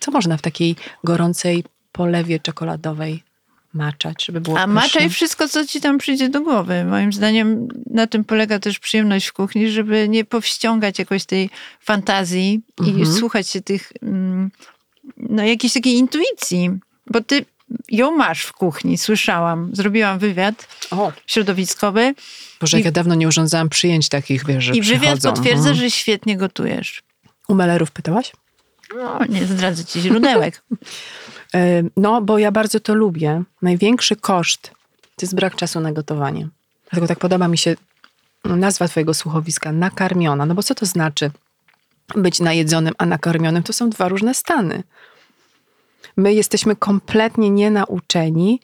Co 0.00 0.10
można 0.10 0.36
w 0.36 0.42
takiej 0.42 0.76
gorącej 1.04 1.64
polewie 1.92 2.40
czekoladowej 2.40 3.22
maczać, 3.74 4.24
żeby 4.24 4.40
było 4.40 4.56
A 4.58 4.60
pyszne. 4.60 4.74
maczaj 4.74 5.10
wszystko, 5.10 5.48
co 5.48 5.66
ci 5.66 5.80
tam 5.80 5.98
przyjdzie 5.98 6.28
do 6.28 6.40
głowy. 6.40 6.84
Moim 6.84 7.12
zdaniem 7.12 7.68
na 7.90 8.06
tym 8.06 8.24
polega 8.24 8.58
też 8.58 8.78
przyjemność 8.78 9.26
w 9.26 9.32
kuchni, 9.32 9.70
żeby 9.70 10.08
nie 10.08 10.24
powściągać 10.24 10.98
jakoś 10.98 11.24
tej 11.24 11.50
fantazji 11.80 12.60
i 12.86 12.90
Mhm. 12.90 13.06
słuchać 13.12 13.48
się 13.48 13.60
tych, 13.60 13.92
mm, 14.02 14.50
no 15.16 15.42
jakiejś 15.44 15.72
takiej 15.72 15.94
intuicji. 15.94 16.70
Bo 17.06 17.20
ty 17.20 17.44
ją 17.88 18.10
masz 18.16 18.42
w 18.42 18.52
kuchni, 18.52 18.98
słyszałam. 18.98 19.70
Zrobiłam 19.72 20.18
wywiad 20.18 20.68
O, 20.90 21.12
środowiskowy 21.26 22.14
Boże, 22.60 22.76
jak 22.76 22.84
ja 22.84 22.92
dawno 22.92 23.14
nie 23.14 23.28
urządzałam 23.28 23.68
przyjęć 23.68 24.08
takich, 24.08 24.46
wiesz, 24.46 24.64
że 24.64 24.72
i 24.74 24.82
wywiad 24.82 25.00
przychodzą. 25.00 25.32
potwierdza, 25.32 25.58
Mhm. 25.70 25.76
że 25.76 25.90
świetnie 25.90 26.36
gotujesz. 26.36 27.02
U 27.48 27.54
melerów 27.54 27.90
pytałaś? 27.90 28.32
No, 28.96 29.18
nie 29.28 29.46
zdradzę 29.46 29.84
ci 29.84 30.00
źródełek. 30.00 30.62
E, 31.54 31.82
No, 31.96 32.22
bo 32.22 32.38
ja 32.38 32.52
bardzo 32.52 32.80
to 32.80 32.94
lubię. 32.94 33.42
Największy 33.62 34.16
koszt 34.16 34.62
to 35.16 35.22
jest 35.26 35.34
brak 35.34 35.56
czasu 35.56 35.80
na 35.80 35.92
gotowanie. 35.92 36.48
Dlatego 36.90 37.06
tak 37.06 37.18
podoba 37.18 37.48
mi 37.48 37.58
się 37.58 37.76
nazwa 38.44 38.88
twojego 38.88 39.14
słuchowiska, 39.14 39.72
nakarmiona. 39.72 40.46
No 40.46 40.54
bo 40.54 40.62
co 40.62 40.74
to 40.74 40.86
znaczy 40.86 41.30
być 42.16 42.40
najedzonym, 42.40 42.94
a 42.98 43.06
nakarmionym? 43.06 43.62
To 43.62 43.72
są 43.72 43.90
dwa 43.90 44.08
różne 44.08 44.34
stany. 44.34 44.82
My 46.18 46.34
jesteśmy 46.34 46.76
kompletnie 46.76 47.50
nienauczeni 47.50 48.60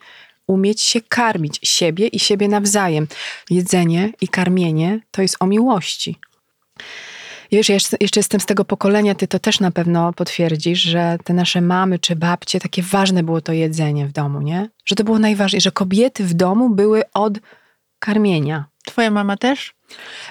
umieć 0.46 0.80
się 0.80 1.00
karmić 1.00 1.60
siebie 1.62 2.06
i 2.06 2.18
siebie 2.18 2.48
nawzajem. 2.48 3.06
Jedzenie 3.50 4.12
i 4.20 4.28
karmienie 4.28 5.00
to 5.10 5.22
jest 5.22 5.36
o 5.40 5.46
miłości. 5.46 6.16
Wiesz, 7.52 7.68
ja 7.68 7.74
jeszcze 8.00 8.20
jestem 8.20 8.40
z 8.40 8.46
tego 8.46 8.64
pokolenia, 8.64 9.14
ty 9.14 9.28
to 9.28 9.38
też 9.38 9.60
na 9.60 9.70
pewno 9.70 10.12
potwierdzisz, 10.12 10.80
że 10.80 11.18
te 11.24 11.34
nasze 11.34 11.60
mamy 11.60 11.98
czy 11.98 12.16
babcie, 12.16 12.60
takie 12.60 12.82
ważne 12.82 13.22
było 13.22 13.40
to 13.40 13.52
jedzenie 13.52 14.06
w 14.06 14.12
domu, 14.12 14.40
nie? 14.40 14.70
Że 14.84 14.94
to 14.94 15.04
było 15.04 15.18
najważniejsze, 15.18 15.64
że 15.64 15.72
kobiety 15.72 16.24
w 16.24 16.34
domu 16.34 16.70
były 16.70 17.02
od 17.12 17.38
karmienia. 17.98 18.64
Twoja 18.84 19.10
mama 19.10 19.36
też? 19.36 19.74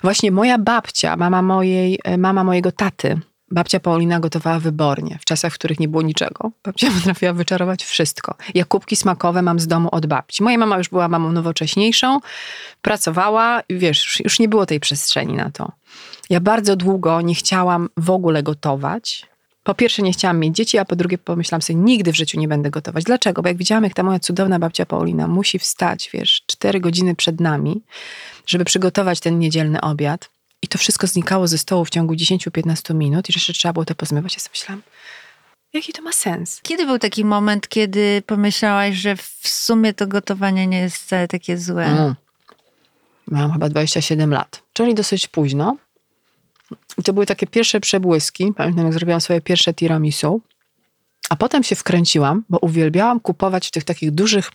Właśnie 0.02 0.32
moja 0.32 0.58
babcia, 0.58 1.16
mama, 1.16 1.42
mojej, 1.42 2.00
mama 2.18 2.44
mojego 2.44 2.72
taty, 2.72 3.20
babcia 3.54 3.80
Paulina 3.80 4.20
gotowała 4.20 4.60
wybornie, 4.60 5.18
w 5.22 5.26
czasach, 5.26 5.54
w 5.54 5.56
których 5.56 5.80
nie 5.80 5.88
było 5.88 6.04
niczego. 6.04 6.52
Babcia 6.64 6.88
potrafiła 6.98 7.34
wyczarować 7.34 7.84
wszystko. 7.84 8.36
Ja 8.54 8.66
kubki 8.66 8.96
smakowe 8.96 9.42
mam 9.42 9.60
z 9.60 9.68
domu 9.68 9.90
od 9.92 10.06
babci. 10.06 10.44
Moja 10.44 10.58
mama 10.58 10.78
już 10.78 10.90
była 10.90 11.08
mamą 11.08 11.32
nowocześniejszą, 11.32 12.20
pracowała 12.82 13.62
i 13.70 13.78
wiesz, 13.78 14.20
już, 14.24 14.40
nie 14.40 14.50
było 14.50 14.66
tej 14.66 14.80
przestrzeni 14.80 15.34
na 15.34 15.52
to. 15.52 15.72
Ja 16.30 16.40
bardzo 16.40 16.76
długo 16.76 17.22
nie 17.22 17.36
chciałam 17.36 17.90
w 17.98 18.10
ogóle 18.10 18.44
gotować. 18.44 19.26
Po 19.64 19.74
pierwsze 19.74 20.02
nie 20.02 20.12
chciałam 20.12 20.40
mieć 20.40 20.56
dzieci, 20.56 20.78
a 20.78 20.86
po 20.86 20.96
drugie 20.96 21.18
pomyślałam 21.18 21.62
sobie, 21.62 21.80
nigdy 21.80 22.12
w 22.12 22.16
życiu 22.16 22.40
nie 22.40 22.48
będę 22.48 22.70
gotować. 22.70 23.04
Dlaczego? 23.04 23.42
Bo 23.42 23.48
jak 23.48 23.58
widziałam, 23.58 23.84
jak 23.84 23.94
ta 23.94 24.04
moja 24.04 24.20
cudowna 24.20 24.60
babcia 24.60 24.86
Paulina 24.86 25.28
musi 25.28 25.60
wstać, 25.60 26.10
wiesz, 26.14 26.44
cztery 26.48 26.80
godziny 26.80 27.16
przed 27.16 27.40
nami, 27.40 27.82
żeby 28.46 28.66
przygotować 28.66 29.20
ten 29.20 29.40
niedzielny 29.40 29.82
obiad 29.82 30.30
i 30.64 30.68
to 30.68 30.78
wszystko 30.78 31.08
znikało 31.08 31.48
ze 31.48 31.58
stołu 31.58 31.86
w 31.86 31.90
ciągu 31.90 32.14
10-15 32.14 32.96
minut 32.96 33.30
i 33.30 33.34
jeszcze 33.36 33.54
trzeba 33.54 33.74
było 33.74 33.86
to 33.86 33.96
pozmywać, 33.96 34.34
ja 34.34 34.40
sobie 34.40 34.54
myślałam, 34.54 34.82
jaki 35.74 35.94
to 35.94 36.02
ma 36.02 36.12
sens? 36.12 36.60
Kiedy 36.64 36.86
był 36.86 37.00
taki 37.00 37.26
moment, 37.26 37.68
kiedy 37.68 38.24
pomyślałaś, 38.26 38.96
że 38.96 39.16
w 39.16 39.48
sumie 39.48 39.94
to 39.94 40.08
gotowanie 40.08 40.68
nie 40.68 40.80
jest 40.80 40.98
wcale 40.98 41.28
takie 41.28 41.58
złe? 41.58 41.86
Mm. 41.86 42.16
Miałam 43.32 43.52
chyba 43.52 43.70
27 43.70 44.32
lat, 44.32 44.64
czyli 44.74 44.96
dosyć 44.96 45.28
późno. 45.28 45.78
I 46.98 47.04
to 47.04 47.14
były 47.14 47.26
takie 47.26 47.48
pierwsze 47.48 47.80
przebłyski. 47.80 48.54
Pamiętam, 48.58 48.86
jak 48.86 48.94
zrobiłam 48.94 49.22
swoje 49.22 49.42
pierwsze 49.42 49.74
tiramisu. 49.74 50.42
A 51.30 51.36
potem 51.36 51.64
się 51.64 51.76
wkręciłam, 51.76 52.44
bo 52.50 52.58
uwielbiałam 52.58 53.20
kupować 53.20 53.68
w 53.68 53.72
tych 53.72 53.84
takich 53.84 54.12
dużych, 54.12 54.52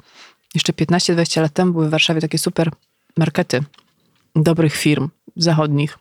jeszcze 0.54 0.72
15-20 0.72 1.40
lat 1.40 1.52
temu 1.52 1.72
były 1.72 1.88
w 1.88 1.90
Warszawie 1.90 2.20
takie 2.20 2.38
super 2.38 2.70
markety 3.16 3.64
dobrych 4.42 4.74
firm 4.76 5.08
zachodnich. 5.36 5.98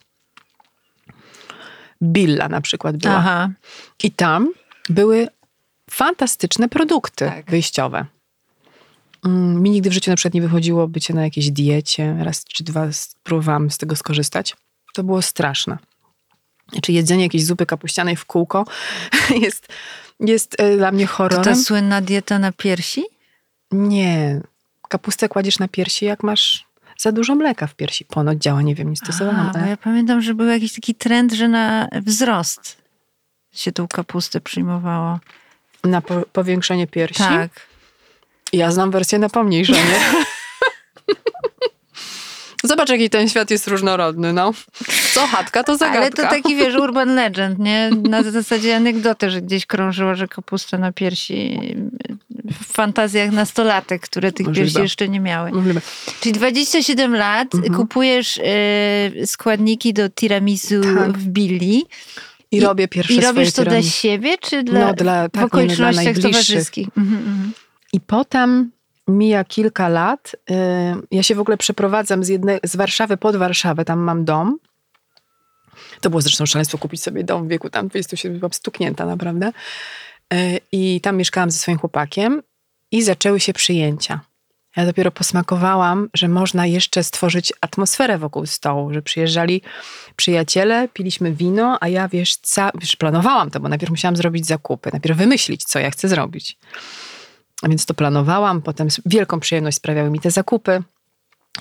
Billa 2.02 2.50
na 2.50 2.62
przykład 2.62 2.98
była. 2.98 3.14
Aha. 3.16 3.50
I 4.04 4.12
tam 4.12 4.50
były 4.90 5.28
fantastyczne 5.90 6.70
produkty 6.70 7.26
Tak. 7.26 7.52
wyjściowe. 7.52 8.06
Mm, 9.26 9.62
Mi 9.62 9.70
nigdy 9.70 9.90
w 9.90 9.94
życiu 9.94 10.12
na 10.12 10.18
przykład 10.18 10.34
nie 10.34 10.42
wychodziło 10.42 10.88
bycie 10.88 11.14
na 11.14 11.24
jakiejś 11.24 11.52
diecie. 11.52 12.18
Raz 12.24 12.44
czy 12.44 12.64
dwa 12.64 12.92
spróbowałam 12.92 13.72
z 13.72 13.78
tego 13.78 13.96
skorzystać. 13.96 14.56
To 14.94 15.04
było 15.04 15.22
straszne. 15.22 15.78
Czy 16.82 16.92
jedzenie 16.92 17.24
jakiejś 17.24 17.46
zupy 17.46 17.66
kapuścianej 17.66 18.16
w 18.16 18.26
kółko 18.26 18.66
jest, 19.44 19.68
jest 20.20 20.60
e, 20.60 20.78
dla 20.78 20.92
mnie 20.92 21.08
To 21.08 21.14
horrorem. 21.14 21.44
ta 21.46 21.56
słynna 21.56 22.02
dieta 22.02 22.40
na 22.40 22.52
piersi? 22.52 23.04
Nie. 23.72 24.42
Kapustę 24.90 25.30
kładziesz 25.30 25.60
na 25.60 25.68
piersi, 25.68 26.06
jak 26.06 26.24
masz 26.24 26.67
za 26.98 27.12
dużo 27.12 27.36
mleka 27.36 27.68
w 27.68 27.76
piersi. 27.76 28.06
Ponoć 28.06 28.38
działa, 28.38 28.62
nie 28.62 28.76
wiem, 28.76 28.90
nie 28.90 28.96
stosowałam. 28.96 29.50
A, 29.50 29.54
bo 29.54 29.60
ale- 29.60 29.70
ja 29.70 29.78
pamiętam, 29.78 30.22
że 30.22 30.34
był 30.34 30.48
jakiś 30.48 30.74
taki 30.74 30.96
trend, 30.96 31.34
że 31.34 31.48
na 31.48 31.88
wzrost 31.92 32.78
się 33.54 33.72
tą 33.72 33.88
kapustę 33.88 34.42
przyjmowało. 34.42 35.20
Na 35.84 36.02
po, 36.02 36.22
powiększenie 36.34 36.88
piersi? 36.88 37.24
Tak. 37.24 37.50
Ja 38.54 38.72
znam 38.72 38.92
wersję 38.92 39.20
na 39.20 39.30
pomniejszenie. 39.30 40.00
Zobacz, 42.64 42.90
jaki 42.90 43.10
ten 43.10 43.30
świat 43.30 43.52
jest 43.52 43.68
różnorodny, 43.68 44.34
no. 44.34 44.54
Co 45.14 45.28
chatka, 45.28 45.64
to 45.64 45.78
zagadka. 45.78 46.02
Ale 46.02 46.12
to 46.12 46.22
taki, 46.22 46.56
wiesz, 46.56 46.76
urban 46.86 47.16
legend, 47.16 47.60
nie? 47.60 47.90
Na 48.04 48.24
zasadzie 48.24 48.76
anegdoty, 48.76 49.32
że 49.32 49.42
gdzieś 49.42 49.66
krążyło, 49.66 50.16
że 50.16 50.28
kapusta 50.28 50.78
na 50.78 50.92
piersi 50.92 51.60
w 52.52 52.66
fantazjach 52.74 53.32
nastolatek, 53.32 54.02
które 54.02 54.32
tych 54.32 54.48
Możliwe. 54.48 54.66
piersi 54.68 54.82
jeszcze 54.82 55.10
nie 55.10 55.20
miały. 55.20 55.52
Możliwe. 55.52 55.82
Czyli 56.22 56.34
27 56.34 57.16
lat, 57.16 57.56
Mhm. 57.56 57.74
kupujesz 57.76 58.38
y, 58.38 58.42
składniki 59.28 59.94
do 59.94 60.10
tiramisu 60.10 60.82
Tak. 60.82 61.18
w 61.18 61.28
Billy 61.28 61.66
I, 61.66 61.86
I- 62.52 62.60
robię 62.60 62.88
pierwsze 62.88 63.14
i 63.14 63.22
robisz 63.22 63.52
to 63.52 63.62
dla 63.64 63.72
tiramisu. 63.72 63.92
siebie, 63.92 64.38
czy 64.38 64.64
dla, 64.64 64.80
No, 64.88 64.94
dla- 64.94 65.28
w 65.28 65.32
tak, 65.32 65.34
nie, 65.34 65.40
dla 65.40 65.46
okolicznościach 65.46 66.18
towarzyskich? 66.20 66.88
Mhm, 66.98 67.18
mhm. 67.18 67.52
I 67.94 68.00
potem 68.00 68.72
mija 69.08 69.44
kilka 69.44 69.90
lat. 69.90 70.36
y, 70.52 70.54
Ja 71.12 71.24
się 71.24 71.36
w 71.36 71.40
ogóle 71.40 71.58
przeprowadzam 71.58 72.24
z, 72.24 72.28
jednej, 72.28 72.60
z 72.64 72.76
Warszawy 72.76 73.18
pod 73.18 73.36
Warszawę, 73.36 73.86
tam 73.86 74.00
mam 74.00 74.26
dom. 74.26 74.58
To 76.02 76.10
było 76.10 76.22
zresztą 76.22 76.46
szaleństwo 76.46 76.78
kupić 76.78 77.04
sobie 77.04 77.24
dom 77.24 77.46
w 77.46 77.50
wieku 77.50 77.70
tam 77.70 77.88
27, 77.88 78.40
byłam 78.40 78.54
stuknięta 78.54 79.06
naprawdę. 79.06 79.52
Y, 80.34 80.60
I 80.72 81.02
tam 81.02 81.18
mieszkałam 81.18 81.52
ze 81.52 81.60
swoim 81.60 81.78
chłopakiem 81.78 82.44
i 82.92 83.04
zaczęły 83.04 83.40
się 83.40 83.54
przyjęcia. 83.54 84.20
Ja 84.78 84.86
dopiero 84.86 85.12
posmakowałam, 85.12 86.10
że 86.14 86.28
można 86.28 86.66
jeszcze 86.66 87.04
stworzyć 87.04 87.54
atmosferę 87.62 88.18
wokół 88.18 88.46
stołu, 88.46 88.94
że 88.94 89.02
przyjeżdżali 89.02 89.62
przyjaciele, 90.16 90.88
piliśmy 90.94 91.32
wino, 91.34 91.78
a 91.82 91.88
ja 91.88 92.08
wiesz, 92.08 92.38
ca- 92.38 92.72
wiesz 92.80 92.96
planowałam 92.96 93.52
to, 93.52 93.60
bo 93.60 93.70
najpierw 93.70 93.90
musiałam 93.90 94.16
zrobić 94.16 94.46
zakupy, 94.46 94.90
najpierw 94.92 95.18
wymyślić, 95.18 95.64
co 95.64 95.80
ja 95.80 95.92
chcę 95.92 96.08
zrobić. 96.08 96.58
A 97.62 97.70
więc 97.70 97.86
to 97.86 97.94
planowałam, 97.94 98.62
potem 98.62 98.88
wielką 99.06 99.40
przyjemność 99.40 99.78
sprawiały 99.78 100.10
mi 100.10 100.20
te 100.20 100.32
zakupy. 100.32 100.84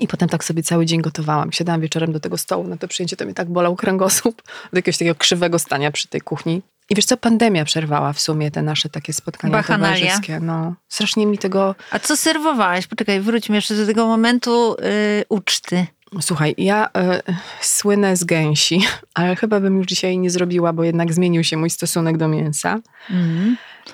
I 0.01 0.09
potem 0.09 0.29
tak 0.29 0.45
sobie 0.45 0.63
cały 0.63 0.87
dzień 0.87 1.01
gotowałam. 1.03 1.53
Siadałam 1.53 1.81
wieczorem 1.81 2.13
do 2.13 2.21
tego 2.21 2.39
stołu 2.39 2.69
na 2.69 2.77
to 2.77 2.89
przyjęcie, 2.89 3.17
to 3.17 3.25
mnie 3.25 3.35
tak 3.35 3.51
bolał 3.51 3.77
kręgosłup 3.77 4.43
do 4.73 4.79
jakiegoś 4.79 4.99
takiego 4.99 5.15
krzywego 5.15 5.59
stania 5.59 5.91
przy 5.93 6.09
tej 6.09 6.21
kuchni. 6.21 6.63
I 6.90 6.94
wiesz 6.94 7.05
co, 7.05 7.16
pandemia 7.16 7.64
przerwała 7.64 8.12
w 8.12 8.20
sumie 8.20 8.51
te 8.51 8.62
nasze 8.62 8.88
takie 8.88 9.12
spotkania 9.12 9.53
Bachanalia. 9.53 9.96
towarzyskie. 10.07 10.40
No, 10.40 10.75
strasznie 10.88 11.27
mi 11.27 11.38
tego... 11.38 11.75
A 11.90 11.99
co 11.99 12.16
serwowałaś? 12.16 12.87
Poczekaj, 12.87 13.20
wróćmy 13.20 13.57
jeszcze 13.57 13.75
do 13.77 13.87
tego 13.87 14.07
momentu 14.07 14.75
y, 15.20 15.25
uczty. 15.29 15.87
Słuchaj, 16.20 16.55
ja 16.59 16.88
e, 16.96 17.22
słynę 17.61 18.16
z 18.16 18.25
gęsi, 18.25 18.81
ale 19.14 19.37
chyba 19.37 19.61
bym 19.61 19.77
już 19.79 19.87
dzisiaj 19.87 20.18
nie 20.18 20.31
zrobiła, 20.31 20.72
bo 20.72 20.85
jednak 20.85 21.14
zmienił 21.14 21.44
się 21.44 21.57
mój 21.57 21.70
stosunek 21.70 22.16
do 22.16 22.29
mięsa. 22.29 22.79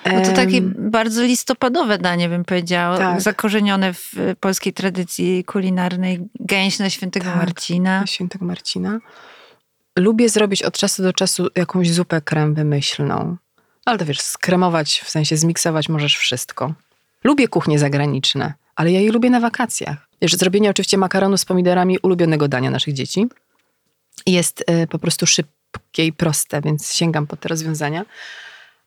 No 0.05 0.21
to 0.21 0.31
takie 0.31 0.57
Em, 0.57 0.73
bardzo 0.77 1.23
listopadowe 1.23 1.97
danie, 1.97 2.29
bym 2.29 2.45
powiedziała, 2.45 2.97
Tak. 2.97 3.21
zakorzenione 3.21 3.93
w 3.93 4.13
y, 4.17 4.35
polskiej 4.39 4.73
tradycji 4.73 5.43
kulinarnej. 5.43 6.19
Gęś 6.39 6.79
na 6.79 6.89
świętego 6.89 7.25
Tak. 7.25 7.35
Marcina. 7.35 8.03
Świętego 8.07 8.45
Marcina. 8.45 8.99
Lubię 9.95 10.29
zrobić 10.29 10.63
od 10.63 10.77
czasu 10.77 11.03
do 11.03 11.13
czasu 11.13 11.47
jakąś 11.55 11.91
zupę 11.91 12.21
krem 12.21 12.53
wymyślną. 12.53 13.37
Ale 13.85 13.97
to 13.97 14.05
wiesz, 14.05 14.21
skremować, 14.21 15.01
w 15.05 15.09
sensie 15.09 15.37
zmiksować 15.37 15.89
możesz 15.89 16.17
wszystko. 16.17 16.73
Lubię 17.23 17.47
kuchnie 17.47 17.79
zagraniczne, 17.79 18.53
ale 18.75 18.91
ja 18.91 19.01
je 19.01 19.11
lubię 19.11 19.29
na 19.29 19.39
wakacjach. 19.39 20.07
Wiesz, 20.21 20.35
zrobienie 20.35 20.69
oczywiście 20.69 20.97
makaronu 20.97 21.37
z 21.37 21.45
pomidorami 21.45 21.99
ulubionego 21.99 22.47
dania 22.47 22.71
naszych 22.71 22.93
dzieci 22.93 23.27
jest 24.25 24.63
y, 24.83 24.87
po 24.87 24.99
prostu 24.99 25.25
szybkie 25.25 26.05
i 26.05 26.13
proste, 26.13 26.61
więc 26.61 26.93
sięgam 26.93 27.27
po 27.27 27.37
te 27.37 27.49
rozwiązania. 27.49 28.05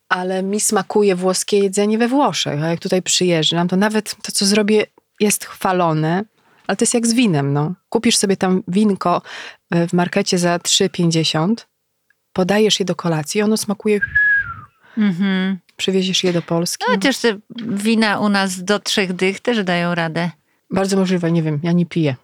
Ale 0.08 0.42
mi 0.42 0.60
smakuje 0.60 1.16
włoskie 1.16 1.58
jedzenie 1.58 1.98
we 1.98 2.08
Włoszech. 2.08 2.62
A 2.62 2.66
jak 2.66 2.80
tutaj 2.80 3.02
przyjeżdżam, 3.02 3.68
to 3.68 3.76
nawet 3.76 4.16
to, 4.22 4.32
co 4.32 4.46
zrobię, 4.46 4.86
jest 5.20 5.44
chwalone, 5.44 6.24
ale 6.66 6.76
to 6.76 6.82
jest 6.82 6.94
jak 6.94 7.06
z 7.06 7.12
winem. 7.14 7.52
No. 7.52 7.74
Kupisz 7.88 8.16
sobie 8.16 8.36
tam 8.36 8.62
winko 8.68 9.22
e, 9.70 9.88
w 9.88 9.92
markecie 9.92 10.38
za 10.38 10.56
3,50, 10.56 11.54
podajesz 12.32 12.80
je 12.80 12.86
do 12.86 12.94
kolacji, 12.94 13.42
ono 13.42 13.56
smakuje 13.56 14.00
Mhm. 14.98 15.58
przywieziesz 15.76 16.24
je 16.24 16.32
do 16.32 16.42
Polski. 16.42 16.84
No 16.88 16.94
chociaż 16.94 17.18
te 17.18 17.38
wina 17.66 18.18
u 18.20 18.28
nas 18.28 18.64
do 18.64 18.78
trzech 18.78 19.12
dych 19.12 19.40
też 19.40 19.64
dają 19.64 19.94
radę. 19.94 20.30
Bardzo 20.70 20.96
możliwe, 20.96 21.32
nie 21.32 21.42
wiem, 21.42 21.60
ja 21.62 21.72
nie 21.72 21.86
piję. 21.86 22.16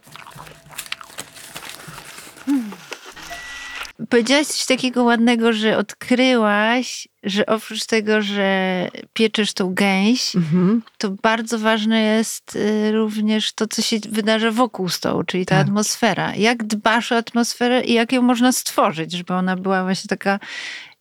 Powiedziałaś 4.09 4.47
coś 4.47 4.67
takiego 4.67 5.05
ładnego, 5.05 5.53
że 5.53 5.79
odkryłaś, 5.79 7.09
że 7.23 7.47
oprócz 7.47 7.87
tego, 7.87 8.23
że 8.23 8.89
pieczesz 9.13 9.53
tą 9.53 9.75
gęś, 9.75 10.37
Mhm. 10.37 10.83
to 10.99 11.11
bardzo 11.11 11.59
ważne 11.59 12.01
jest 12.03 12.57
y, 12.57 12.93
również 12.93 13.53
to, 13.53 13.67
co 13.67 13.83
się 13.83 13.97
wydarza 14.09 14.51
wokół 14.51 14.89
stołu, 14.89 15.25
czyli 15.25 15.47
ta 15.47 15.57
Tak. 15.57 15.67
atmosfera. 15.67 16.35
Jak 16.35 16.65
dbasz 16.65 17.13
o 17.13 17.17
atmosferę 17.17 17.85
i 17.85 17.93
jak 17.93 18.13
ją 18.13 18.23
można 18.23 18.53
stworzyć, 18.53 19.13
żeby 19.13 19.35
ona 19.35 19.57
była 19.57 19.83
właśnie 19.83 20.09
taka, 20.09 20.39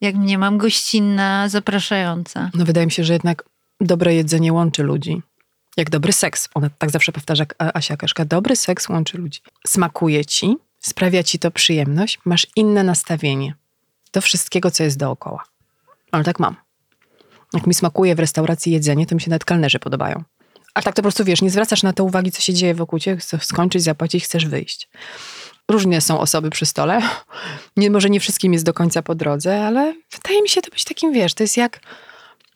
jak 0.01 0.15
mnie 0.15 0.37
mam, 0.37 0.57
gościnna, 0.57 1.49
zapraszająca. 1.49 2.49
No 2.53 2.65
wydaje 2.65 2.85
mi 2.85 2.91
się, 2.91 3.03
że 3.03 3.13
jednak 3.13 3.43
dobre 3.81 4.15
jedzenie 4.15 4.53
łączy 4.53 4.83
ludzi. 4.83 5.21
Jak 5.77 5.89
dobry 5.89 6.13
seks. 6.13 6.49
Ona 6.53 6.69
tak 6.77 6.91
zawsze 6.91 7.11
powtarza 7.11 7.45
Asia 7.73 7.97
Kaszka. 7.97 8.25
Dobry 8.25 8.55
seks 8.55 8.89
łączy 8.89 9.17
ludzi. 9.17 9.39
Smakuje 9.67 10.25
ci, 10.25 10.55
sprawia 10.81 11.23
ci 11.23 11.39
to 11.39 11.51
przyjemność, 11.51 12.19
masz 12.25 12.47
inne 12.55 12.83
nastawienie 12.83 13.55
do 14.13 14.21
wszystkiego, 14.21 14.71
co 14.71 14.83
jest 14.83 14.97
dookoła. 14.97 15.43
Ale 16.11 16.23
tak 16.23 16.39
mam. 16.39 16.55
Jak 17.53 17.67
mi 17.67 17.73
smakuje 17.73 18.15
w 18.15 18.19
restauracji 18.19 18.71
jedzenie, 18.71 19.05
to 19.05 19.15
mi 19.15 19.21
się 19.21 19.29
nawet 19.29 19.45
kelnerzy 19.45 19.79
podobają. 19.79 20.23
A 20.73 20.81
tak 20.81 20.95
to 20.95 21.01
po 21.01 21.01
prostu 21.01 21.25
wiesz, 21.25 21.41
nie 21.41 21.49
zwracasz 21.49 21.83
na 21.83 21.93
to 21.93 22.03
uwagi, 22.03 22.31
co 22.31 22.41
się 22.41 22.53
dzieje 22.53 22.75
wokół 22.75 22.99
ciebie, 22.99 23.17
chcesz 23.17 23.43
skończyć, 23.43 23.83
zapłacić, 23.83 24.23
chcesz 24.23 24.45
wyjść. 24.45 24.89
Różnie 25.67 26.01
są 26.01 26.19
osoby 26.19 26.49
przy 26.49 26.65
stole. 26.65 27.01
Nie, 27.77 27.89
może 27.89 28.09
nie 28.09 28.19
wszystkim 28.19 28.53
jest 28.53 28.65
do 28.65 28.73
końca 28.73 29.01
po 29.01 29.15
drodze, 29.15 29.65
ale 29.65 29.95
wydaje 30.11 30.41
mi 30.41 30.49
się 30.49 30.61
to 30.61 30.71
być 30.71 30.83
takim, 30.83 31.13
wiesz, 31.13 31.33
to 31.33 31.43
jest 31.43 31.57
jak 31.57 31.79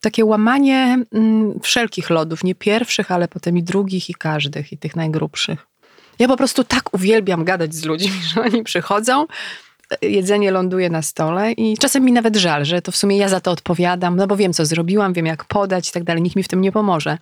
takie 0.02 0.26
łamanie 0.26 1.04
mm, 1.14 1.60
wszelkich 1.64 2.10
lodów, 2.10 2.44
nie 2.44 2.56
pierwszych, 2.56 3.12
ale 3.12 3.28
potem 3.28 3.58
i 3.58 3.64
drugich, 3.64 4.10
i 4.10 4.14
każdych, 4.14 4.72
i 4.72 4.78
tych 4.78 4.96
najgrubszych. 4.96 5.68
Ja 6.20 6.28
po 6.28 6.38
prostu 6.38 6.64
tak 6.64 6.94
uwielbiam 6.94 7.44
gadać 7.44 7.76
z 7.76 7.86
ludźmi, 7.86 8.22
że 8.34 8.42
oni 8.42 8.64
przychodzą, 8.64 9.26
jedzenie 10.02 10.52
ląduje 10.52 10.90
na 10.90 11.02
stole 11.02 11.52
i 11.52 11.78
czasem 11.78 12.06
mi 12.06 12.12
nawet 12.12 12.36
żal, 12.36 12.66
że 12.66 12.82
to 12.82 12.92
w 12.92 12.96
sumie 12.96 13.18
ja 13.18 13.30
za 13.30 13.40
to 13.40 13.52
odpowiadam, 13.52 14.16
no 14.16 14.28
bo 14.28 14.36
wiem, 14.36 14.54
co 14.54 14.66
zrobiłam, 14.66 15.14
wiem, 15.14 15.26
jak 15.26 15.46
podać 15.46 15.90
i 15.90 15.92
tak 15.92 16.04
dalej, 16.04 16.24
nikt 16.24 16.36
mi 16.36 16.44
w 16.44 16.48
tym 16.48 16.62
nie 16.62 16.72
pomoże. 16.72 17.18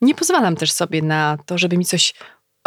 Nie 0.00 0.14
pozwalam 0.14 0.56
też 0.56 0.72
sobie 0.72 1.02
na 1.02 1.38
to, 1.46 1.58
żeby 1.58 1.78
mi 1.78 1.84
coś 1.84 2.14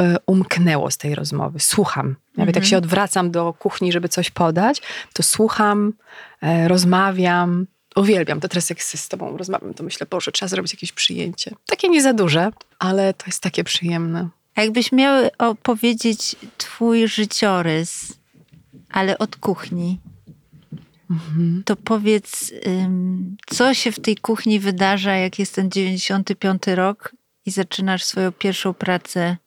e, 0.02 0.18
umknęło 0.26 0.92
z 0.92 0.98
tej 0.98 1.16
rozmowy. 1.16 1.60
Słucham. 1.60 2.16
Nawet 2.38 2.56
jak 2.56 2.66
się 2.66 2.78
odwracam 2.78 3.32
do 3.32 3.54
kuchni, 3.54 3.92
żeby 3.92 4.10
coś 4.10 4.32
podać, 4.32 4.82
to 5.14 5.24
słucham, 5.24 5.94
e, 6.42 6.68
rozmawiam. 6.68 7.68
Uwielbiam 7.96 8.40
to 8.40 8.48
teraz, 8.48 8.70
jak 8.70 8.84
z 8.84 9.08
tobą 9.08 9.38
rozmawiam, 9.38 9.74
to 9.74 9.84
myślę, 9.84 10.08
Boże, 10.10 10.32
trzeba 10.32 10.50
zrobić 10.50 10.74
jakieś 10.74 10.92
przyjęcie. 10.92 11.56
Takie 11.66 11.90
nie 11.90 12.02
za 12.02 12.14
duże, 12.14 12.52
ale 12.80 13.14
to 13.14 13.24
jest 13.26 13.44
takie 13.44 13.64
przyjemne. 13.64 14.30
A 14.56 14.62
jakbyś 14.62 14.92
miał 14.92 15.30
opowiedzieć 15.38 16.36
twój 16.58 17.08
życiorys, 17.08 18.14
ale 18.90 19.18
od 19.18 19.36
kuchni, 19.36 20.00
to 21.66 21.76
powiedz, 21.76 22.54
co 23.48 23.74
się 23.74 23.92
w 23.92 24.00
tej 24.00 24.18
kuchni 24.18 24.60
wydarza, 24.60 25.16
jak 25.16 25.40
jest 25.40 25.56
ten 25.56 25.72
95 25.72 26.64
rok 26.68 27.16
i 27.46 27.52
zaczynasz 27.52 28.04
swoją 28.04 28.32
pierwszą 28.32 28.74
pracę 28.74 29.38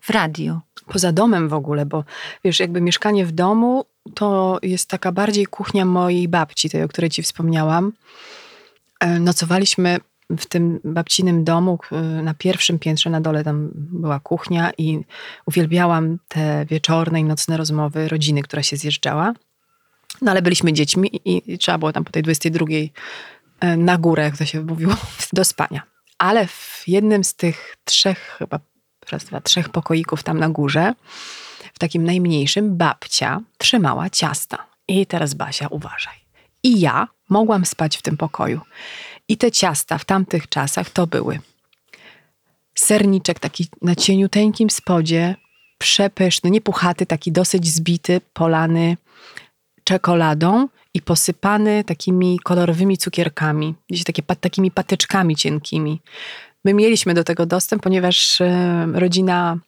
w 0.00 0.10
radiu. 0.10 0.60
Poza 0.86 1.12
domem 1.12 1.48
w 1.48 1.54
ogóle, 1.54 1.86
bo 1.86 2.04
wiesz, 2.44 2.60
jakby 2.60 2.80
mieszkanie 2.80 3.26
w 3.26 3.32
domu 3.32 3.84
to 4.14 4.58
jest 4.62 4.88
taka 4.88 5.12
bardziej 5.12 5.46
kuchnia 5.46 5.84
mojej 5.84 6.28
babci, 6.28 6.70
tej, 6.70 6.82
o 6.82 6.88
której 6.88 7.10
ci 7.10 7.22
wspomniałam. 7.22 7.92
E, 9.00 9.20
Nocowaliśmy 9.20 9.98
w 10.30 10.46
tym 10.46 10.80
babcinym 10.84 11.44
domu 11.44 11.78
na 12.22 12.34
pierwszym 12.34 12.78
piętrze, 12.78 13.10
na 13.10 13.20
dole 13.20 13.44
tam 13.44 13.70
była 13.74 14.20
kuchnia 14.20 14.70
i 14.78 15.04
uwielbiałam 15.46 16.18
te 16.28 16.66
wieczorne 16.66 17.20
i 17.20 17.24
nocne 17.24 17.56
rozmowy 17.56 18.08
rodziny, 18.08 18.42
która 18.42 18.62
się 18.62 18.76
zjeżdżała. 18.76 19.34
No 20.22 20.30
ale 20.30 20.42
byliśmy 20.42 20.72
dziećmi 20.72 21.10
i, 21.24 21.52
i 21.52 21.58
trzeba 21.58 21.78
było 21.78 21.92
tam 21.92 22.04
po 22.04 22.12
tej 22.12 22.22
22 22.22 22.66
e, 23.60 23.76
na 23.76 23.98
górę, 23.98 24.22
jak 24.22 24.36
to 24.36 24.44
się 24.44 24.62
mówiło, 24.62 24.94
do 25.32 25.44
spania. 25.44 25.82
Ale 26.18 26.46
w 26.46 26.82
jednym 26.86 27.24
z 27.24 27.34
tych 27.34 27.76
trzech, 27.84 28.36
chyba 28.38 28.60
raz, 29.12 29.24
dwa, 29.24 29.40
trzech 29.40 29.68
pokoików 29.68 30.22
tam 30.22 30.38
na 30.38 30.48
górze, 30.48 30.94
w 31.74 31.78
takim 31.78 32.04
najmniejszym, 32.04 32.76
babcia 32.76 33.40
trzymała 33.58 34.10
ciasta. 34.10 34.66
I 34.88 35.06
teraz 35.06 35.34
Basia, 35.34 35.68
uważaj. 35.68 36.14
I 36.62 36.80
ja 36.80 37.08
mogłam 37.28 37.66
spać 37.66 37.96
w 37.96 38.02
tym 38.02 38.16
pokoju. 38.16 38.60
I 39.28 39.36
te 39.36 39.50
ciasta 39.50 39.98
w 39.98 40.04
tamtych 40.04 40.48
czasach 40.48 40.90
to 40.90 41.06
były 41.06 41.40
serniczek 42.74 43.38
taki 43.38 43.68
na 43.82 43.94
cieniuteńkim 43.94 44.70
spodzie, 44.70 45.34
przepyszny, 45.78 46.50
nie 46.50 46.60
puchaty, 46.60 47.06
taki 47.06 47.32
dosyć 47.32 47.68
zbity, 47.68 48.20
polany 48.32 48.96
czekoladą 49.84 50.68
i 50.94 51.02
posypany 51.02 51.84
takimi 51.84 52.38
kolorowymi 52.44 52.98
cukierkami, 52.98 53.74
gdzieś 53.90 54.04
takie, 54.04 54.22
takimi 54.22 54.70
patyczkami 54.70 55.36
cienkimi. 55.36 56.00
My 56.64 56.74
mieliśmy 56.74 57.14
do 57.14 57.24
tego 57.24 57.46
dostęp, 57.46 57.82
ponieważ 57.82 58.42
rodzina 58.92 59.58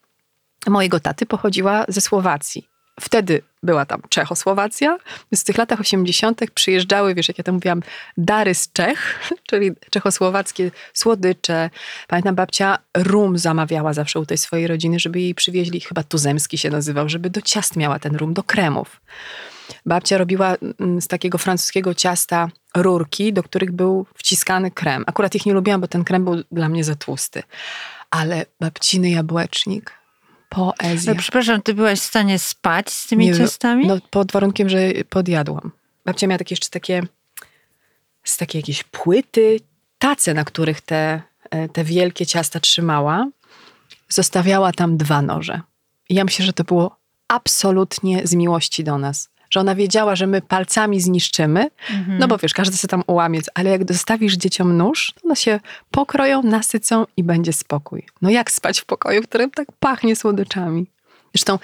mojego 0.67 1.01
taty 1.01 1.27
pochodziła 1.27 1.85
ze 1.89 2.01
Słowacji. 2.01 2.69
Wtedy 3.01 3.43
była 3.63 3.87
tam 3.87 4.03
Czechosłowacja, 4.09 4.99
w 5.35 5.45
tych 5.45 5.59
latach 5.59 5.81
80. 5.81 6.41
przyjeżdżały, 6.55 7.15
wiesz, 7.15 7.29
jak 7.29 7.39
ja 7.39 7.45
to 7.45 7.53
mówiłam, 7.53 7.83
dary 8.17 8.55
z 8.55 8.73
Czech, 8.73 9.19
czyli 9.51 9.71
czechosłowackie 9.91 10.71
słodycze. 10.93 11.71
Pamiętam, 12.09 12.35
babcia 12.35 12.79
rum 12.97 13.39
zamawiała 13.39 13.93
zawsze 13.93 14.21
u 14.21 14.27
tej 14.27 14.39
swojej 14.39 14.67
rodziny, 14.67 14.99
żeby 14.99 15.21
jej 15.21 15.35
przywieźli, 15.35 15.81
chyba 15.81 16.03
tuzemski 16.03 16.59
się 16.59 16.71
nazywał, 16.71 17.09
żeby 17.09 17.31
do 17.31 17.43
ciast 17.43 17.77
miała 17.77 17.99
ten 17.99 18.17
rum, 18.17 18.35
do 18.35 18.43
kremów. 18.43 19.01
Babcia 19.87 20.19
robiła 20.19 20.55
mm, 20.81 21.01
z 21.01 21.09
takiego 21.09 21.39
francuskiego 21.39 21.95
ciasta 21.95 22.49
rurki, 22.77 23.33
do 23.33 23.43
których 23.43 23.73
był 23.73 24.07
wciskany 24.15 24.71
krem. 24.71 25.05
Akurat 25.07 25.35
ich 25.35 25.47
nie 25.47 25.53
lubiłam, 25.53 25.81
bo 25.81 25.89
ten 25.89 26.05
krem 26.05 26.25
był 26.25 26.35
dla 26.53 26.69
mnie 26.69 26.85
za 26.85 26.95
tłusty. 26.95 27.43
Ale 28.11 28.47
babciny 28.61 29.11
jabłecznik, 29.11 30.00
poezja. 30.51 31.15
No, 31.15 31.21
przepraszam, 31.21 31.63
ty 31.63 31.75
byłaś 31.75 32.01
w 32.01 32.05
stanie 32.05 32.39
spać 32.39 32.91
z 32.91 33.07
tymi 33.07 33.27
Nie, 33.27 33.37
ciastami? 33.37 33.87
No 33.87 33.99
pod 34.11 34.33
warunkiem, 34.33 34.69
że 34.69 34.79
podjadłam. 35.09 35.71
Babcia 36.05 36.27
miała 36.27 36.39
takie 36.39 36.53
jeszcze 36.53 36.71
takie, 36.71 37.03
z 38.25 38.37
takie 38.37 38.59
jakieś 38.59 38.85
płyty, 38.85 39.61
tace, 39.99 40.35
na 40.35 40.45
których 40.45 40.81
te, 40.81 41.23
e, 41.51 41.69
te 41.69 41.85
wielkie 41.85 42.27
ciasta 42.27 42.61
trzymała. 42.61 43.29
Zostawiała 44.09 44.73
tam 44.73 44.97
dwa 44.97 45.23
noże. 45.23 45.61
I 46.09 46.15
ja 46.15 46.25
myślę, 46.25 46.47
że 46.47 46.53
to 46.53 46.65
było 46.65 46.97
absolutnie 47.29 48.27
z 48.27 48.35
miłości 48.35 48.85
do 48.85 48.99
nas. 48.99 49.30
Że 49.51 49.61
ona 49.61 49.75
wiedziała, 49.75 50.17
że 50.17 50.27
my 50.27 50.43
palcami 50.43 51.01
zniszczymy, 51.01 51.71
Mhm. 51.91 52.19
no 52.19 52.29
bo 52.29 52.39
wiesz, 52.39 52.55
każdy 52.55 52.77
się 52.77 52.89
tam 52.89 53.03
ułamie, 53.07 53.41
ale 53.55 53.71
jak 53.71 53.85
dostawisz 53.85 54.35
dzieciom 54.35 54.77
nóż, 54.77 55.13
to 55.15 55.21
one 55.25 55.37
się 55.37 55.61
pokroją, 55.91 56.43
nasycą 56.43 57.07
i 57.17 57.25
będzie 57.25 57.53
spokój. 57.53 58.07
No 58.23 58.31
jak 58.31 58.51
spać 58.51 58.81
w 58.81 58.85
pokoju, 58.85 59.23
w 59.23 59.29
którym 59.29 59.51
tak 59.51 59.69
pachnie 59.81 60.17
słodyczami? 60.17 60.87
Zresztą 61.35 61.59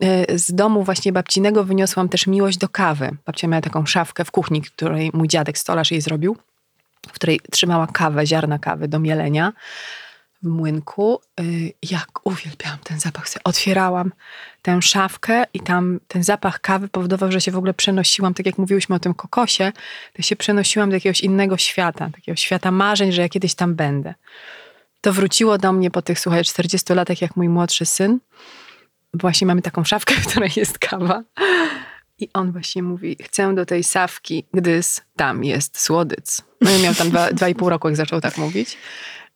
e, 0.00 0.38
z 0.38 0.54
domu 0.54 0.84
właśnie 0.84 1.12
babcinego 1.12 1.64
wyniosłam 1.64 2.08
też 2.08 2.26
miłość 2.26 2.58
do 2.58 2.68
kawy. 2.68 3.10
Babcia 3.26 3.48
miała 3.48 3.60
taką 3.62 3.86
szafkę 3.86 4.24
w 4.24 4.30
kuchni, 4.30 4.62
której 4.62 5.10
mój 5.12 5.28
dziadek 5.28 5.58
stolarz 5.58 5.90
jej 5.90 6.00
zrobił, 6.00 6.36
w 7.08 7.12
której 7.12 7.40
trzymała 7.50 7.86
kawę, 7.86 8.26
ziarna 8.26 8.58
kawy 8.58 8.88
do 8.88 8.98
mielenia 8.98 9.52
w 10.44 10.48
młynku. 10.48 11.20
Y, 11.40 11.72
Jak 11.82 12.26
uwielbiałam 12.26 12.78
ten 12.84 13.00
zapach. 13.00 13.24
Otwierałam 13.44 14.12
tę 14.62 14.82
szafkę 14.82 15.44
i 15.54 15.60
tam 15.60 16.00
ten 16.08 16.22
zapach 16.22 16.60
kawy 16.60 16.88
powodował, 16.88 17.32
że 17.32 17.40
się 17.40 17.52
w 17.52 17.56
ogóle 17.56 17.74
przenosiłam, 17.74 18.34
tak 18.34 18.46
jak 18.46 18.58
mówiłyśmy 18.58 18.96
o 18.96 18.98
tym 18.98 19.14
kokosie, 19.14 19.72
to 20.12 20.22
się 20.22 20.36
przenosiłam 20.36 20.90
do 20.90 20.96
jakiegoś 20.96 21.20
innego 21.20 21.56
świata, 21.56 22.10
takiego 22.14 22.36
świata 22.36 22.70
marzeń, 22.70 23.12
że 23.12 23.22
ja 23.22 23.28
kiedyś 23.28 23.54
tam 23.54 23.74
będę. 23.74 24.14
To 25.00 25.12
wróciło 25.12 25.58
do 25.58 25.72
mnie 25.72 25.90
po 25.90 26.02
tych, 26.02 26.20
słuchaj, 26.20 26.44
40 26.44 26.94
latach, 26.94 27.20
jak 27.20 27.36
mój 27.36 27.48
młodszy 27.48 27.86
syn. 27.86 28.18
Właśnie 29.14 29.46
mamy 29.46 29.62
taką 29.62 29.84
szafkę, 29.84 30.14
w 30.22 30.26
której 30.26 30.50
jest 30.56 30.78
kawa. 30.78 31.22
I 32.18 32.28
on 32.32 32.52
właśnie 32.52 32.82
mówi, 32.82 33.16
chcę 33.22 33.54
do 33.54 33.66
tej 33.66 33.84
sawki, 33.84 34.44
gdyż 34.54 34.86
tam 35.16 35.44
jest 35.44 35.80
słodyc. 35.80 36.42
No 36.60 36.70
ja 36.70 36.78
miał 36.78 36.94
tam 36.94 37.10
dwa, 37.10 37.32
dwa 37.32 37.48
i 37.48 37.54
pół 37.54 37.68
roku, 37.68 37.88
jak 37.88 37.96
zaczął 37.96 38.20
tak 38.20 38.38
mówić. 38.38 38.76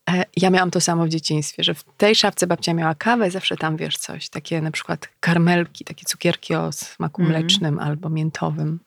E, 0.09 0.24
Ja 0.36 0.50
miałam 0.50 0.70
to 0.70 0.80
samo 0.80 1.04
w 1.04 1.09
dzieciństwie, 1.09 1.64
że 1.64 1.74
w 1.74 1.84
tej 1.96 2.14
szafce 2.14 2.46
babcia 2.46 2.74
miała 2.74 2.94
kawę, 2.94 3.30
zawsze 3.30 3.56
tam 3.56 3.76
wiesz 3.76 3.96
coś, 3.98 4.28
takie 4.28 4.61
na 4.61 4.70
przykład 4.70 5.09
karmelki, 5.20 5.84
takie 5.84 6.04
cukierki 6.06 6.54
o 6.54 6.72
smaku 6.72 7.22
Mhm. 7.22 7.40
mlecznym 7.40 7.78
albo 7.78 8.09
miętowym. 8.09 8.78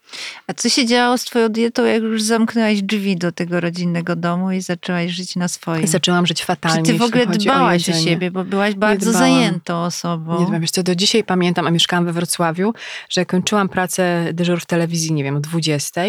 A 0.48 0.54
co 0.54 0.70
się 0.70 0.86
działo 0.86 1.18
z 1.18 1.24
twoją 1.24 1.50
dietą, 1.50 1.86
jak 1.86 2.02
już 2.04 2.22
zamknęłaś 2.24 2.82
drzwi 2.82 3.18
do 3.18 3.32
tego 3.32 3.60
rodzinnego 3.60 4.16
domu 4.16 4.52
i 4.52 4.62
zaczęłaś 4.62 5.12
żyć 5.12 5.36
na 5.36 5.48
swoim? 5.48 5.88
Zaczęłam 5.88 6.28
żyć 6.28 6.40
Czy 6.40 6.46
fatalnie. 6.46 6.84
ty 6.84 6.98
w 6.98 7.02
ogóle 7.02 7.28
dbałaś 7.28 7.90
o, 7.90 7.92
jedzenie. 7.92 8.12
siebie, 8.12 8.32
bo 8.32 8.44
byłaś 8.44 8.76
bardzo 8.76 9.12
dbałam. 9.12 9.30
zajętą 9.30 9.84
osobą. 9.84 10.40
Nie 10.46 10.52
wiem, 10.52 10.62
wiesz 10.62 10.72
co, 10.72 10.84
do 10.84 10.96
dzisiaj 10.96 11.24
pamiętam, 11.24 11.68
a 11.68 11.72
mieszkałam 11.72 12.06
we 12.06 12.14
Wrocławiu, 12.14 12.74
że 13.10 13.26
kończyłam 13.26 13.70
pracę 13.70 14.28
dyżur 14.34 14.62
w 14.62 14.66
telewizji, 14.66 15.14
nie 15.14 15.24
wiem, 15.24 15.36
o 15.36 15.40
20. 15.40 16.02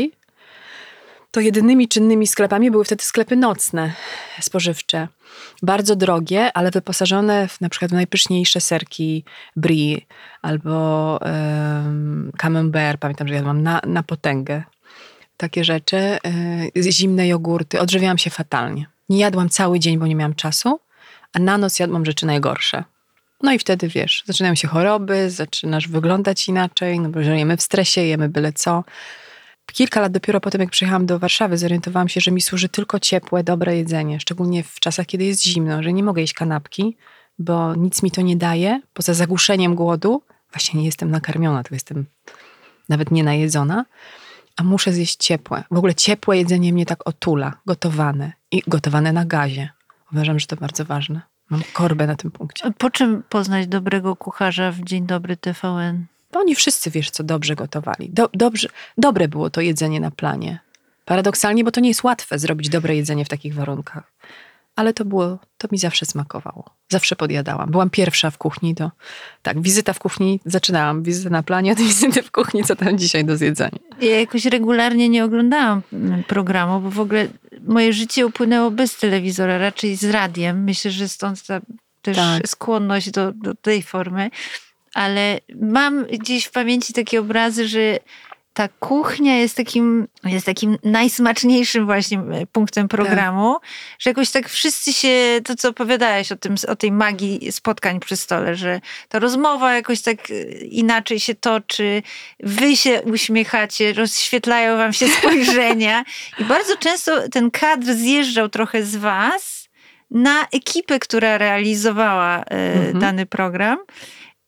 to 1.32 1.40
jedynymi 1.40 1.88
czynnymi 1.88 2.26
sklepami 2.26 2.70
były 2.70 2.84
wtedy 2.84 3.04
sklepy 3.04 3.36
nocne, 3.36 3.92
spożywcze. 4.40 5.08
Bardzo 5.62 5.96
drogie, 5.96 6.52
ale 6.54 6.70
wyposażone 6.70 7.48
w 7.48 7.60
na 7.60 7.68
przykład 7.68 7.90
w 7.90 7.94
najpyszniejsze 7.94 8.60
serki 8.60 9.24
brie 9.56 10.00
albo 10.42 11.18
um, 11.22 12.32
camembert. 12.38 13.00
Pamiętam, 13.00 13.28
że 13.28 13.34
jadłam 13.34 13.62
na, 13.62 13.80
na 13.86 14.02
potęgę. 14.02 14.62
Takie 15.36 15.64
rzeczy. 15.64 16.18
Y, 16.76 16.92
zimne 16.92 17.28
jogurty. 17.28 17.80
Odżywiałam 17.80 18.18
się 18.18 18.30
fatalnie. 18.30 18.86
Nie 19.08 19.18
jadłam 19.18 19.48
cały 19.48 19.78
dzień, 19.78 19.98
bo 19.98 20.06
nie 20.06 20.14
miałam 20.14 20.34
czasu, 20.34 20.80
a 21.32 21.38
na 21.38 21.58
noc 21.58 21.78
jadłam 21.78 22.04
rzeczy 22.04 22.26
najgorsze. 22.26 22.84
No 23.42 23.52
i 23.52 23.58
wtedy 23.58 23.88
wiesz, 23.88 24.22
zaczynają 24.26 24.54
się 24.54 24.68
choroby, 24.68 25.30
zaczynasz 25.30 25.88
wyglądać 25.88 26.48
inaczej, 26.48 27.00
no 27.00 27.08
bo 27.08 27.22
żyjemy 27.22 27.56
w 27.56 27.62
stresie, 27.62 28.00
jemy 28.00 28.28
byle 28.28 28.52
co 28.52 28.84
kilka 29.72 30.00
lat 30.00 30.12
dopiero 30.12 30.40
potem, 30.40 30.60
jak 30.60 30.70
przyjechałam 30.70 31.06
do 31.06 31.18
Warszawy, 31.18 31.58
zorientowałam 31.58 32.08
się, 32.08 32.20
że 32.20 32.30
mi 32.30 32.40
służy 32.40 32.68
tylko 32.68 33.00
ciepłe, 33.00 33.44
dobre 33.44 33.76
jedzenie, 33.76 34.20
szczególnie 34.20 34.62
w 34.62 34.80
czasach, 34.80 35.06
kiedy 35.06 35.24
jest 35.24 35.44
zimno, 35.44 35.82
że 35.82 35.92
nie 35.92 36.02
mogę 36.02 36.20
jeść 36.20 36.34
kanapki, 36.34 36.96
bo 37.38 37.74
nic 37.74 38.02
mi 38.02 38.10
to 38.10 38.22
nie 38.22 38.36
daje, 38.36 38.80
poza 38.92 39.14
zagłuszeniem 39.14 39.74
głodu. 39.74 40.22
Właśnie 40.52 40.80
nie 40.80 40.86
jestem 40.86 41.10
nakarmiona, 41.10 41.62
to 41.62 41.74
jestem 41.74 42.06
nawet 42.88 43.10
nie 43.10 43.24
najedzona, 43.24 43.84
a 44.56 44.62
muszę 44.62 44.92
zjeść 44.92 45.16
ciepłe. 45.16 45.64
W 45.70 45.76
ogóle 45.76 45.94
ciepłe 45.94 46.38
jedzenie 46.38 46.72
mnie 46.72 46.86
tak 46.86 47.08
otula, 47.08 47.52
gotowane 47.66 48.32
i 48.50 48.62
gotowane 48.66 49.12
na 49.12 49.24
gazie. 49.24 49.70
Uważam, 50.12 50.38
że 50.38 50.46
to 50.46 50.56
bardzo 50.56 50.84
ważne. 50.84 51.20
Mam 51.50 51.62
korbę 51.72 52.06
na 52.06 52.16
tym 52.16 52.30
punkcie. 52.30 52.72
Po 52.78 52.90
czym 52.90 53.22
poznać 53.28 53.66
dobrego 53.66 54.16
kucharza 54.16 54.72
w 54.72 54.80
Dzień 54.80 55.06
Dobry 55.06 55.36
TVN? 55.36 56.06
Bo 56.32 56.40
oni 56.40 56.54
wszyscy, 56.54 56.90
wiesz 56.90 57.10
co, 57.10 57.24
dobrze 57.24 57.54
gotowali. 57.54 58.10
Do, 58.10 58.30
dobrze, 58.34 58.68
dobre 58.98 59.28
było 59.28 59.50
to 59.50 59.60
jedzenie 59.60 60.00
na 60.00 60.10
planie. 60.10 60.58
Paradoksalnie, 61.04 61.64
bo 61.64 61.70
to 61.70 61.80
nie 61.80 61.88
jest 61.88 62.04
łatwe 62.04 62.38
zrobić 62.38 62.68
dobre 62.68 62.96
jedzenie 62.96 63.24
w 63.24 63.28
takich 63.28 63.54
warunkach. 63.54 64.12
Ale 64.76 64.94
to 64.94 65.04
było, 65.04 65.38
to 65.58 65.68
mi 65.72 65.78
zawsze 65.78 66.06
smakowało. 66.06 66.64
Zawsze 66.88 67.16
podjadałam. 67.16 67.70
Byłam 67.70 67.90
pierwsza 67.90 68.30
w 68.30 68.38
kuchni, 68.38 68.74
to 68.74 68.90
tak, 69.42 69.62
wizyta 69.62 69.92
w 69.92 69.98
kuchni, 69.98 70.40
zaczynałam 70.44 71.02
wizytę 71.02 71.30
na 71.30 71.42
planie, 71.42 71.72
od 71.72 71.78
wizyty 71.78 72.22
w 72.22 72.30
kuchni, 72.30 72.64
co 72.64 72.76
tam 72.76 72.98
dzisiaj 72.98 73.24
do 73.24 73.36
zjedzenia. 73.36 73.78
Ja 74.00 74.20
jakoś 74.20 74.44
regularnie 74.44 75.08
nie 75.08 75.24
oglądałam 75.24 75.82
programu, 76.26 76.80
bo 76.80 76.90
w 76.90 77.00
ogóle 77.00 77.28
moje 77.60 77.92
życie 77.92 78.26
upłynęło 78.26 78.70
bez 78.70 78.96
telewizora, 78.96 79.58
raczej 79.58 79.96
z 79.96 80.04
radiem. 80.04 80.64
Myślę, 80.64 80.90
że 80.90 81.08
stąd 81.08 81.46
ta 81.46 81.60
też 82.02 82.16
tak. 82.16 82.48
skłonność 82.48 83.10
do, 83.10 83.32
do 83.32 83.54
tej 83.54 83.82
formy 83.82 84.30
ale 84.94 85.40
mam 85.60 86.04
gdzieś 86.04 86.44
w 86.44 86.50
pamięci 86.50 86.92
takie 86.92 87.20
obrazy, 87.20 87.68
że 87.68 87.98
ta 88.54 88.68
kuchnia 88.68 89.36
jest 89.36 89.56
takim, 89.56 90.08
jest 90.24 90.46
takim 90.46 90.78
najsmaczniejszym 90.84 91.86
właśnie 91.86 92.18
e, 92.18 92.46
punktem 92.46 92.88
programu, 92.88 93.54
tak. 93.54 93.70
że 93.98 94.10
jakoś 94.10 94.30
tak 94.30 94.48
wszyscy 94.48 94.92
się, 94.92 95.40
to 95.44 95.56
co 95.56 95.68
opowiadałeś 95.68 96.32
o, 96.32 96.36
tym, 96.36 96.54
o 96.68 96.76
tej 96.76 96.92
magii 96.92 97.52
spotkań 97.52 98.00
przy 98.00 98.16
stole, 98.16 98.54
że 98.54 98.80
ta 99.08 99.18
rozmowa 99.18 99.74
jakoś 99.74 100.02
tak 100.02 100.30
e, 100.30 100.34
inaczej 100.64 101.20
się 101.20 101.34
toczy, 101.34 102.02
wy 102.40 102.76
się 102.76 103.02
uśmiechacie, 103.02 103.92
rozświetlają 103.92 104.76
wam 104.76 104.92
się 104.92 105.08
spojrzenia 105.18 106.04
i 106.38 106.44
bardzo 106.44 106.76
często 106.76 107.28
ten 107.28 107.50
kadr 107.50 107.94
zjeżdżał 107.94 108.48
trochę 108.48 108.82
z 108.82 108.96
was 108.96 109.68
na 110.10 110.46
ekipę, 110.52 110.98
która 110.98 111.38
realizowała 111.38 112.38
e, 112.38 112.74
mhm. 112.74 112.98
dany 112.98 113.26
program. 113.26 113.78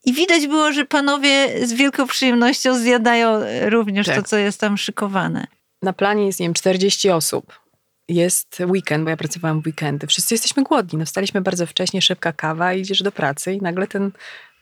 I 0.05 0.12
widać 0.12 0.46
było, 0.46 0.72
że 0.72 0.84
panowie 0.84 1.66
z 1.66 1.72
wielką 1.72 2.07
przyjemnością 2.07 2.78
zjadają 2.78 3.40
również 3.68 4.07
tak. 4.07 4.16
to, 4.16 4.22
co 4.22 4.36
jest 4.36 4.61
tam 4.61 4.78
szykowane. 4.78 5.46
Na 5.82 5.92
planie 5.92 6.26
jest, 6.26 6.40
nie 6.40 6.46
wiem, 6.46 6.55
40 6.55 7.11
osób. 7.11 7.61
Jest 8.09 8.62
weekend, 8.68 9.05
bo 9.05 9.11
ja 9.11 9.16
pracowałam 9.16 9.62
w 9.62 9.66
weekendy. 9.66 10.07
Wszyscy 10.07 10.34
jesteśmy 10.34 10.62
głodni. 10.62 10.98
No, 10.98 11.05
wstaliśmy 11.05 11.40
bardzo 11.40 11.66
wcześnie, 11.66 12.02
szybka 12.02 12.32
kawa, 12.32 12.74
idziesz 12.74 13.02
do 13.02 13.12
pracy 13.12 13.52
i 13.52 13.61
nagle 13.61 13.86
ten 13.86 14.11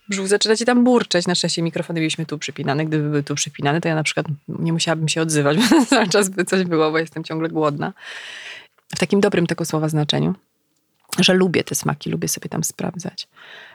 brzuch 0.09 0.29
zaczyna 0.29 0.57
ci 0.57 0.65
tam 0.65 0.85
burczeć. 0.85 1.27
Na 1.27 1.35
szczęście 1.35 1.63
mikrofony 1.63 2.01
mieliśmy 2.01 2.27
tu 2.27 2.39
przypinane. 2.39 2.87
Gdyby 2.87 3.09
były 3.09 3.23
tu 3.23 3.35
przypinane, 3.35 3.81
to 3.81 3.89
ja 3.89 3.95
na 3.95 4.03
przykład 4.03 4.27
nie 4.49 4.73
musiałabym 4.73 5.09
się 5.09 5.23
odzywać, 5.23 5.59
bo 5.71 5.87
cały 5.87 6.09
czas 6.09 6.29
by 6.29 6.45
coś 6.45 6.65
było, 6.65 6.91
bo 6.91 6.99
jestem 6.99 7.25
ciągle 7.25 7.49
głodna. 7.49 7.93
W 8.95 8.99
takim 8.99 9.21
dobrym 9.21 9.47
tego 9.47 9.65
słowa 9.65 9.89
znaczeniu, 9.89 10.35
że 11.19 11.35
lubię 11.35 11.65
te 11.65 11.75
smaki, 11.75 12.11
lubię 12.11 12.29
sobie 12.29 12.49
tam 12.49 12.65
sprawdzać. 12.65 13.29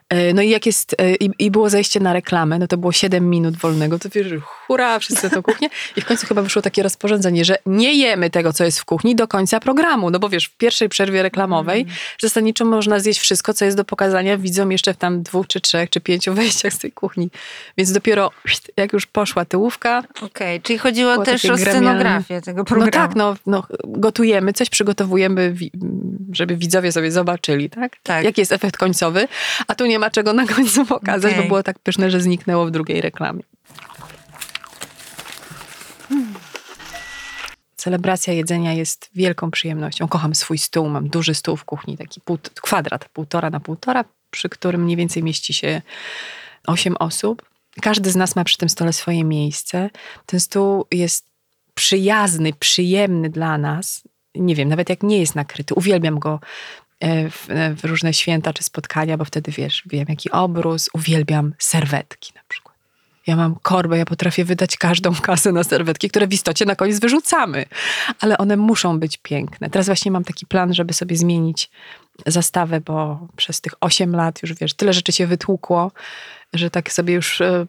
E, 0.10 0.34
no 0.34 0.41
i 0.41 0.49
jak 0.49 0.66
jest, 0.66 0.95
e, 0.97 1.16
i, 1.16 1.30
i, 1.39 1.51
było 1.51 1.70
zejście 1.70 1.99
na 1.99 2.14
reklamę, 2.14 2.60
no 2.60 2.68
to 2.68 2.78
było 2.78 2.91
7 2.91 3.30
minut 3.30 3.58
wolnego, 3.58 3.99
to 3.99 4.10
wiesz, 4.10 4.34
hura, 4.43 4.99
wszyscy 4.99 5.30
na 5.36 5.41
kuchnię. 5.41 5.70
I 5.95 6.01
w 6.01 6.05
końcu 6.05 6.28
chyba 6.28 6.41
wyszło 6.41 6.62
takie 6.62 6.84
rozporządzenie, 6.84 7.45
że 7.45 7.58
nie 7.66 7.93
jemy 7.93 8.30
tego, 8.30 8.53
co 8.53 8.64
jest 8.64 8.80
w 8.80 8.86
kuchni 8.86 9.16
do 9.16 9.28
końca 9.28 9.60
programu. 9.60 10.10
No 10.10 10.20
bo 10.20 10.30
wiesz, 10.30 10.45
w 10.45 10.58
pierwszej 10.58 10.89
przerwie 10.89 11.24
reklamowej 11.24 11.82
mm. 11.82 11.93
zasadniczo 12.22 12.66
można 12.66 12.99
zjeść 12.99 13.20
wszystko, 13.20 13.53
co 13.53 13.66
jest 13.66 13.78
do 13.78 13.86
pokazania 13.86 14.38
widzom 14.38 14.72
jeszcze 14.72 14.93
w 14.93 14.97
tam 14.97 15.24
dwóch, 15.24 15.47
czy 15.47 15.62
trzech, 15.62 15.89
czy 15.89 16.01
pięciu 16.01 16.34
wejściach 16.34 16.74
z 16.74 16.80
tej 16.80 16.91
kuchni. 16.91 17.30
Więc 17.78 17.91
dopiero 17.91 18.32
jak 18.78 18.93
już 18.93 19.05
poszła 19.05 19.45
tyłówka. 19.45 20.03
Okej, 20.10 20.28
okay, 20.28 20.60
czyli 20.64 20.80
chodziło 20.80 21.26
też 21.26 21.45
o 21.45 21.58
scenografię 21.58 22.41
tego 22.41 22.64
programu. 22.64 22.91
No 22.95 23.08
tak, 23.08 23.16
no, 23.16 23.36
no 23.45 23.64
gotujemy, 23.84 24.53
coś 24.53 24.70
przygotowujemy, 24.70 25.55
żeby 26.32 26.58
widzowie 26.58 26.91
sobie 26.91 27.12
zobaczyli, 27.12 27.70
tak? 27.70 27.91
tak. 28.03 28.26
Jaki 28.26 28.41
jest 28.41 28.51
efekt 28.51 28.78
końcowy. 28.78 29.28
A 29.68 29.76
tu 29.76 29.86
nie 29.86 29.97
nie 29.98 30.00
ma 30.00 30.12
czego 30.12 30.34
na 30.34 30.48
końcu 30.48 30.86
pokazać, 30.86 31.32
okay. 31.32 31.43
bo 31.43 31.48
było 31.48 31.64
tak 31.64 31.80
pyszne, 31.80 32.12
że 32.12 32.22
zniknęło 32.22 32.66
w 32.66 32.72
drugiej 32.72 33.02
reklamie. 33.02 33.43
Hmm. 36.10 36.34
Celebracja 37.76 38.34
jedzenia 38.34 38.74
jest 38.74 39.10
wielką 39.16 39.52
przyjemnością. 39.52 40.08
Kocham 40.08 40.36
swój 40.36 40.58
stół, 40.58 40.89
mam 40.89 41.10
duży 41.10 41.34
stół 41.34 41.58
w 41.58 41.66
kuchni, 41.66 41.98
taki 41.98 42.22
pół, 42.22 42.38
kwadrat, 42.62 43.10
półtora 43.10 43.50
na 43.50 43.60
półtora, 43.60 44.06
przy 44.32 44.50
którym 44.50 44.84
mniej 44.84 44.98
więcej 44.98 45.24
mieści 45.24 45.54
się 45.54 45.82
osiem 46.68 46.98
osób. 47.00 47.50
Każdy 47.82 48.12
z 48.12 48.16
nas 48.16 48.36
ma 48.36 48.43
przy 48.43 48.58
tym 48.58 48.70
stole 48.70 48.93
swoje 48.93 49.24
miejsce. 49.24 49.89
Ten 50.26 50.39
stół 50.39 50.86
jest 50.91 51.26
przyjazny, 51.74 52.54
przyjemny 52.54 53.30
dla 53.30 53.58
nas. 53.58 54.04
Nie 54.36 54.56
wiem, 54.56 54.70
nawet 54.70 54.89
jak 54.89 55.04
nie 55.04 55.20
jest 55.20 55.36
nakryty, 55.36 55.74
uwielbiam 55.74 56.20
go 56.20 56.39
w, 57.02 57.50
e, 57.50 57.76
w, 57.76 57.84
różne 57.84 58.14
święta 58.14 58.54
czy 58.54 58.64
spotkania, 58.64 59.18
bo 59.18 59.26
wtedy 59.26 59.52
wiesz, 59.52 59.84
wiem 59.86 60.06
jaki 60.10 60.32
obrus, 60.32 60.89
uwielbiam 60.93 61.54
serwetki 61.58 62.32
na 62.36 62.41
przykład. 62.48 62.78
Ja 63.28 63.36
mam 63.36 63.56
korbę, 63.56 63.98
ja 63.98 64.06
potrafię 64.06 64.45
wydać 64.45 64.78
każdą 64.78 65.16
kasę 65.22 65.52
na 65.52 65.64
serwetki, 65.64 66.10
które 66.10 66.28
w 66.28 66.34
istocie 66.34 66.66
na 66.66 66.76
koniec 66.76 67.00
wyrzucamy, 67.00 67.66
ale 68.20 68.38
one 68.38 68.58
muszą 68.58 69.00
być 69.00 69.18
piękne. 69.18 69.70
Teraz 69.70 69.86
właśnie 69.86 70.12
mam 70.12 70.24
taki 70.24 70.45
plan, 70.45 70.74
żeby 70.74 70.93
sobie 70.93 71.16
zmienić 71.16 71.70
zastawę, 72.26 72.82
bo 72.82 73.28
przez 73.36 73.62
tych 73.62 73.74
8 73.82 74.16
lat 74.16 74.41
już 74.41 74.54
wiesz, 74.54 74.74
tyle 74.74 74.93
rzeczy 74.93 75.12
się 75.12 75.28
wytłukło, 75.28 75.91
że 76.54 76.70
tak 76.70 76.91
sobie 76.91 77.14
już 77.14 77.41
y, 77.41 77.68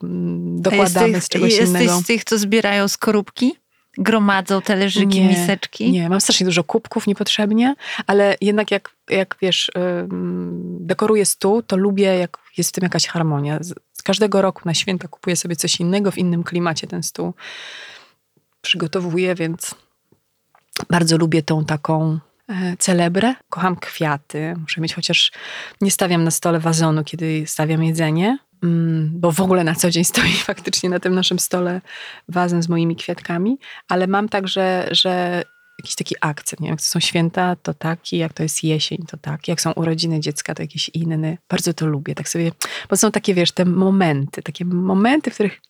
dokładamy 0.56 1.12
tych, 1.12 1.24
z 1.24 1.28
czegoś 1.28 1.50
jesteś 1.50 1.68
innego. 1.68 1.84
Jesteś 1.84 2.04
z 2.04 2.06
tych, 2.06 2.24
co 2.24 2.38
zbierają 2.38 2.88
skorupki? 2.88 3.54
Gromadzą 3.98 4.62
talerzyki, 4.62 5.20
nie, 5.20 5.28
miseczki? 5.28 5.90
Nie, 5.90 6.08
mam 6.08 6.20
strasznie 6.20 6.46
dużo 6.46 6.64
kubków 6.64 7.06
niepotrzebnie, 7.06 7.74
ale 8.06 8.36
jednak 8.40 8.70
jak, 8.70 8.90
jak 9.10 9.36
wiesz, 9.42 9.70
dekoruję 10.80 11.26
stół, 11.26 11.62
to 11.62 11.76
lubię, 11.76 12.04
jak 12.04 12.38
jest 12.56 12.70
w 12.70 12.72
tym 12.72 12.82
jakaś 12.82 13.06
harmonia. 13.06 13.58
Z 13.92 14.02
każdego 14.02 14.42
roku 14.42 14.62
na 14.64 14.74
święta 14.74 15.08
kupuję 15.08 15.36
sobie 15.36 15.56
coś 15.56 15.80
innego, 15.80 16.10
w 16.10 16.18
innym 16.18 16.44
klimacie 16.44 16.86
ten 16.86 17.02
stół 17.02 17.34
przygotowuję, 18.62 19.34
więc 19.34 19.74
bardzo 20.90 21.16
lubię 21.16 21.42
tą 21.42 21.64
taką 21.64 22.18
e, 22.48 22.76
celebrę. 22.76 23.34
Kocham 23.50 23.76
kwiaty. 23.76 24.54
Muszę 24.60 24.80
mieć 24.80 24.94
chociaż, 24.94 25.32
nie 25.80 25.90
stawiam 25.90 26.24
na 26.24 26.30
stole 26.30 26.60
wazonu, 26.60 27.04
kiedy 27.04 27.44
stawiam 27.46 27.84
jedzenie, 27.84 28.38
bo 29.10 29.32
w 29.32 29.40
ogóle 29.40 29.64
na 29.64 29.74
co 29.74 29.90
dzień 29.90 30.04
stoi 30.04 30.32
faktycznie 30.52 30.90
na 30.90 31.00
tym 31.00 31.14
naszym 31.14 31.38
stole 31.38 31.80
wazem 32.28 32.62
z 32.62 32.68
moimi 32.68 32.96
kwiatkami, 32.96 33.58
ale 33.88 34.06
mam 34.06 34.28
także, 34.28 34.88
że 34.90 35.42
jakiś 35.78 35.94
taki 35.94 36.14
akcent, 36.20 36.60
nie 36.60 36.68
jak 36.68 36.78
to 36.78 36.84
są 36.84 37.00
święta, 37.00 37.56
to 37.56 37.74
taki, 37.74 38.18
jak 38.18 38.32
to 38.32 38.42
jest 38.42 38.64
jesień, 38.64 38.98
to 39.08 39.16
tak, 39.16 39.48
jak 39.48 39.60
są 39.60 39.72
urodziny 39.72 40.20
dziecka, 40.20 40.54
to 40.54 40.62
jakiś 40.62 40.88
inny. 40.88 41.38
Bardzo 41.48 41.74
to 41.74 41.86
lubię, 41.86 42.14
tak 42.14 42.28
sobie, 42.28 42.52
bo 42.90 42.96
są 42.96 43.10
takie, 43.10 43.34
wiesz, 43.34 43.52
te 43.52 43.64
momenty, 43.64 44.42
takie 44.42 44.64
momenty, 44.64 45.30
w 45.30 45.34
których 45.34 45.60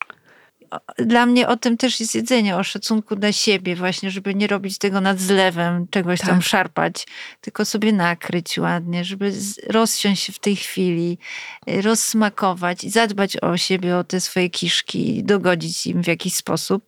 dla 0.99 1.27
mnie 1.27 1.49
o 1.49 1.57
tym 1.57 1.77
też 1.77 2.01
jest 2.01 2.15
jedzenie, 2.15 2.57
o 2.57 2.65
szacunku 2.65 3.17
dla 3.17 3.33
siebie, 3.33 3.77
właśnie, 3.77 4.11
żeby 4.11 4.35
nie 4.35 4.47
robić 4.47 4.79
tego 4.79 5.01
nad 5.01 5.21
zlewem, 5.21 5.87
czegoś 5.91 6.21
tak. 6.21 6.29
tam 6.29 6.43
szarpać, 6.43 7.07
tylko 7.41 7.65
sobie 7.65 7.93
nakryć 7.93 8.59
ładnie, 8.59 9.05
żeby 9.05 9.33
rozsiąść 9.67 10.23
się 10.23 10.33
w 10.33 10.39
tej 10.39 10.57
chwili, 10.57 11.19
y, 11.71 11.83
rozsmakować 11.83 12.85
i 12.85 12.91
zadbać 12.91 13.37
o 13.37 13.57
siebie, 13.57 13.97
o 13.97 14.05
te 14.05 14.21
swoje 14.21 14.51
kiszki, 14.51 15.25
dogodzić 15.25 15.87
im 15.87 16.03
w 16.03 16.07
jakiś 16.07 16.35
sposób. 16.35 16.85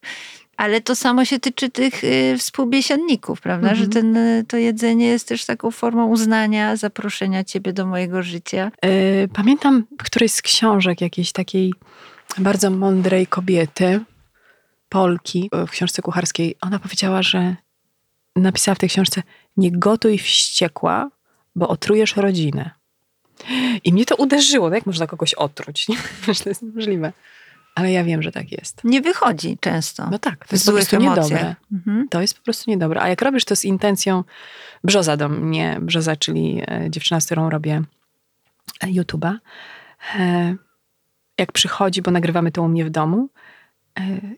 Ale 0.57 0.81
to 0.81 0.97
samo 0.97 1.24
się 1.24 1.39
tyczy 1.39 1.70
tych 1.70 2.05
y, 2.05 2.37
współbiesiadników, 2.39 3.41
prawda? 3.41 3.70
Mhm. 3.70 3.85
Że 3.85 3.89
ten, 3.89 4.16
y, 4.16 4.45
to 4.49 4.57
jedzenie 4.57 5.07
jest 5.07 5.28
też 5.28 5.45
taką 5.45 5.70
formą 5.70 6.07
uznania, 6.07 6.76
zaproszenia 6.76 7.45
ciebie 7.45 7.72
do 7.72 7.87
mojego 7.87 8.22
życia. 8.22 8.70
Pamiętam 9.33 9.87
którejś 9.99 10.33
z 10.33 10.43
książek 10.43 11.01
jakiejś 11.01 11.33
takiej 11.33 11.72
bardzo 12.39 12.70
mądrej 12.70 13.26
kobiety, 13.26 14.01
Polki 14.89 15.51
w 15.66 15.70
książce 15.70 16.03
kucharskiej, 16.03 16.57
ona 16.61 16.78
powiedziała, 16.78 17.22
że 17.22 17.57
napisała 18.37 18.74
w 18.74 18.78
tej 18.78 18.89
książce: 18.89 19.22
Nie 19.57 19.72
gotuj 19.72 20.18
wściekła, 20.18 21.11
bo 21.57 21.68
otrujesz 21.68 22.16
rodzinę. 22.16 22.70
I 23.85 23.93
mnie 23.93 24.05
to 24.05 24.16
uderzyło. 24.16 24.68
No 24.68 24.74
jak 24.74 24.87
można 24.87 25.07
kogoś 25.07 25.35
otruć? 25.35 25.89
Nie? 25.89 25.97
to 26.45 26.49
jest 26.49 26.62
niemożliwe. 26.62 27.12
Ale 27.74 27.93
ja 27.93 28.05
wiem, 28.05 28.22
że 28.22 28.33
tak 28.33 28.53
jest. 28.53 28.85
Nie 28.85 29.01
wychodzi 29.01 29.59
często. 29.61 30.09
No 30.11 30.18
tak, 30.18 30.49
to 30.49 30.55
jest 30.55 30.66
po 30.66 30.72
prostu 30.72 30.97
niedobre. 30.97 31.55
Mhm. 31.72 32.09
To 32.09 32.20
jest 32.20 32.39
po 32.39 32.45
prostu 32.45 32.70
niedobre. 32.70 33.01
A 33.01 33.09
jak 33.09 33.22
robisz 33.22 33.45
to 33.45 33.57
z 33.57 33.64
intencją, 33.64 34.24
Brzoza 34.85 35.16
do 35.16 35.28
mnie, 35.28 35.78
Brzoza, 35.81 36.16
czyli 36.16 36.62
e, 36.66 36.91
dziewczyna, 36.91 37.20
z 37.20 37.26
którą 37.26 37.51
robię 37.51 37.83
e, 38.81 38.87
YouTube'a, 38.87 39.37
e, 40.18 40.55
jak 41.41 41.53
przychodzi, 41.53 42.03
bo 42.03 42.11
nagrywamy 42.11 42.53
to 42.53 42.62
u 42.62 42.68
mnie 42.68 42.84
w 42.84 42.91
domu, 42.91 43.28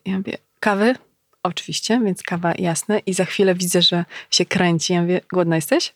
ja 0.05 0.16
mówię, 0.16 0.38
kawy? 0.61 0.94
Oczywiście, 1.42 2.00
więc 2.05 2.22
kawa 2.22 2.53
jasne. 2.59 2.98
I 2.98 3.14
za 3.14 3.24
chwilę 3.24 3.55
widzę, 3.55 3.82
że 3.82 4.05
się 4.30 4.44
kręci. 4.44 4.92
Ja 4.92 5.03
mówię, 5.03 5.20
głodna 5.32 5.57
jesteś? 5.57 5.94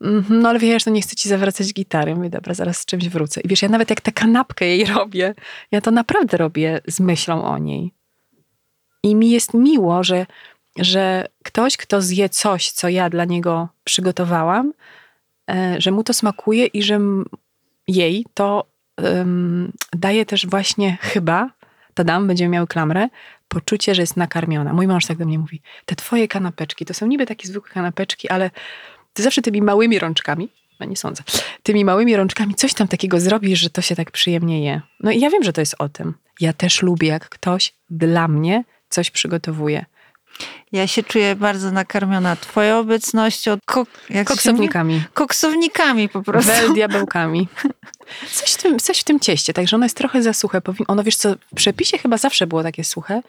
Mhm, 0.00 0.42
no 0.42 0.48
ale 0.48 0.58
wiesz, 0.58 0.86
no 0.86 0.92
nie 0.92 1.02
chcę 1.02 1.16
ci 1.16 1.28
zawracać 1.28 1.72
gitary. 1.72 2.14
Mówię, 2.14 2.30
dobra, 2.30 2.54
zaraz 2.54 2.78
z 2.78 2.84
czymś 2.84 3.08
wrócę. 3.08 3.40
I 3.40 3.48
wiesz, 3.48 3.62
ja 3.62 3.68
nawet 3.68 3.90
jak 3.90 4.00
tę 4.00 4.12
kanapkę 4.12 4.66
jej 4.66 4.84
robię, 4.84 5.34
ja 5.70 5.80
to 5.80 5.90
naprawdę 5.90 6.36
robię 6.36 6.80
z 6.86 7.00
myślą 7.00 7.44
o 7.44 7.58
niej. 7.58 7.92
I 9.02 9.14
mi 9.14 9.30
jest 9.30 9.54
miło, 9.54 10.04
że, 10.04 10.26
że 10.78 11.28
ktoś, 11.44 11.76
kto 11.76 12.02
zje 12.02 12.28
coś, 12.28 12.70
co 12.70 12.88
ja 12.88 13.10
dla 13.10 13.24
niego 13.24 13.68
przygotowałam, 13.84 14.72
e, 15.50 15.76
że 15.78 15.90
mu 15.90 16.04
to 16.04 16.12
smakuje 16.12 16.66
i 16.66 16.82
że 16.82 17.00
jej 17.88 18.26
to 18.34 18.66
um, 19.02 19.72
daje 19.92 20.26
też 20.26 20.46
właśnie 20.46 20.98
chyba, 21.00 21.50
to 21.94 22.04
dam, 22.04 22.26
będziemy 22.26 22.48
miały 22.48 22.66
klamrę, 22.66 23.08
poczucie, 23.48 23.94
że 23.94 24.02
jest 24.02 24.16
nakarmiona. 24.16 24.72
Mój 24.72 24.86
mąż 24.86 25.06
tak 25.06 25.18
do 25.18 25.24
mnie 25.24 25.38
mówi, 25.38 25.62
te 25.86 25.96
twoje 25.96 26.28
kanapeczki, 26.28 26.84
to 26.84 26.94
są 26.94 27.06
niby 27.06 27.26
takie 27.26 27.48
zwykłe 27.48 27.70
kanapeczki, 27.70 28.28
ale 28.28 28.50
ty 29.12 29.22
zawsze 29.22 29.42
tymi 29.42 29.62
małymi 29.62 29.98
rączkami, 29.98 30.48
no 30.80 30.86
nie 30.86 30.96
sądzę, 30.96 31.22
tymi 31.62 31.84
małymi 31.84 32.16
rączkami 32.16 32.54
coś 32.54 32.74
tam 32.74 32.88
takiego 32.88 33.20
zrobisz, 33.20 33.60
że 33.60 33.70
to 33.70 33.82
się 33.82 33.96
tak 33.96 34.10
przyjemnie 34.10 34.64
je. 34.64 34.80
No 35.00 35.10
i 35.10 35.20
ja 35.20 35.30
wiem, 35.30 35.42
że 35.42 35.52
to 35.52 35.60
jest 35.60 35.74
o 35.78 35.88
tym. 35.88 36.14
Ja 36.40 36.52
też 36.52 36.82
lubię, 36.82 37.08
jak 37.08 37.28
ktoś 37.28 37.74
dla 37.90 38.28
mnie 38.28 38.64
coś 38.88 39.10
przygotowuje. 39.10 39.84
Ja 40.72 40.86
się 40.86 41.02
czuję 41.02 41.36
bardzo 41.36 41.70
nakarmiona 41.70 42.36
Twoją 42.36 42.78
obecnością. 42.78 43.58
Kok, 43.64 43.88
koksownikami. 44.24 45.02
Koksownikami 45.14 46.08
po 46.08 46.22
prostu. 46.22 46.52
Wel 46.52 46.74
diabełkami. 46.74 47.48
Coś 48.32 48.52
w, 48.52 48.62
tym, 48.62 48.78
coś 48.78 49.00
w 49.00 49.04
tym 49.04 49.20
cieście, 49.20 49.52
także 49.52 49.76
ono 49.76 49.84
jest 49.84 49.96
trochę 49.96 50.22
za 50.22 50.32
suche. 50.32 50.62
Ono, 50.88 51.02
wiesz 51.02 51.16
co, 51.16 51.34
w 51.34 51.56
przepisie 51.56 51.98
chyba 51.98 52.16
zawsze 52.16 52.46
było 52.46 52.62
takie 52.62 52.84
suche, 52.84 53.22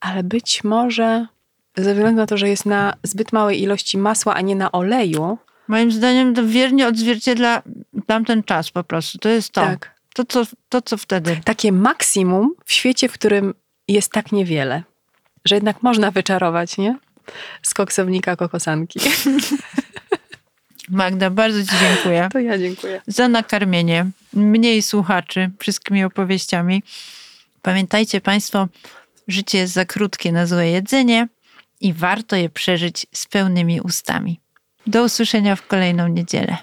ale 0.00 0.22
być 0.22 0.64
może 0.64 1.26
ze 1.76 1.94
względu 1.94 2.20
na 2.20 2.26
to, 2.26 2.36
że 2.36 2.48
jest 2.48 2.66
na 2.66 2.94
zbyt 3.02 3.32
małej 3.32 3.62
ilości 3.62 3.98
masła, 3.98 4.34
a 4.34 4.40
nie 4.40 4.56
na 4.56 4.72
oleju. 4.72 5.38
Moim 5.68 5.92
zdaniem 5.92 6.34
to 6.34 6.46
wiernie 6.46 6.86
odzwierciedla 6.86 7.62
tamten 8.06 8.42
czas 8.42 8.70
po 8.70 8.84
prostu. 8.84 9.18
To 9.18 9.28
jest 9.28 9.50
to. 9.50 9.60
Tak. 9.60 9.94
To, 10.14 10.24
co, 10.24 10.42
to, 10.68 10.82
co 10.82 10.96
wtedy. 10.96 11.40
Takie 11.44 11.72
maksimum 11.72 12.54
w 12.64 12.72
świecie, 12.72 13.08
w 13.08 13.12
którym 13.12 13.54
jest 13.88 14.12
tak 14.12 14.32
niewiele. 14.32 14.82
Że 15.44 15.54
jednak 15.54 15.82
można 15.82 16.10
wyczarować, 16.10 16.78
nie? 16.78 16.98
Z 17.62 17.74
koksownika 17.74 18.36
kokosanki. 18.36 19.00
Magda, 20.88 21.30
bardzo 21.30 21.64
Ci 21.64 21.78
dziękuję. 21.80 22.28
To 22.32 22.38
ja 22.38 22.58
dziękuję. 22.58 23.02
Za 23.06 23.28
nakarmienie 23.28 24.06
mniej 24.32 24.82
słuchaczy 24.82 25.50
wszystkimi 25.58 26.04
opowieściami. 26.04 26.82
Pamiętajcie 27.62 28.20
Państwo, 28.20 28.68
życie 29.28 29.58
jest 29.58 29.72
za 29.72 29.84
krótkie 29.84 30.32
na 30.32 30.46
złe 30.46 30.68
jedzenie 30.68 31.28
i 31.80 31.92
warto 31.92 32.36
je 32.36 32.48
przeżyć 32.50 33.06
z 33.12 33.26
pełnymi 33.26 33.80
ustami. 33.80 34.40
Do 34.86 35.04
usłyszenia 35.04 35.56
w 35.56 35.66
kolejną 35.66 36.08
niedzielę. 36.08 36.56